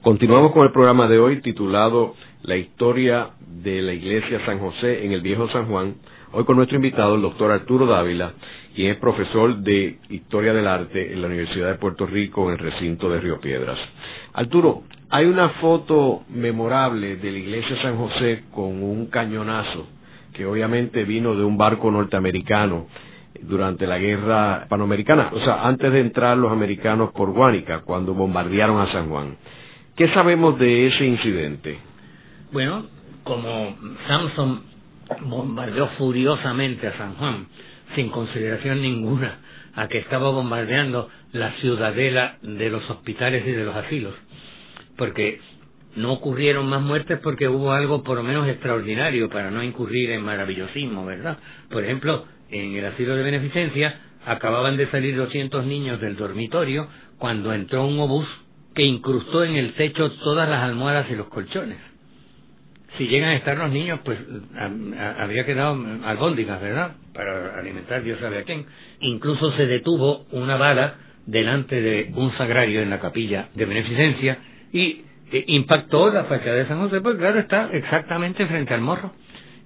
Continuamos 0.00 0.52
con 0.52 0.64
el 0.64 0.70
programa 0.70 1.08
de 1.08 1.18
hoy 1.18 1.40
titulado 1.40 2.14
La 2.42 2.54
historia 2.54 3.30
de 3.40 3.82
la 3.82 3.92
Iglesia 3.92 4.46
San 4.46 4.60
José 4.60 5.04
en 5.04 5.10
el 5.10 5.20
Viejo 5.20 5.48
San 5.48 5.66
Juan. 5.66 5.96
Hoy 6.30 6.44
con 6.44 6.54
nuestro 6.54 6.76
invitado, 6.76 7.16
el 7.16 7.22
doctor 7.22 7.50
Arturo 7.50 7.86
Dávila, 7.86 8.34
quien 8.76 8.92
es 8.92 8.98
profesor 8.98 9.56
de 9.56 9.98
Historia 10.10 10.52
del 10.52 10.68
Arte 10.68 11.12
en 11.12 11.20
la 11.20 11.26
Universidad 11.26 11.72
de 11.72 11.78
Puerto 11.78 12.06
Rico 12.06 12.46
en 12.46 12.52
el 12.52 12.58
recinto 12.60 13.10
de 13.10 13.18
Río 13.18 13.40
Piedras. 13.40 13.78
Arturo, 14.32 14.84
hay 15.10 15.26
una 15.26 15.48
foto 15.60 16.22
memorable 16.28 17.16
de 17.16 17.32
la 17.32 17.38
Iglesia 17.38 17.82
San 17.82 17.96
José 17.96 18.44
con 18.52 18.80
un 18.80 19.06
cañonazo 19.06 19.97
que 20.32 20.46
obviamente 20.46 21.04
vino 21.04 21.34
de 21.34 21.44
un 21.44 21.56
barco 21.56 21.90
norteamericano 21.90 22.86
durante 23.42 23.86
la 23.86 23.98
guerra 23.98 24.66
panamericana, 24.68 25.30
o 25.32 25.40
sea, 25.40 25.66
antes 25.66 25.92
de 25.92 26.00
entrar 26.00 26.36
los 26.36 26.50
americanos 26.50 27.10
por 27.12 27.32
Guánica, 27.32 27.82
cuando 27.82 28.14
bombardearon 28.14 28.80
a 28.80 28.90
San 28.92 29.08
Juan. 29.08 29.36
¿Qué 29.96 30.08
sabemos 30.08 30.58
de 30.58 30.86
ese 30.88 31.04
incidente? 31.04 31.78
Bueno, 32.52 32.86
como 33.24 33.76
Samson 34.06 34.62
bombardeó 35.22 35.88
furiosamente 35.98 36.86
a 36.86 36.96
San 36.96 37.14
Juan, 37.14 37.46
sin 37.94 38.08
consideración 38.10 38.82
ninguna 38.82 39.38
a 39.74 39.88
que 39.88 39.98
estaba 39.98 40.30
bombardeando 40.30 41.08
la 41.32 41.52
ciudadela 41.60 42.38
de 42.42 42.70
los 42.70 42.88
hospitales 42.90 43.46
y 43.46 43.52
de 43.52 43.64
los 43.64 43.76
asilos, 43.76 44.14
porque 44.96 45.40
no 45.96 46.12
ocurrieron 46.12 46.68
más 46.68 46.82
muertes 46.82 47.18
porque 47.22 47.48
hubo 47.48 47.72
algo 47.72 48.02
por 48.02 48.16
lo 48.16 48.22
menos 48.22 48.48
extraordinario 48.48 49.28
para 49.28 49.50
no 49.50 49.62
incurrir 49.62 50.10
en 50.10 50.22
maravillosismo, 50.22 51.04
¿verdad? 51.04 51.38
Por 51.70 51.84
ejemplo, 51.84 52.24
en 52.50 52.76
el 52.76 52.86
asilo 52.86 53.16
de 53.16 53.22
beneficencia 53.22 54.00
acababan 54.24 54.76
de 54.76 54.90
salir 54.90 55.16
200 55.16 55.64
niños 55.64 56.00
del 56.00 56.16
dormitorio 56.16 56.88
cuando 57.18 57.52
entró 57.52 57.86
un 57.86 57.98
obús 57.98 58.26
que 58.74 58.84
incrustó 58.84 59.44
en 59.44 59.56
el 59.56 59.74
techo 59.74 60.12
todas 60.22 60.48
las 60.48 60.62
almohadas 60.62 61.10
y 61.10 61.16
los 61.16 61.28
colchones. 61.28 61.78
Si 62.96 63.06
llegan 63.06 63.30
a 63.30 63.36
estar 63.36 63.56
los 63.56 63.70
niños, 63.70 64.00
pues 64.04 64.18
habría 65.18 65.44
quedado 65.44 65.78
albóndigas, 66.04 66.60
¿verdad? 66.60 66.96
Para 67.12 67.58
alimentar 67.58 68.02
Dios 68.02 68.18
sabe 68.20 68.38
a 68.38 68.42
quién. 68.44 68.66
Incluso 69.00 69.52
se 69.56 69.66
detuvo 69.66 70.26
una 70.32 70.56
bala 70.56 70.96
delante 71.26 71.80
de 71.80 72.12
un 72.14 72.32
sagrario 72.36 72.80
en 72.80 72.90
la 72.90 73.00
capilla 73.00 73.50
de 73.54 73.66
beneficencia 73.66 74.38
y 74.72 75.02
impactó 75.46 76.10
la 76.12 76.24
fachada 76.24 76.56
de 76.56 76.66
San 76.66 76.78
José, 76.80 77.00
pues 77.00 77.16
claro, 77.16 77.40
está 77.40 77.70
exactamente 77.72 78.46
frente 78.46 78.74
al 78.74 78.80
morro 78.80 79.12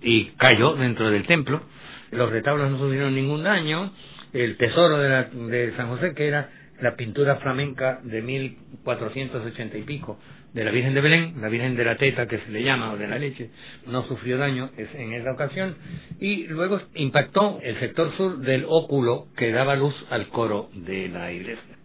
y 0.02 0.26
cayó 0.36 0.74
dentro 0.74 1.10
del 1.10 1.26
templo. 1.26 1.62
Los 2.10 2.30
retablos 2.30 2.70
no 2.70 2.78
sufrieron 2.78 3.14
ningún 3.14 3.42
daño. 3.42 3.92
El 4.32 4.56
tesoro 4.56 4.98
de, 4.98 5.08
la, 5.08 5.24
de 5.24 5.74
San 5.76 5.88
José, 5.88 6.14
que 6.14 6.26
era 6.26 6.50
la 6.80 6.96
pintura 6.96 7.36
flamenca 7.36 8.00
de 8.02 8.22
1480 8.22 9.78
y 9.78 9.82
pico 9.82 10.18
de 10.52 10.64
la 10.64 10.70
Virgen 10.70 10.94
de 10.94 11.00
Belén, 11.00 11.40
la 11.40 11.48
Virgen 11.48 11.76
de 11.76 11.84
la 11.84 11.96
Teta 11.96 12.26
que 12.26 12.38
se 12.38 12.50
le 12.50 12.62
llama, 12.62 12.92
o 12.92 12.98
de 12.98 13.08
la 13.08 13.18
leche, 13.18 13.50
no 13.86 14.02
sufrió 14.06 14.36
daño 14.36 14.70
en 14.76 15.12
esa 15.14 15.32
ocasión, 15.32 15.76
y 16.20 16.44
luego 16.44 16.80
impactó 16.94 17.58
el 17.62 17.78
sector 17.80 18.14
sur 18.16 18.38
del 18.38 18.66
óculo 18.68 19.28
que 19.36 19.50
daba 19.50 19.76
luz 19.76 19.94
al 20.10 20.28
coro 20.28 20.68
de 20.74 21.08
la 21.08 21.32
iglesia 21.32 21.76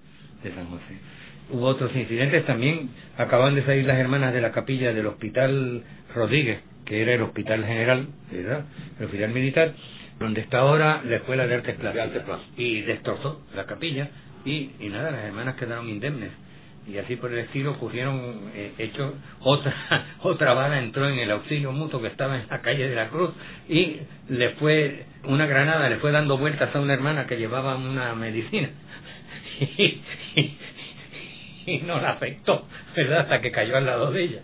de 0.43 0.53
San 0.53 0.65
José 0.65 1.16
hubo 1.51 1.65
otros 1.65 1.95
incidentes 1.95 2.45
también. 2.45 2.89
Acaban 3.17 3.55
de 3.55 3.63
salir 3.65 3.85
las 3.85 3.97
hermanas 3.97 4.33
de 4.33 4.41
la 4.41 4.51
capilla 4.51 4.93
del 4.93 5.07
Hospital 5.07 5.83
Rodríguez, 6.13 6.61
que 6.85 7.01
era 7.01 7.13
el 7.13 7.21
Hospital 7.21 7.65
General, 7.65 8.07
¿verdad? 8.31 8.65
El 8.99 9.05
Hospital 9.05 9.29
Militar, 9.31 9.73
donde 10.19 10.41
está 10.41 10.59
ahora 10.59 11.01
la 11.05 11.17
Escuela 11.17 11.47
de 11.47 11.55
Artes 11.55 11.75
Plásticas. 11.75 12.41
Y 12.57 12.81
destrozó 12.81 13.41
la 13.55 13.65
capilla 13.65 14.09
y, 14.45 14.71
y 14.79 14.89
nada, 14.89 15.11
las 15.11 15.25
hermanas 15.25 15.55
quedaron 15.55 15.89
indemnes. 15.89 16.31
y 16.87 16.97
así 16.97 17.17
por 17.17 17.33
el 17.33 17.39
estilo 17.39 17.71
ocurrieron 17.71 18.49
eh, 18.55 18.71
hechos 18.77 19.13
otra 19.41 19.75
otra 20.21 20.53
bala 20.53 20.79
entró 20.79 21.07
en 21.09 21.19
el 21.19 21.29
auxilio 21.31 21.71
mutuo 21.73 22.01
que 22.01 22.07
estaba 22.07 22.37
en 22.37 22.47
la 22.47 22.61
calle 22.61 22.87
de 22.87 22.95
la 22.95 23.09
Cruz 23.09 23.31
y 23.67 23.97
le 24.29 24.51
fue 24.51 25.05
una 25.25 25.45
granada 25.47 25.89
le 25.89 25.97
fue 25.97 26.11
dando 26.11 26.37
vueltas 26.37 26.73
a 26.73 26.79
una 26.79 26.93
hermana 26.93 27.27
que 27.27 27.35
llevaba 27.35 27.75
una 27.75 28.15
medicina 28.15 28.69
y, 29.59 30.01
no 31.85 31.99
la 31.99 32.11
afectó 32.11 32.65
verdad 32.95 33.19
hasta 33.21 33.41
que 33.41 33.51
cayó 33.51 33.77
al 33.77 33.85
lado 33.85 34.11
de 34.11 34.23
ella 34.23 34.41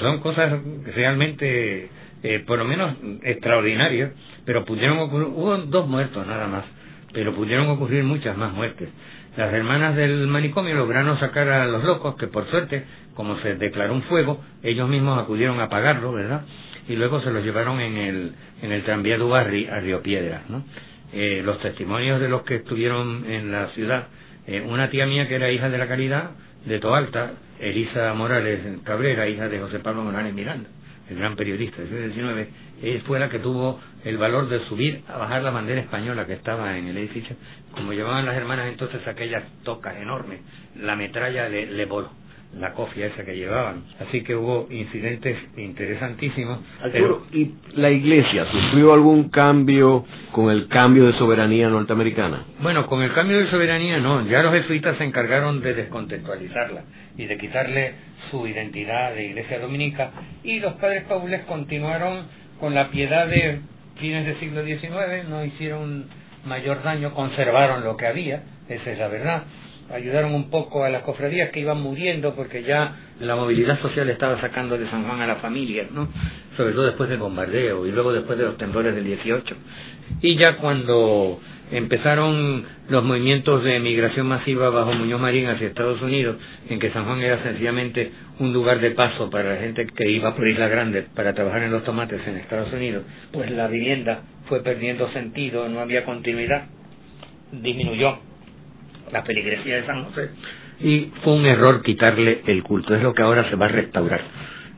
son 0.00 0.20
cosas 0.20 0.60
realmente 0.94 1.88
eh, 2.22 2.44
por 2.46 2.58
lo 2.58 2.64
menos 2.64 2.96
extraordinarias 3.22 4.12
pero 4.44 4.64
pudieron 4.64 4.98
ocurrir 4.98 5.28
hubo 5.28 5.56
dos 5.58 5.88
muertos 5.88 6.26
nada 6.26 6.46
más 6.46 6.64
pero 7.12 7.34
pudieron 7.34 7.68
ocurrir 7.68 8.04
muchas 8.04 8.36
más 8.36 8.52
muertes 8.52 8.90
las 9.36 9.52
hermanas 9.52 9.94
del 9.94 10.26
manicomio 10.28 10.74
lograron 10.74 11.20
sacar 11.20 11.48
a 11.50 11.66
los 11.66 11.84
locos, 11.84 12.16
que 12.16 12.26
por 12.26 12.48
suerte, 12.48 12.84
como 13.14 13.38
se 13.40 13.54
declaró 13.56 13.92
un 13.92 14.02
fuego, 14.04 14.42
ellos 14.62 14.88
mismos 14.88 15.22
acudieron 15.22 15.60
a 15.60 15.64
apagarlo, 15.64 16.12
¿verdad? 16.12 16.46
Y 16.88 16.96
luego 16.96 17.20
se 17.20 17.30
los 17.30 17.44
llevaron 17.44 17.78
en 17.80 17.98
el, 17.98 18.32
en 18.62 18.72
el 18.72 18.82
tranvía 18.84 19.18
de 19.18 19.24
Ubarri 19.24 19.66
a 19.66 19.80
Río 19.80 20.00
Piedras, 20.00 20.48
¿no? 20.48 20.64
Eh, 21.12 21.42
los 21.44 21.60
testimonios 21.60 22.18
de 22.18 22.30
los 22.30 22.44
que 22.44 22.56
estuvieron 22.56 23.30
en 23.30 23.52
la 23.52 23.68
ciudad, 23.68 24.08
eh, 24.46 24.64
una 24.66 24.88
tía 24.88 25.04
mía 25.06 25.28
que 25.28 25.34
era 25.34 25.50
hija 25.50 25.68
de 25.68 25.78
la 25.78 25.86
caridad 25.86 26.30
de 26.66 26.78
Toalta, 26.80 27.32
Elisa 27.60 28.12
Morales 28.14 28.60
Cabrera, 28.84 29.28
hija 29.28 29.48
de 29.48 29.60
José 29.60 29.78
Pablo 29.78 30.02
Morales 30.02 30.34
Miranda, 30.34 30.68
el 31.08 31.16
gran 31.16 31.36
periodista 31.36 31.80
del 31.82 32.12
siglo 32.12 32.34
XIX, 32.34 32.48
ella 32.82 33.02
fue 33.06 33.18
la 33.18 33.30
que 33.30 33.38
tuvo 33.38 33.80
el 34.04 34.18
valor 34.18 34.48
de 34.48 34.60
subir 34.66 35.02
a 35.08 35.16
bajar 35.16 35.42
la 35.42 35.50
bandera 35.50 35.80
española 35.80 36.26
que 36.26 36.34
estaba 36.34 36.76
en 36.76 36.88
el 36.88 36.98
edificio. 36.98 37.36
Como 37.72 37.92
llevaban 37.92 38.26
las 38.26 38.36
hermanas 38.36 38.68
entonces 38.68 39.06
aquellas 39.06 39.44
tocas 39.62 39.96
enormes, 39.96 40.40
la 40.74 40.96
metralla 40.96 41.48
le, 41.48 41.66
le 41.66 41.84
voló 41.86 42.10
la 42.58 42.72
cofia 42.72 43.06
esa 43.06 43.24
que 43.24 43.36
llevaban. 43.36 43.84
Así 44.00 44.22
que 44.22 44.34
hubo 44.34 44.66
incidentes 44.70 45.36
interesantísimos. 45.56 46.60
¿y 47.32 47.52
la 47.74 47.90
iglesia 47.90 48.46
sufrió 48.46 48.92
algún 48.92 49.28
cambio 49.28 50.04
con 50.32 50.50
el 50.50 50.68
cambio 50.68 51.06
de 51.06 51.18
soberanía 51.18 51.68
norteamericana? 51.68 52.44
Bueno, 52.60 52.86
con 52.86 53.02
el 53.02 53.12
cambio 53.12 53.38
de 53.38 53.50
soberanía 53.50 53.98
no, 53.98 54.26
ya 54.26 54.42
los 54.42 54.52
jesuitas 54.52 54.96
se 54.98 55.04
encargaron 55.04 55.60
de 55.60 55.74
descontextualizarla 55.74 56.82
y 57.16 57.26
de 57.26 57.38
quitarle 57.38 57.94
su 58.30 58.46
identidad 58.46 59.14
de 59.14 59.26
iglesia 59.26 59.58
dominica 59.58 60.10
y 60.42 60.60
los 60.60 60.74
padres 60.74 61.04
paules 61.04 61.42
continuaron 61.42 62.26
con 62.60 62.74
la 62.74 62.90
piedad 62.90 63.26
de 63.26 63.60
fines 63.98 64.26
del 64.26 64.38
siglo 64.40 64.64
XIX, 64.64 65.28
no 65.28 65.44
hicieron 65.44 66.06
mayor 66.44 66.82
daño, 66.82 67.12
conservaron 67.14 67.84
lo 67.84 67.96
que 67.96 68.06
había, 68.06 68.42
esa 68.68 68.90
es 68.90 68.98
la 68.98 69.08
verdad, 69.08 69.42
ayudaron 69.90 70.34
un 70.34 70.50
poco 70.50 70.84
a 70.84 70.90
las 70.90 71.02
cofradías 71.02 71.50
que 71.50 71.60
iban 71.60 71.80
muriendo 71.80 72.34
porque 72.34 72.62
ya 72.62 72.96
la 73.20 73.36
movilidad 73.36 73.80
social 73.80 74.08
estaba 74.10 74.40
sacando 74.40 74.76
de 74.76 74.88
San 74.90 75.04
Juan 75.06 75.20
a 75.20 75.26
la 75.26 75.36
familia, 75.36 75.86
¿no? 75.90 76.08
Sobre 76.56 76.72
todo 76.72 76.86
después 76.86 77.08
del 77.08 77.18
bombardeo 77.18 77.86
y 77.86 77.92
luego 77.92 78.12
después 78.12 78.38
de 78.38 78.44
los 78.44 78.56
temblores 78.58 78.94
del 78.94 79.04
18. 79.04 79.54
Y 80.22 80.36
ya 80.36 80.56
cuando 80.56 81.40
empezaron 81.70 82.64
los 82.88 83.02
movimientos 83.02 83.64
de 83.64 83.80
migración 83.80 84.26
masiva 84.26 84.70
bajo 84.70 84.92
Muñoz 84.92 85.20
Marín 85.20 85.48
hacia 85.48 85.66
Estados 85.66 86.00
Unidos, 86.00 86.36
en 86.68 86.78
que 86.78 86.92
San 86.92 87.04
Juan 87.04 87.20
era 87.20 87.42
sencillamente 87.42 88.12
un 88.38 88.52
lugar 88.52 88.80
de 88.80 88.92
paso 88.92 89.30
para 89.30 89.54
la 89.54 89.60
gente 89.60 89.86
que 89.86 90.10
iba 90.10 90.34
por 90.36 90.46
Isla 90.46 90.68
Grande 90.68 91.06
para 91.14 91.32
trabajar 91.34 91.62
en 91.62 91.72
los 91.72 91.82
tomates 91.84 92.20
en 92.26 92.36
Estados 92.36 92.72
Unidos, 92.72 93.04
pues 93.32 93.50
la 93.50 93.66
vivienda 93.66 94.22
fue 94.48 94.62
perdiendo 94.62 95.10
sentido, 95.12 95.68
no 95.68 95.80
había 95.80 96.04
continuidad, 96.04 96.66
disminuyó 97.50 98.18
la 99.12 99.22
feligresía 99.22 99.76
de 99.76 99.86
San 99.86 100.04
José 100.04 100.30
y 100.80 101.10
fue 101.22 101.34
un 101.34 101.46
error 101.46 101.82
quitarle 101.82 102.42
el 102.46 102.62
culto, 102.62 102.94
es 102.94 103.02
lo 103.02 103.14
que 103.14 103.22
ahora 103.22 103.48
se 103.48 103.56
va 103.56 103.66
a 103.66 103.70
restaurar. 103.70 104.20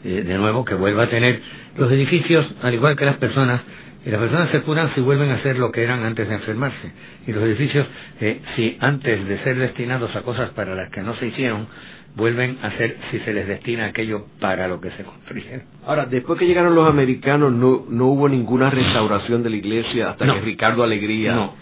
Eh, 0.04 0.22
de 0.22 0.38
nuevo, 0.38 0.64
que 0.64 0.74
vuelva 0.74 1.04
a 1.04 1.10
tener 1.10 1.40
los 1.76 1.90
edificios, 1.90 2.46
al 2.62 2.74
igual 2.74 2.96
que 2.96 3.04
las 3.04 3.16
personas, 3.16 3.62
y 4.06 4.10
las 4.10 4.20
personas 4.20 4.50
se 4.50 4.60
curan 4.62 4.94
si 4.94 5.00
vuelven 5.00 5.30
a 5.30 5.42
ser 5.42 5.58
lo 5.58 5.72
que 5.72 5.82
eran 5.82 6.04
antes 6.04 6.28
de 6.28 6.34
enfermarse. 6.34 6.92
Y 7.26 7.32
los 7.32 7.42
edificios, 7.42 7.86
eh, 8.20 8.40
si 8.54 8.76
antes 8.80 9.26
de 9.26 9.42
ser 9.42 9.56
destinados 9.56 10.14
a 10.14 10.22
cosas 10.22 10.50
para 10.50 10.74
las 10.74 10.90
que 10.90 11.02
no 11.02 11.14
se 11.16 11.26
hicieron, 11.26 11.66
vuelven 12.14 12.58
a 12.62 12.70
ser 12.72 12.96
si 13.10 13.18
se 13.20 13.32
les 13.32 13.46
destina 13.48 13.86
aquello 13.86 14.26
para 14.40 14.68
lo 14.68 14.80
que 14.80 14.90
se 14.92 15.02
construyeron. 15.02 15.62
Ahora, 15.84 16.06
después 16.06 16.38
que 16.38 16.46
llegaron 16.46 16.74
los 16.74 16.88
americanos, 16.88 17.52
no, 17.52 17.86
no 17.88 18.06
hubo 18.06 18.28
ninguna 18.28 18.70
restauración 18.70 19.42
de 19.42 19.50
la 19.50 19.56
iglesia 19.56 20.10
hasta 20.10 20.24
que 20.24 20.40
Ricardo 20.40 20.84
Alegría. 20.84 21.32
No, 21.34 21.54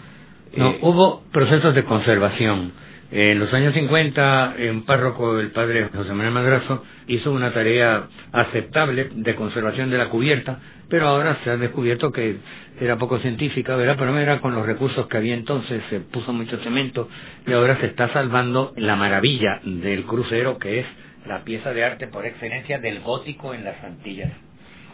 no 0.55 0.69
eh, 0.69 0.79
hubo 0.81 1.23
procesos 1.31 1.75
de 1.75 1.83
conservación 1.83 2.73
en 3.09 3.39
los 3.39 3.53
años 3.53 3.73
50, 3.73 4.55
un 4.69 4.83
párroco, 4.83 5.39
el 5.39 5.51
padre 5.51 5.89
José 5.93 6.09
Manuel 6.09 6.33
Madrazo, 6.33 6.83
hizo 7.07 7.31
una 7.31 7.53
tarea 7.53 8.07
aceptable 8.33 9.09
de 9.13 9.35
conservación 9.35 9.89
de 9.89 9.97
la 9.97 10.09
cubierta, 10.09 10.59
pero 10.89 11.07
ahora 11.07 11.37
se 11.43 11.51
ha 11.51 11.57
descubierto 11.57 12.11
que 12.11 12.37
era 12.81 12.97
poco 12.97 13.19
científica, 13.19 13.77
¿verdad? 13.77 13.95
Pero 13.97 14.17
era 14.17 14.41
con 14.41 14.53
los 14.53 14.65
recursos 14.65 15.07
que 15.07 15.17
había 15.17 15.35
entonces, 15.35 15.81
se 15.89 16.01
puso 16.01 16.33
mucho 16.33 16.57
cemento 16.59 17.07
y 17.45 17.53
ahora 17.53 17.79
se 17.79 17.85
está 17.85 18.11
salvando 18.11 18.73
la 18.75 18.97
maravilla 18.97 19.61
del 19.63 20.03
crucero, 20.03 20.57
que 20.57 20.81
es 20.81 20.85
la 21.25 21.45
pieza 21.45 21.71
de 21.73 21.85
arte 21.85 22.07
por 22.07 22.25
excelencia 22.25 22.79
del 22.79 22.99
gótico 22.99 23.53
en 23.53 23.63
las 23.63 23.81
Antillas. 23.85 24.33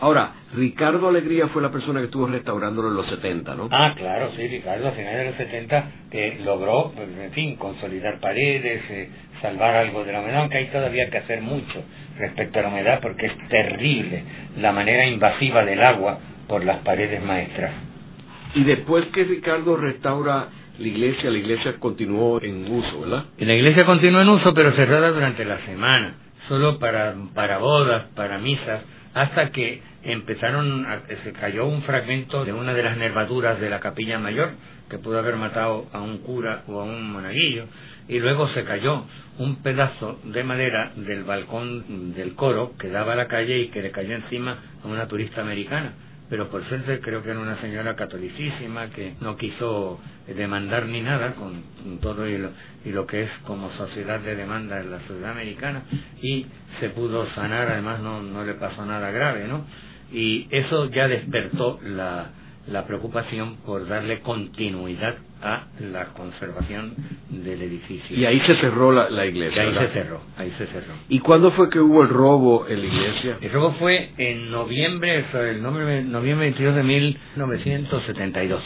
Ahora, 0.04 0.34
Ricardo 0.54 1.08
Alegría 1.08 1.48
fue 1.48 1.62
la 1.62 1.72
persona 1.72 2.02
que 2.02 2.08
estuvo 2.08 2.28
restaurándolo 2.28 2.90
en 2.90 2.96
los 2.98 3.08
70, 3.08 3.56
¿no? 3.56 3.70
Ah, 3.72 3.94
claro, 3.96 4.32
sí, 4.36 4.46
Ricardo, 4.50 4.90
a 4.90 4.92
finales 4.92 5.18
de 5.18 5.26
los 5.28 5.36
70, 5.38 5.92
que 6.12 6.40
logró, 6.44 6.92
pues, 6.94 7.08
en 7.08 7.32
fin, 7.32 7.56
consolidar 7.56 8.20
paredes, 8.20 8.82
eh, 8.90 9.10
salvar 9.42 9.78
algo 9.78 10.04
de 10.04 10.12
la 10.12 10.20
humedad, 10.20 10.42
aunque 10.42 10.58
hay 10.58 10.66
todavía 10.66 11.10
que 11.10 11.20
hacer 11.20 11.40
mucho 11.40 11.86
respecto 12.18 12.60
a 12.60 12.64
la 12.64 12.68
humedad, 12.68 13.00
porque 13.02 13.28
es 13.28 13.48
terrible 13.48 14.24
la 14.60 14.74
manera 14.74 15.08
invasiva 15.08 15.64
del 15.64 15.82
agua 15.82 16.20
por 16.50 16.66
las 16.66 16.80
paredes 16.80 17.24
maestras. 17.24 17.72
Y 18.56 18.66
después 18.66 19.06
que 19.14 19.24
Ricardo 19.24 19.78
restaura 19.78 20.50
la 20.80 20.88
iglesia, 20.88 21.30
la 21.30 21.38
iglesia 21.38 21.76
continuó 21.80 22.42
en 22.42 22.70
uso, 22.70 23.00
¿verdad? 23.00 23.24
La 23.38 23.54
iglesia 23.54 23.86
continuó 23.86 24.20
en 24.20 24.28
uso, 24.28 24.54
pero 24.54 24.74
cerrada 24.74 25.12
durante 25.12 25.46
la 25.46 25.60
semana, 25.60 26.16
solo 26.50 26.78
para, 26.78 27.16
para 27.34 27.60
bodas, 27.60 28.08
para 28.16 28.38
misas, 28.38 28.82
hasta 29.14 29.52
que 29.52 29.82
empezaron, 30.04 30.86
a, 30.86 31.02
se 31.24 31.34
cayó 31.34 31.68
un 31.68 31.84
fragmento 31.84 32.46
de 32.46 32.54
una 32.54 32.74
de 32.74 32.84
las 32.84 32.98
nervaduras 32.98 33.60
de 33.60 33.70
la 33.70 33.80
capilla 33.80 34.20
mayor, 34.20 34.52
que 34.90 34.98
pudo 34.98 35.20
haber 35.20 35.36
matado 35.36 35.88
a 35.94 36.02
un 36.02 36.20
cura 36.20 36.64
o 36.68 36.82
a 36.82 36.84
un 36.84 37.12
monaguillo, 37.12 37.66
y 38.08 38.20
luego 38.20 38.50
se 38.50 38.64
cayó 38.64 39.06
un 39.40 39.64
pedazo 39.64 40.20
de 40.24 40.44
madera 40.44 40.92
del 40.96 41.24
balcón 41.24 42.14
del 42.14 42.36
coro 42.36 42.74
que 42.78 42.90
daba 42.90 43.14
a 43.14 43.16
la 43.16 43.28
calle 43.28 43.60
y 43.60 43.68
que 43.70 43.82
le 43.82 43.92
cayó 43.92 44.16
encima 44.16 44.58
a 44.84 44.88
una 44.88 45.08
turista 45.08 45.42
americana 45.42 45.94
pero 46.34 46.50
por 46.50 46.68
suerte 46.68 47.00
creo 47.00 47.22
que 47.22 47.30
era 47.30 47.40
una 47.40 47.62
señora 47.62 47.96
catolicísima 47.96 48.90
que 48.90 49.14
no 49.22 49.38
quiso 49.38 50.00
demandar 50.26 50.88
ni 50.88 51.00
nada 51.00 51.36
con, 51.36 51.62
todo 52.02 52.28
y 52.28 52.40
lo, 52.40 52.50
y 52.84 52.90
lo, 52.90 53.06
que 53.06 53.22
es 53.22 53.30
como 53.46 53.72
sociedad 53.74 54.20
de 54.20 54.36
demanda 54.36 54.82
en 54.82 54.90
la 54.90 55.00
sociedad 55.02 55.30
americana 55.30 55.84
y 56.24 56.48
se 56.80 56.90
pudo 56.90 57.30
sanar, 57.36 57.68
además 57.68 58.00
no, 58.00 58.24
no 58.24 58.44
le 58.44 58.56
pasó 58.56 58.84
nada 58.84 59.12
grave, 59.12 59.48
¿no? 59.48 59.68
Y 60.12 60.48
eso 60.50 60.90
ya 60.90 61.08
despertó 61.08 61.80
la, 61.84 62.32
la 62.66 62.88
preocupación 62.88 63.58
por 63.58 63.88
darle 63.88 64.22
continuidad 64.22 65.18
a 65.44 65.68
la 65.80 66.06
conservación 66.14 66.96
del 67.30 67.62
edificio. 67.62 68.18
Y 68.18 68.26
ahí 68.26 68.40
se 68.48 68.56
cerró 68.56 68.92
la, 68.92 69.26
iglesia. 69.26 69.64
Y 69.64 69.68
ahí 69.68 69.76
se 69.76 69.88
cerró, 69.90 70.22
ahí 70.38 70.54
se 70.58 70.68
cerró. 70.68 70.94
¿Y 71.10 71.20
cuándo 71.20 71.52
fue 71.52 71.70
que 71.70 71.80
hubo 71.80 72.02
el 72.02 72.10
robo 72.10 72.66
en 72.68 72.80
la 72.80 72.86
iglesia? 72.88 73.38
El 73.42 73.52
robo 73.52 73.74
fue 73.74 74.12
en 74.18 74.50
noviembre, 74.50 75.26
el 75.34 75.62
noviembre 75.62 76.36
22 76.36 76.76
de 76.76 76.84
1972. 76.84 78.64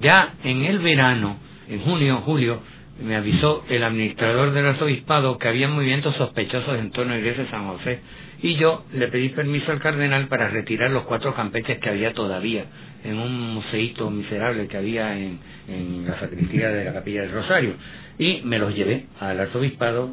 Ya 0.00 0.34
en 0.42 0.64
el 0.64 0.80
verano, 0.80 1.38
en 1.68 1.80
junio, 1.80 2.22
julio, 2.24 2.60
me 3.02 3.16
avisó 3.16 3.64
el 3.68 3.82
administrador 3.82 4.52
del 4.52 4.66
arzobispado 4.66 5.38
que 5.38 5.48
había 5.48 5.68
movimientos 5.68 6.14
sospechosos 6.16 6.78
en 6.78 6.90
torno 6.90 7.12
a 7.12 7.16
la 7.16 7.20
iglesia 7.20 7.44
de 7.44 7.50
San 7.50 7.66
José 7.68 8.00
y 8.42 8.56
yo 8.56 8.84
le 8.92 9.08
pedí 9.08 9.30
permiso 9.30 9.72
al 9.72 9.80
cardenal 9.80 10.28
para 10.28 10.48
retirar 10.48 10.90
los 10.90 11.04
cuatro 11.04 11.34
campeches 11.34 11.78
que 11.78 11.88
había 11.88 12.12
todavía 12.12 12.66
en 13.04 13.18
un 13.18 13.54
museito 13.54 14.10
miserable 14.10 14.66
que 14.66 14.76
había 14.76 15.16
en, 15.16 15.38
en 15.68 16.06
la 16.06 16.18
sacristía 16.18 16.70
de 16.70 16.84
la 16.84 16.92
capilla 16.92 17.22
del 17.22 17.32
Rosario 17.32 17.74
y 18.18 18.40
me 18.44 18.58
los 18.58 18.74
llevé 18.74 19.06
al 19.20 19.38
arzobispado 19.38 20.10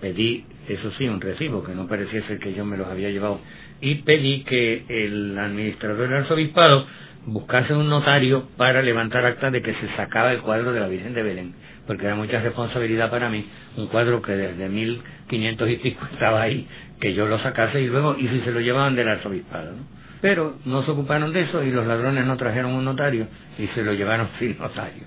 pedí 0.00 0.44
eso 0.68 0.90
sí 0.98 1.06
un 1.08 1.20
recibo 1.20 1.64
que 1.64 1.74
no 1.74 1.86
pareciese 1.86 2.38
que 2.38 2.52
yo 2.54 2.64
me 2.64 2.76
los 2.76 2.88
había 2.88 3.10
llevado 3.10 3.40
y 3.80 3.96
pedí 3.96 4.42
que 4.42 4.84
el 4.88 5.38
administrador 5.38 5.98
del 5.98 6.14
arzobispado 6.14 6.86
buscase 7.26 7.74
un 7.74 7.88
notario 7.88 8.48
para 8.56 8.82
levantar 8.82 9.24
acta 9.24 9.50
de 9.50 9.62
que 9.62 9.74
se 9.74 9.88
sacaba 9.96 10.32
el 10.32 10.40
cuadro 10.40 10.72
de 10.72 10.80
la 10.80 10.88
Virgen 10.88 11.14
de 11.14 11.22
Belén 11.22 11.54
porque 11.86 12.06
era 12.06 12.14
mucha 12.16 12.40
responsabilidad 12.40 13.10
para 13.10 13.28
mí 13.28 13.46
un 13.76 13.86
cuadro 13.86 14.20
que 14.22 14.32
desde 14.32 14.68
1500 14.68 15.70
y 15.70 15.76
pico 15.76 16.06
estaba 16.12 16.42
ahí 16.42 16.66
que 17.00 17.14
yo 17.14 17.26
lo 17.26 17.38
sacase 17.38 17.80
y 17.80 17.86
luego 17.86 18.16
y 18.18 18.28
si 18.28 18.40
se 18.40 18.50
lo 18.50 18.60
llevaban 18.60 18.96
del 18.96 19.08
arzobispado 19.08 19.72
¿no? 19.72 19.97
Pero 20.20 20.56
no 20.64 20.82
se 20.82 20.90
ocuparon 20.90 21.32
de 21.32 21.42
eso 21.42 21.62
y 21.62 21.70
los 21.70 21.86
ladrones 21.86 22.24
no 22.26 22.36
trajeron 22.36 22.72
un 22.72 22.84
notario 22.84 23.28
y 23.58 23.66
se 23.68 23.82
lo 23.82 23.92
llevaron 23.92 24.28
sin 24.38 24.58
notario. 24.58 25.04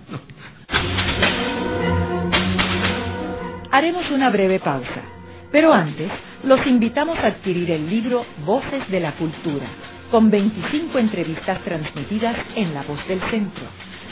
Haremos 3.72 4.10
una 4.12 4.30
breve 4.30 4.60
pausa. 4.60 5.02
Pero 5.52 5.74
antes, 5.74 6.10
los 6.44 6.66
invitamos 6.66 7.18
a 7.20 7.28
adquirir 7.28 7.70
el 7.72 7.90
libro 7.90 8.26
Voces 8.46 8.90
de 8.90 9.02
la 9.02 9.12
Cultura, 9.14 9.68
con 10.10 10.32
25 10.32 10.98
entrevistas 10.98 11.62
transmitidas 11.64 12.38
en 12.56 12.74
La 12.74 12.84
Voz 12.84 13.06
del 13.08 13.20
Centro. 13.30 13.66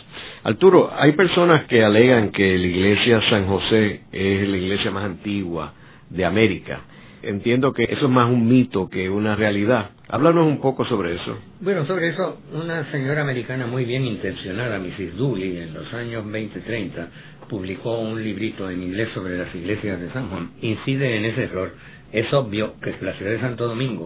Arturo, 0.42 0.90
hay 0.96 1.12
personas 1.12 1.66
que 1.66 1.82
alegan 1.82 2.30
que 2.30 2.58
la 2.58 2.66
iglesia 2.66 3.22
San 3.30 3.46
José 3.46 4.02
es 4.12 4.48
la 4.48 4.56
iglesia 4.56 4.90
más 4.90 5.04
antigua 5.04 5.72
de 6.10 6.24
América. 6.24 6.82
Entiendo 7.22 7.72
que 7.72 7.84
eso 7.84 8.04
es 8.04 8.10
más 8.10 8.30
un 8.30 8.46
mito 8.46 8.90
que 8.90 9.08
una 9.08 9.34
realidad. 9.34 9.90
Háblanos 10.08 10.46
un 10.46 10.60
poco 10.60 10.84
sobre 10.84 11.14
eso. 11.14 11.38
Bueno, 11.60 11.86
sobre 11.86 12.08
eso, 12.08 12.38
una 12.52 12.90
señora 12.92 13.22
americana 13.22 13.66
muy 13.66 13.86
bien 13.86 14.04
intencionada, 14.04 14.78
Mrs. 14.78 15.16
Dooley, 15.16 15.56
en 15.56 15.72
los 15.72 15.90
años 15.94 16.26
20-30, 16.26 17.08
publicó 17.48 17.98
un 17.98 18.22
librito 18.22 18.68
en 18.68 18.82
inglés 18.82 19.08
sobre 19.14 19.38
las 19.38 19.54
iglesias 19.54 19.98
de 19.98 20.10
San 20.12 20.28
Juan. 20.28 20.50
Incide 20.60 21.16
en 21.16 21.24
ese 21.24 21.44
error. 21.44 21.72
Es 22.12 22.30
obvio 22.34 22.74
que 22.82 22.94
la 23.00 23.14
ciudad 23.14 23.32
de 23.32 23.40
Santo 23.40 23.66
Domingo 23.66 24.04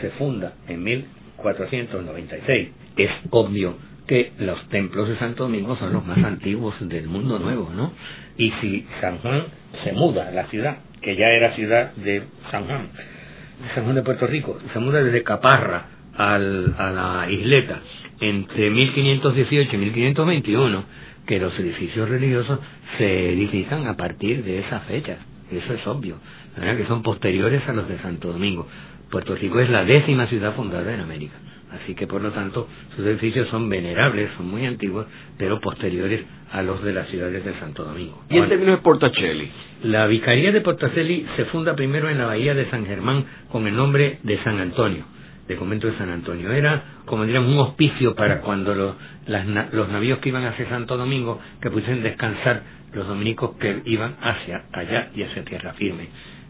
se 0.00 0.10
funda 0.10 0.54
en 0.68 0.82
1496. 0.82 2.68
Es 2.96 3.10
obvio 3.30 3.76
que 4.06 4.32
los 4.38 4.68
templos 4.68 5.08
de 5.08 5.16
Santo 5.18 5.44
Domingo 5.44 5.76
son 5.76 5.92
los 5.92 6.04
más 6.04 6.18
antiguos 6.18 6.74
del 6.80 7.06
mundo 7.06 7.38
nuevo, 7.38 7.70
¿no? 7.74 7.92
Y 8.36 8.50
si 8.60 8.86
San 9.00 9.18
Juan 9.18 9.44
se 9.84 9.92
muda 9.92 10.28
a 10.28 10.32
la 10.32 10.46
ciudad, 10.46 10.78
que 11.00 11.16
ya 11.16 11.26
era 11.26 11.54
ciudad 11.54 11.94
de 11.94 12.24
San 12.50 12.64
Juan, 12.64 12.88
San 13.74 13.84
Juan 13.84 13.96
de 13.96 14.02
Puerto 14.02 14.26
Rico, 14.26 14.58
se 14.72 14.78
muda 14.78 15.02
desde 15.02 15.22
Caparra 15.22 15.86
al, 16.16 16.74
a 16.76 16.90
la 16.90 17.30
isleta 17.30 17.80
entre 18.20 18.70
1518 18.70 19.74
y 19.74 19.78
1521, 19.78 20.84
que 21.26 21.38
los 21.38 21.58
edificios 21.58 22.08
religiosos 22.08 22.58
se 22.98 23.30
edifican 23.32 23.86
a 23.86 23.96
partir 23.96 24.44
de 24.44 24.58
esa 24.60 24.80
fecha. 24.80 25.18
Eso 25.50 25.72
es 25.72 25.86
obvio, 25.86 26.16
que 26.56 26.86
son 26.86 27.02
posteriores 27.02 27.66
a 27.68 27.72
los 27.72 27.88
de 27.88 27.98
Santo 28.00 28.32
Domingo. 28.32 28.66
Puerto 29.10 29.34
Rico 29.34 29.60
es 29.60 29.68
la 29.68 29.84
décima 29.84 30.26
ciudad 30.26 30.54
fundada 30.54 30.92
en 30.94 31.00
América. 31.00 31.34
Así 31.72 31.94
que, 31.94 32.06
por 32.06 32.20
lo 32.20 32.32
tanto, 32.32 32.68
sus 32.96 33.06
edificios 33.06 33.48
son 33.48 33.68
venerables, 33.68 34.30
son 34.36 34.48
muy 34.48 34.66
antiguos, 34.66 35.06
pero 35.38 35.60
posteriores 35.60 36.24
a 36.50 36.62
los 36.62 36.82
de 36.82 36.92
las 36.92 37.08
ciudades 37.08 37.44
de 37.44 37.58
Santo 37.60 37.84
Domingo. 37.84 38.24
¿Y 38.28 38.38
en 38.38 38.48
términos 38.48 38.78
de 38.78 38.82
Portacelli? 38.82 39.50
La 39.84 40.06
Vicaría 40.06 40.50
de 40.50 40.60
Portacelli 40.60 41.26
se 41.36 41.44
funda 41.46 41.76
primero 41.76 42.08
en 42.08 42.18
la 42.18 42.26
bahía 42.26 42.54
de 42.54 42.68
San 42.70 42.86
Germán 42.86 43.24
con 43.50 43.66
el 43.68 43.76
nombre 43.76 44.18
de 44.24 44.42
San 44.42 44.58
Antonio, 44.58 45.04
de 45.46 45.56
convento 45.56 45.86
de 45.86 45.96
San 45.96 46.10
Antonio. 46.10 46.50
Era, 46.50 46.82
como 47.04 47.24
diríamos, 47.24 47.52
un 47.52 47.58
hospicio 47.60 48.16
para 48.16 48.40
cuando 48.40 48.74
los, 48.74 48.96
los 49.72 49.88
navíos 49.90 50.18
que 50.18 50.30
iban 50.30 50.44
hacia 50.44 50.68
Santo 50.68 50.96
Domingo, 50.96 51.40
que 51.62 51.70
pudiesen 51.70 52.02
descansar 52.02 52.62
los 52.92 53.06
dominicos 53.06 53.56
que 53.60 53.82
iban 53.84 54.16
hacia 54.20 54.64
allá 54.72 55.10
y 55.14 55.22
hacia 55.22 55.44
tierra 55.44 55.74
firme. 55.74 56.08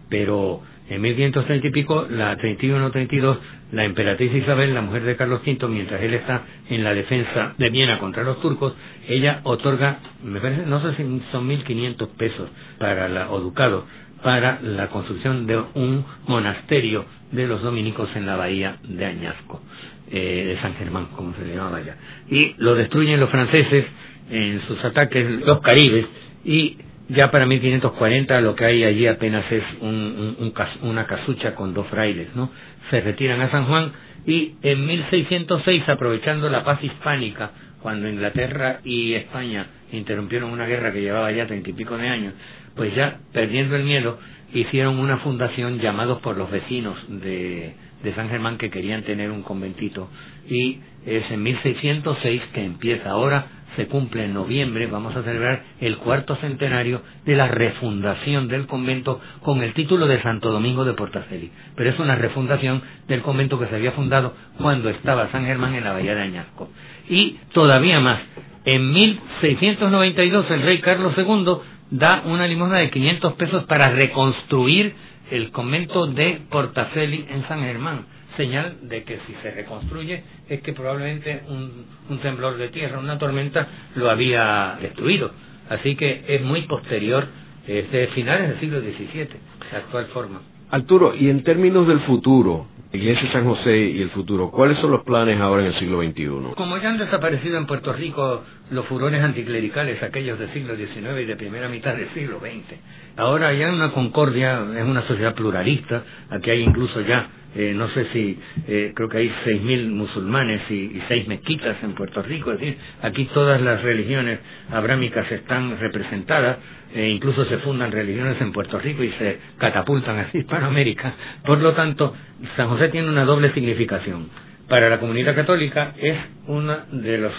Pero 0.08 0.62
en 0.90 1.00
1530 1.00 1.68
y 1.68 1.70
pico, 1.70 2.06
la 2.10 2.36
31-32, 2.36 3.38
la 3.70 3.84
emperatriz 3.84 4.34
Isabel, 4.34 4.74
la 4.74 4.82
mujer 4.82 5.04
de 5.04 5.14
Carlos 5.14 5.40
V, 5.46 5.68
mientras 5.68 6.02
él 6.02 6.14
está 6.14 6.42
en 6.68 6.82
la 6.82 6.92
defensa 6.92 7.54
de 7.56 7.70
Viena 7.70 8.00
contra 8.00 8.24
los 8.24 8.40
turcos, 8.40 8.74
ella 9.08 9.40
otorga, 9.44 10.00
me 10.24 10.40
parece, 10.40 10.66
no 10.66 10.80
sé 10.82 10.96
si 10.96 11.22
son 11.30 11.48
1.500 11.48 12.08
pesos 12.16 12.48
para 12.78 13.08
la, 13.08 13.30
o 13.30 13.40
ducados, 13.40 13.84
para 14.24 14.60
la 14.62 14.88
construcción 14.88 15.46
de 15.46 15.62
un 15.74 16.04
monasterio 16.26 17.04
de 17.30 17.46
los 17.46 17.62
dominicos 17.62 18.08
en 18.16 18.26
la 18.26 18.34
bahía 18.34 18.78
de 18.82 19.06
Añasco, 19.06 19.62
eh, 20.10 20.44
de 20.48 20.60
San 20.60 20.74
Germán, 20.74 21.06
como 21.14 21.34
se 21.36 21.44
llamaba 21.46 21.78
allá. 21.78 21.96
Y 22.28 22.54
lo 22.58 22.74
destruyen 22.74 23.20
los 23.20 23.30
franceses 23.30 23.86
en 24.28 24.60
sus 24.66 24.84
ataques, 24.84 25.46
los 25.46 25.60
caribes, 25.60 26.06
y 26.44 26.78
ya 27.10 27.30
para 27.30 27.46
1540 27.46 28.40
lo 28.40 28.54
que 28.54 28.64
hay 28.64 28.84
allí 28.84 29.06
apenas 29.06 29.44
es 29.50 29.64
un, 29.80 30.52
una 30.82 31.06
casucha 31.06 31.54
con 31.54 31.74
dos 31.74 31.86
frailes, 31.88 32.34
¿no? 32.34 32.50
Se 32.90 33.00
retiran 33.00 33.40
a 33.40 33.50
San 33.50 33.66
Juan 33.66 33.92
y 34.26 34.54
en 34.62 34.86
1606, 34.86 35.88
aprovechando 35.88 36.48
la 36.50 36.64
paz 36.64 36.82
hispánica, 36.82 37.52
cuando 37.82 38.08
Inglaterra 38.08 38.80
y 38.84 39.14
España 39.14 39.66
interrumpieron 39.92 40.50
una 40.50 40.66
guerra 40.66 40.92
que 40.92 41.00
llevaba 41.00 41.32
ya 41.32 41.46
treinta 41.46 41.70
y 41.70 41.72
pico 41.72 41.96
de 41.96 42.08
años, 42.08 42.34
pues 42.76 42.94
ya 42.94 43.18
perdiendo 43.32 43.76
el 43.76 43.84
miedo, 43.84 44.18
hicieron 44.52 44.98
una 44.98 45.18
fundación 45.18 45.78
llamados 45.78 46.20
por 46.20 46.36
los 46.36 46.50
vecinos 46.50 46.96
de, 47.08 47.74
de 48.02 48.14
San 48.14 48.28
Germán 48.28 48.58
que 48.58 48.70
querían 48.70 49.02
tener 49.02 49.30
un 49.30 49.42
conventito 49.42 50.10
y 50.48 50.80
es 51.06 51.30
en 51.30 51.42
1606 51.42 52.42
que 52.52 52.64
empieza 52.64 53.10
ahora 53.10 53.46
se 53.76 53.86
cumple 53.86 54.24
en 54.24 54.34
noviembre, 54.34 54.86
vamos 54.86 55.14
a 55.16 55.22
celebrar 55.22 55.62
el 55.80 55.98
cuarto 55.98 56.36
centenario 56.36 57.02
de 57.24 57.36
la 57.36 57.48
refundación 57.48 58.48
del 58.48 58.66
convento 58.66 59.20
con 59.42 59.62
el 59.62 59.74
título 59.74 60.06
de 60.06 60.22
Santo 60.22 60.50
Domingo 60.50 60.84
de 60.84 60.94
Portaceli. 60.94 61.50
Pero 61.76 61.90
es 61.90 61.98
una 61.98 62.16
refundación 62.16 62.82
del 63.06 63.22
convento 63.22 63.58
que 63.58 63.66
se 63.66 63.76
había 63.76 63.92
fundado 63.92 64.34
cuando 64.58 64.90
estaba 64.90 65.30
San 65.30 65.44
Germán 65.44 65.74
en 65.74 65.84
la 65.84 65.92
bahía 65.92 66.14
de 66.14 66.22
Añasco. 66.22 66.68
Y 67.08 67.38
todavía 67.52 68.00
más, 68.00 68.20
en 68.64 68.92
1692 68.92 70.50
el 70.50 70.62
rey 70.62 70.78
Carlos 70.78 71.14
II 71.16 71.56
da 71.90 72.22
una 72.26 72.46
limosna 72.46 72.78
de 72.78 72.90
500 72.90 73.32
pesos 73.34 73.64
para 73.64 73.90
reconstruir 73.90 74.94
el 75.30 75.50
convento 75.50 76.06
de 76.06 76.40
Portaceli 76.50 77.26
en 77.30 77.46
San 77.46 77.60
Germán 77.62 78.19
señal 78.40 78.76
de 78.88 79.04
que 79.04 79.18
si 79.26 79.34
se 79.42 79.50
reconstruye 79.50 80.22
es 80.48 80.62
que 80.62 80.72
probablemente 80.72 81.42
un, 81.48 81.84
un 82.08 82.18
temblor 82.20 82.56
de 82.56 82.68
tierra, 82.68 82.98
una 82.98 83.18
tormenta, 83.18 83.68
lo 83.96 84.10
había 84.10 84.78
destruido. 84.80 85.30
Así 85.68 85.94
que 85.94 86.24
es 86.26 86.40
muy 86.42 86.62
posterior, 86.62 87.26
es 87.66 87.90
de 87.92 88.06
finales 88.08 88.48
del 88.48 88.60
siglo 88.60 88.80
XVII, 88.80 89.28
la 89.72 89.78
actual 89.78 90.06
forma. 90.06 90.40
Arturo, 90.70 91.14
y 91.14 91.28
en 91.28 91.42
términos 91.42 91.86
del 91.86 92.00
futuro, 92.00 92.66
Iglesia 92.92 93.30
San 93.30 93.44
José 93.44 93.76
y 93.76 94.00
el 94.00 94.10
futuro, 94.10 94.50
¿cuáles 94.50 94.78
son 94.78 94.90
los 94.90 95.02
planes 95.04 95.38
ahora 95.38 95.62
en 95.62 95.72
el 95.72 95.78
siglo 95.78 96.02
XXI? 96.02 96.54
Como 96.56 96.78
ya 96.78 96.88
han 96.88 96.98
desaparecido 96.98 97.58
en 97.58 97.66
Puerto 97.66 97.92
Rico 97.92 98.42
los 98.70 98.86
furores 98.86 99.22
anticlericales, 99.22 100.02
aquellos 100.02 100.38
del 100.38 100.52
siglo 100.54 100.76
XIX 100.76 101.20
y 101.20 101.24
de 101.26 101.36
primera 101.36 101.68
mitad 101.68 101.94
del 101.94 102.08
siglo 102.14 102.40
XX, 102.40 102.78
ahora 103.16 103.48
hay 103.48 103.62
una 103.64 103.92
concordia, 103.92 104.64
es 104.76 104.84
una 104.84 105.06
sociedad 105.06 105.34
pluralista, 105.34 106.04
aquí 106.30 106.50
hay 106.50 106.62
incluso 106.62 107.02
ya 107.02 107.28
eh, 107.54 107.72
no 107.74 107.88
sé 107.88 108.06
si, 108.12 108.38
eh, 108.68 108.92
creo 108.94 109.08
que 109.08 109.18
hay 109.18 109.32
6.000 109.44 109.90
musulmanes 109.90 110.62
y, 110.70 110.74
y 110.74 111.02
6 111.08 111.28
mezquitas 111.28 111.76
en 111.82 111.94
Puerto 111.94 112.22
Rico, 112.22 112.52
es 112.52 112.60
decir, 112.60 112.76
aquí 113.02 113.24
todas 113.34 113.60
las 113.60 113.82
religiones 113.82 114.38
abrámicas 114.70 115.30
están 115.32 115.78
representadas, 115.78 116.58
e 116.94 117.08
incluso 117.08 117.44
se 117.44 117.58
fundan 117.58 117.92
religiones 117.92 118.40
en 118.40 118.52
Puerto 118.52 118.78
Rico 118.78 119.04
y 119.04 119.10
se 119.12 119.38
catapultan 119.58 120.18
a 120.18 120.28
Hispanoamérica. 120.36 121.14
Por 121.44 121.60
lo 121.60 121.72
tanto, 121.72 122.14
San 122.56 122.68
José 122.68 122.88
tiene 122.88 123.08
una 123.08 123.24
doble 123.24 123.52
significación. 123.52 124.28
Para 124.68 124.88
la 124.88 124.98
comunidad 125.00 125.34
católica 125.34 125.94
es 125.98 126.16
uno 126.46 126.76
de 126.92 127.18
los 127.18 127.32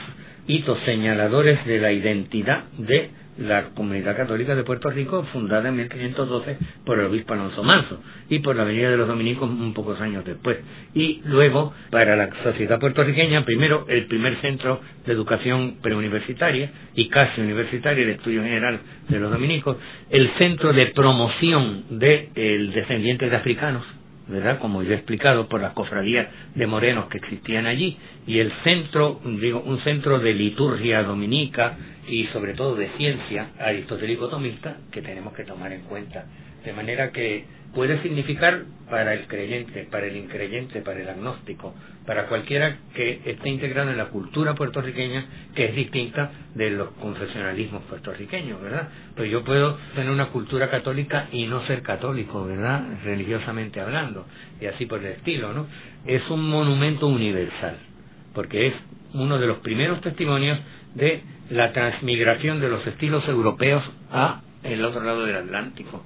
hitos 0.48 0.80
señaladores 0.86 1.66
de 1.66 1.80
la 1.80 1.92
identidad 1.92 2.66
de 2.78 3.10
la 3.38 3.70
Comunidad 3.70 4.16
Católica 4.16 4.56
de 4.56 4.64
Puerto 4.64 4.90
Rico, 4.90 5.24
fundada 5.32 5.70
en 5.70 5.78
1512 5.78 6.58
por 6.86 7.00
el 7.00 7.06
obispo 7.06 7.34
Alonso 7.34 7.64
Manso 7.64 8.02
y 8.30 8.40
por 8.40 8.56
la 8.56 8.64
Avenida 8.64 8.90
de 8.90 8.98
los 8.98 9.08
Dominicos 9.08 9.50
un 9.50 9.74
pocos 9.74 10.00
años 10.02 10.26
después. 10.26 10.58
Y 10.94 11.22
luego, 11.26 11.74
para 11.90 12.16
la 12.16 12.30
sociedad 12.44 12.80
puertorriqueña, 12.80 13.46
primero 13.46 13.86
el 13.88 14.06
primer 14.06 14.40
centro 14.42 14.82
de 15.06 15.14
educación 15.14 15.78
preuniversitaria 15.82 16.72
y 16.96 17.10
casi 17.10 17.42
universitaria 17.42 18.06
de 18.06 18.14
estudio 18.14 18.44
general 18.44 18.80
de 19.08 19.20
los 19.20 19.32
dominicos, 19.32 19.78
el 20.10 20.30
centro 20.38 20.74
de 20.74 20.88
promoción 20.88 21.84
de 21.90 22.30
el 22.36 22.72
descendiente 22.74 23.30
de 23.30 23.36
africanos, 23.36 23.84
¿verdad? 24.32 24.60
Como 24.60 24.82
yo 24.84 24.94
he 24.94 24.96
explicado, 24.96 25.48
por 25.48 25.62
las 25.62 25.74
cofradías 25.74 26.28
de 26.56 26.66
morenos 26.68 27.08
que 27.08 27.18
existían 27.18 27.68
allí, 27.68 27.98
y 28.26 28.40
el 28.40 28.52
centro, 28.64 29.20
digo, 29.24 29.62
un 29.62 29.80
centro 29.82 30.20
de 30.20 30.34
liturgia 30.34 31.04
dominica 31.04 31.78
y 32.08 32.26
sobre 32.28 32.54
todo 32.54 32.76
de 32.76 32.90
ciencia 32.98 33.52
aristotélico-tomista 33.60 34.78
que 34.92 35.02
tenemos 35.02 35.34
que 35.34 35.44
tomar 35.44 35.72
en 35.72 35.82
cuenta. 35.82 36.26
De 36.64 36.74
manera 36.74 37.12
que 37.12 37.46
puede 37.74 38.02
significar 38.02 38.64
para 38.90 39.14
el 39.14 39.28
creyente, 39.28 39.88
para 39.90 40.08
el 40.08 40.18
increyente, 40.18 40.82
para 40.82 41.00
el 41.00 41.08
agnóstico, 41.08 41.74
para 42.06 42.28
cualquiera 42.28 42.78
que 42.94 43.22
esté 43.26 43.50
integrado 43.50 43.90
en 43.90 43.98
la 43.98 44.10
cultura 44.10 44.54
puertorriqueña, 44.54 45.26
que 45.56 45.66
es 45.66 45.76
distinta 45.76 46.32
de 46.56 46.72
los 46.72 46.90
confesionalismos 46.92 47.84
puertorriqueños, 47.84 48.62
¿verdad? 48.62 48.90
Pues 49.16 49.32
yo 49.32 49.46
puedo 49.46 49.78
tener 49.96 50.12
una 50.12 50.28
cultura 50.28 50.70
católica 50.70 51.30
y 51.32 51.46
no 51.46 51.66
ser 51.68 51.82
católico, 51.82 52.46
¿verdad? 52.46 52.84
Religiosamente 53.06 53.80
hablando, 53.80 54.28
y 54.60 54.66
así 54.66 54.86
por 54.86 55.00
el 55.00 55.14
estilo, 55.14 55.54
¿no? 55.54 55.68
Es 56.06 56.30
un 56.30 56.50
monumento 56.50 57.08
universal, 57.08 57.78
porque 58.34 58.68
es 58.68 58.74
uno 59.14 59.40
de 59.40 59.48
los 59.48 59.60
primeros 59.60 60.02
testimonios 60.02 60.60
de 60.96 61.24
la 61.50 61.72
transmigración 61.72 62.60
de 62.60 62.70
los 62.70 62.86
estilos 62.86 63.26
europeos 63.30 63.84
a 64.12 64.42
el 64.64 64.84
otro 64.84 65.02
lado 65.02 65.26
del 65.26 65.38
Atlántico 65.38 66.04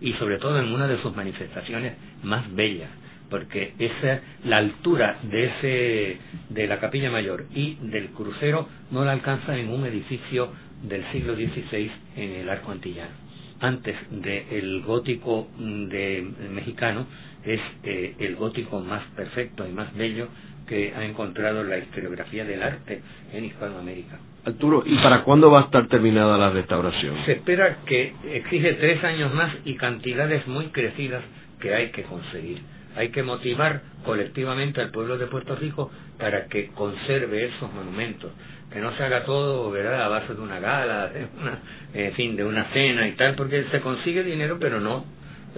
y 0.00 0.12
sobre 0.14 0.38
todo 0.38 0.58
en 0.58 0.72
una 0.72 0.86
de 0.86 1.00
sus 1.02 1.14
manifestaciones 1.14 1.94
más 2.22 2.52
bellas 2.54 2.90
porque 3.30 3.74
esa 3.78 4.22
la 4.44 4.56
altura 4.56 5.18
de 5.22 5.44
ese 5.44 6.18
de 6.48 6.66
la 6.66 6.80
capilla 6.80 7.10
mayor 7.10 7.44
y 7.54 7.76
del 7.82 8.08
crucero 8.08 8.68
no 8.90 9.04
la 9.04 9.12
alcanza 9.12 9.56
en 9.56 9.68
un 9.68 9.84
edificio 9.84 10.50
del 10.82 11.04
siglo 11.12 11.34
XVI 11.34 11.90
en 12.16 12.30
el 12.30 12.48
arco 12.48 12.72
antillano 12.72 13.28
antes 13.60 13.96
del 14.10 14.82
gótico 14.82 15.48
de 15.58 16.26
mexicano 16.50 17.06
es 17.44 17.60
eh, 17.82 18.14
el 18.18 18.36
gótico 18.36 18.80
más 18.80 19.04
perfecto 19.16 19.66
y 19.66 19.72
más 19.72 19.94
bello 19.96 20.28
que 20.66 20.92
ha 20.94 21.04
encontrado 21.04 21.64
la 21.64 21.78
historiografía 21.78 22.44
del 22.44 22.62
arte 22.62 23.00
en 23.32 23.44
Hispanoamérica. 23.46 24.18
Arturo, 24.48 24.82
¿y 24.86 24.96
para 24.96 25.24
cuándo 25.24 25.50
va 25.50 25.60
a 25.60 25.64
estar 25.64 25.88
terminada 25.88 26.38
la 26.38 26.50
restauración? 26.50 27.16
Se 27.26 27.32
espera 27.32 27.78
que 27.84 28.14
exige 28.32 28.72
tres 28.74 29.04
años 29.04 29.34
más 29.34 29.54
y 29.66 29.74
cantidades 29.74 30.46
muy 30.46 30.68
crecidas 30.68 31.22
que 31.60 31.74
hay 31.74 31.90
que 31.90 32.04
conseguir. 32.04 32.62
Hay 32.96 33.10
que 33.10 33.22
motivar 33.22 33.82
colectivamente 34.04 34.80
al 34.80 34.90
pueblo 34.90 35.18
de 35.18 35.26
Puerto 35.26 35.54
Rico 35.54 35.90
para 36.18 36.46
que 36.46 36.68
conserve 36.68 37.44
esos 37.44 37.72
monumentos, 37.74 38.32
que 38.72 38.80
no 38.80 38.96
se 38.96 39.04
haga 39.04 39.24
todo 39.24 39.70
¿verdad? 39.70 40.02
a 40.02 40.08
base 40.08 40.34
de 40.34 40.40
una 40.40 40.58
gala, 40.58 41.08
de 41.08 41.28
una, 41.38 41.58
en 41.92 42.12
fin, 42.14 42.34
de 42.34 42.44
una 42.44 42.64
cena 42.72 43.06
y 43.06 43.12
tal, 43.12 43.34
porque 43.34 43.64
se 43.70 43.80
consigue 43.80 44.22
dinero, 44.22 44.56
pero 44.58 44.80
no 44.80 45.04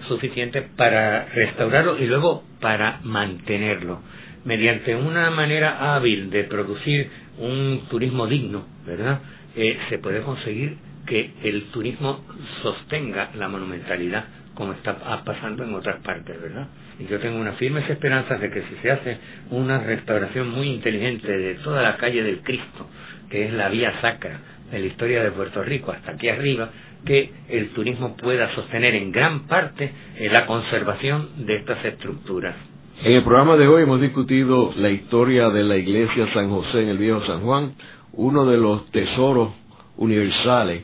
suficiente 0.09 0.63
para 0.77 1.27
restaurarlo 1.27 1.97
y 1.99 2.07
luego 2.07 2.43
para 2.61 3.01
mantenerlo 3.05 4.01
mediante 4.45 4.97
una 4.97 5.31
manera 5.31 5.95
hábil 5.95 6.31
de 6.31 6.45
producir 6.45 7.11
un 7.39 7.87
turismo 7.89 8.27
digno, 8.27 8.67
¿verdad? 8.87 9.21
Eh, 9.57 9.79
se 9.89 9.99
puede 9.99 10.23
conseguir 10.23 10.77
que 11.07 11.33
el 11.43 11.65
turismo 11.71 12.25
sostenga 12.63 13.31
la 13.35 13.49
monumentalidad 13.49 14.25
como 14.55 14.73
está 14.75 14.95
pasando 15.25 15.65
en 15.65 15.75
otras 15.75 16.03
partes, 16.03 16.41
¿verdad? 16.41 16.69
Y 16.99 17.07
yo 17.07 17.19
tengo 17.19 17.41
unas 17.41 17.57
firmes 17.57 17.89
esperanzas 17.89 18.41
de 18.41 18.51
que 18.51 18.61
si 18.63 18.77
se 18.83 18.91
hace 18.91 19.19
una 19.51 19.79
restauración 19.79 20.51
muy 20.51 20.69
inteligente 20.69 21.35
de 21.35 21.55
toda 21.57 21.83
la 21.83 21.97
calle 21.97 22.23
del 22.23 22.41
Cristo, 22.43 22.87
que 23.31 23.47
es 23.47 23.53
la 23.53 23.71
vía 23.71 24.01
sacra 24.03 24.39
de 24.71 24.79
la 24.79 24.87
historia 24.87 25.23
de 25.23 25.31
Puerto 25.31 25.63
Rico 25.63 25.93
hasta 25.93 26.13
aquí 26.13 26.29
arriba, 26.29 26.71
que 27.05 27.33
el 27.49 27.71
turismo 27.71 28.17
pueda 28.17 28.55
sostener 28.55 28.95
en 28.95 29.11
gran 29.13 29.47
parte 29.47 29.91
eh, 30.17 30.29
la 30.31 30.47
conservación 30.47 31.47
de 31.47 31.57
estas 31.57 31.83
estructuras. 31.85 32.55
En 33.03 33.15
el 33.15 33.23
programa 33.23 33.57
de 33.57 33.67
hoy 33.67 33.85
hemos 33.85 33.99
discutido 33.99 34.75
la 34.77 34.91
historia 34.91 35.49
de 35.49 35.65
la 35.65 35.79
iglesia 35.79 36.31
San 36.35 36.51
José 36.51 36.83
en 36.83 36.91
el 36.91 36.99
Viejo 36.99 37.25
San 37.25 37.41
Juan, 37.41 37.73
uno 38.13 38.45
de 38.45 38.59
los 38.59 38.91
tesoros 38.91 39.55
universales 39.97 40.83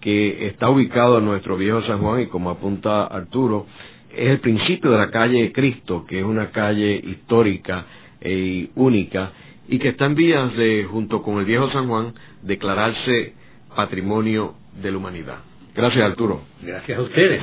que 0.00 0.46
está 0.46 0.70
ubicado 0.70 1.18
en 1.18 1.26
nuestro 1.26 1.58
Viejo 1.58 1.82
San 1.82 1.98
Juan 1.98 2.22
y 2.22 2.26
como 2.28 2.48
apunta 2.48 3.04
Arturo, 3.04 3.66
es 4.10 4.30
el 4.30 4.40
principio 4.40 4.90
de 4.90 4.96
la 4.96 5.10
calle 5.10 5.52
Cristo, 5.52 6.06
que 6.08 6.20
es 6.20 6.24
una 6.24 6.52
calle 6.52 6.96
histórica 7.04 7.84
e 8.18 8.70
única 8.74 9.32
y 9.68 9.78
que 9.78 9.88
está 9.88 10.06
en 10.06 10.14
vías 10.14 10.56
de, 10.56 10.84
junto 10.84 11.22
con 11.22 11.38
el 11.38 11.44
Viejo 11.44 11.70
San 11.70 11.86
Juan, 11.86 12.14
declararse 12.42 13.34
patrimonio 13.76 14.54
de 14.80 14.90
la 14.90 14.96
humanidad. 14.96 15.40
Gracias 15.74 16.02
Arturo. 16.02 16.40
Gracias 16.62 16.98
a 16.98 17.02
ustedes. 17.02 17.42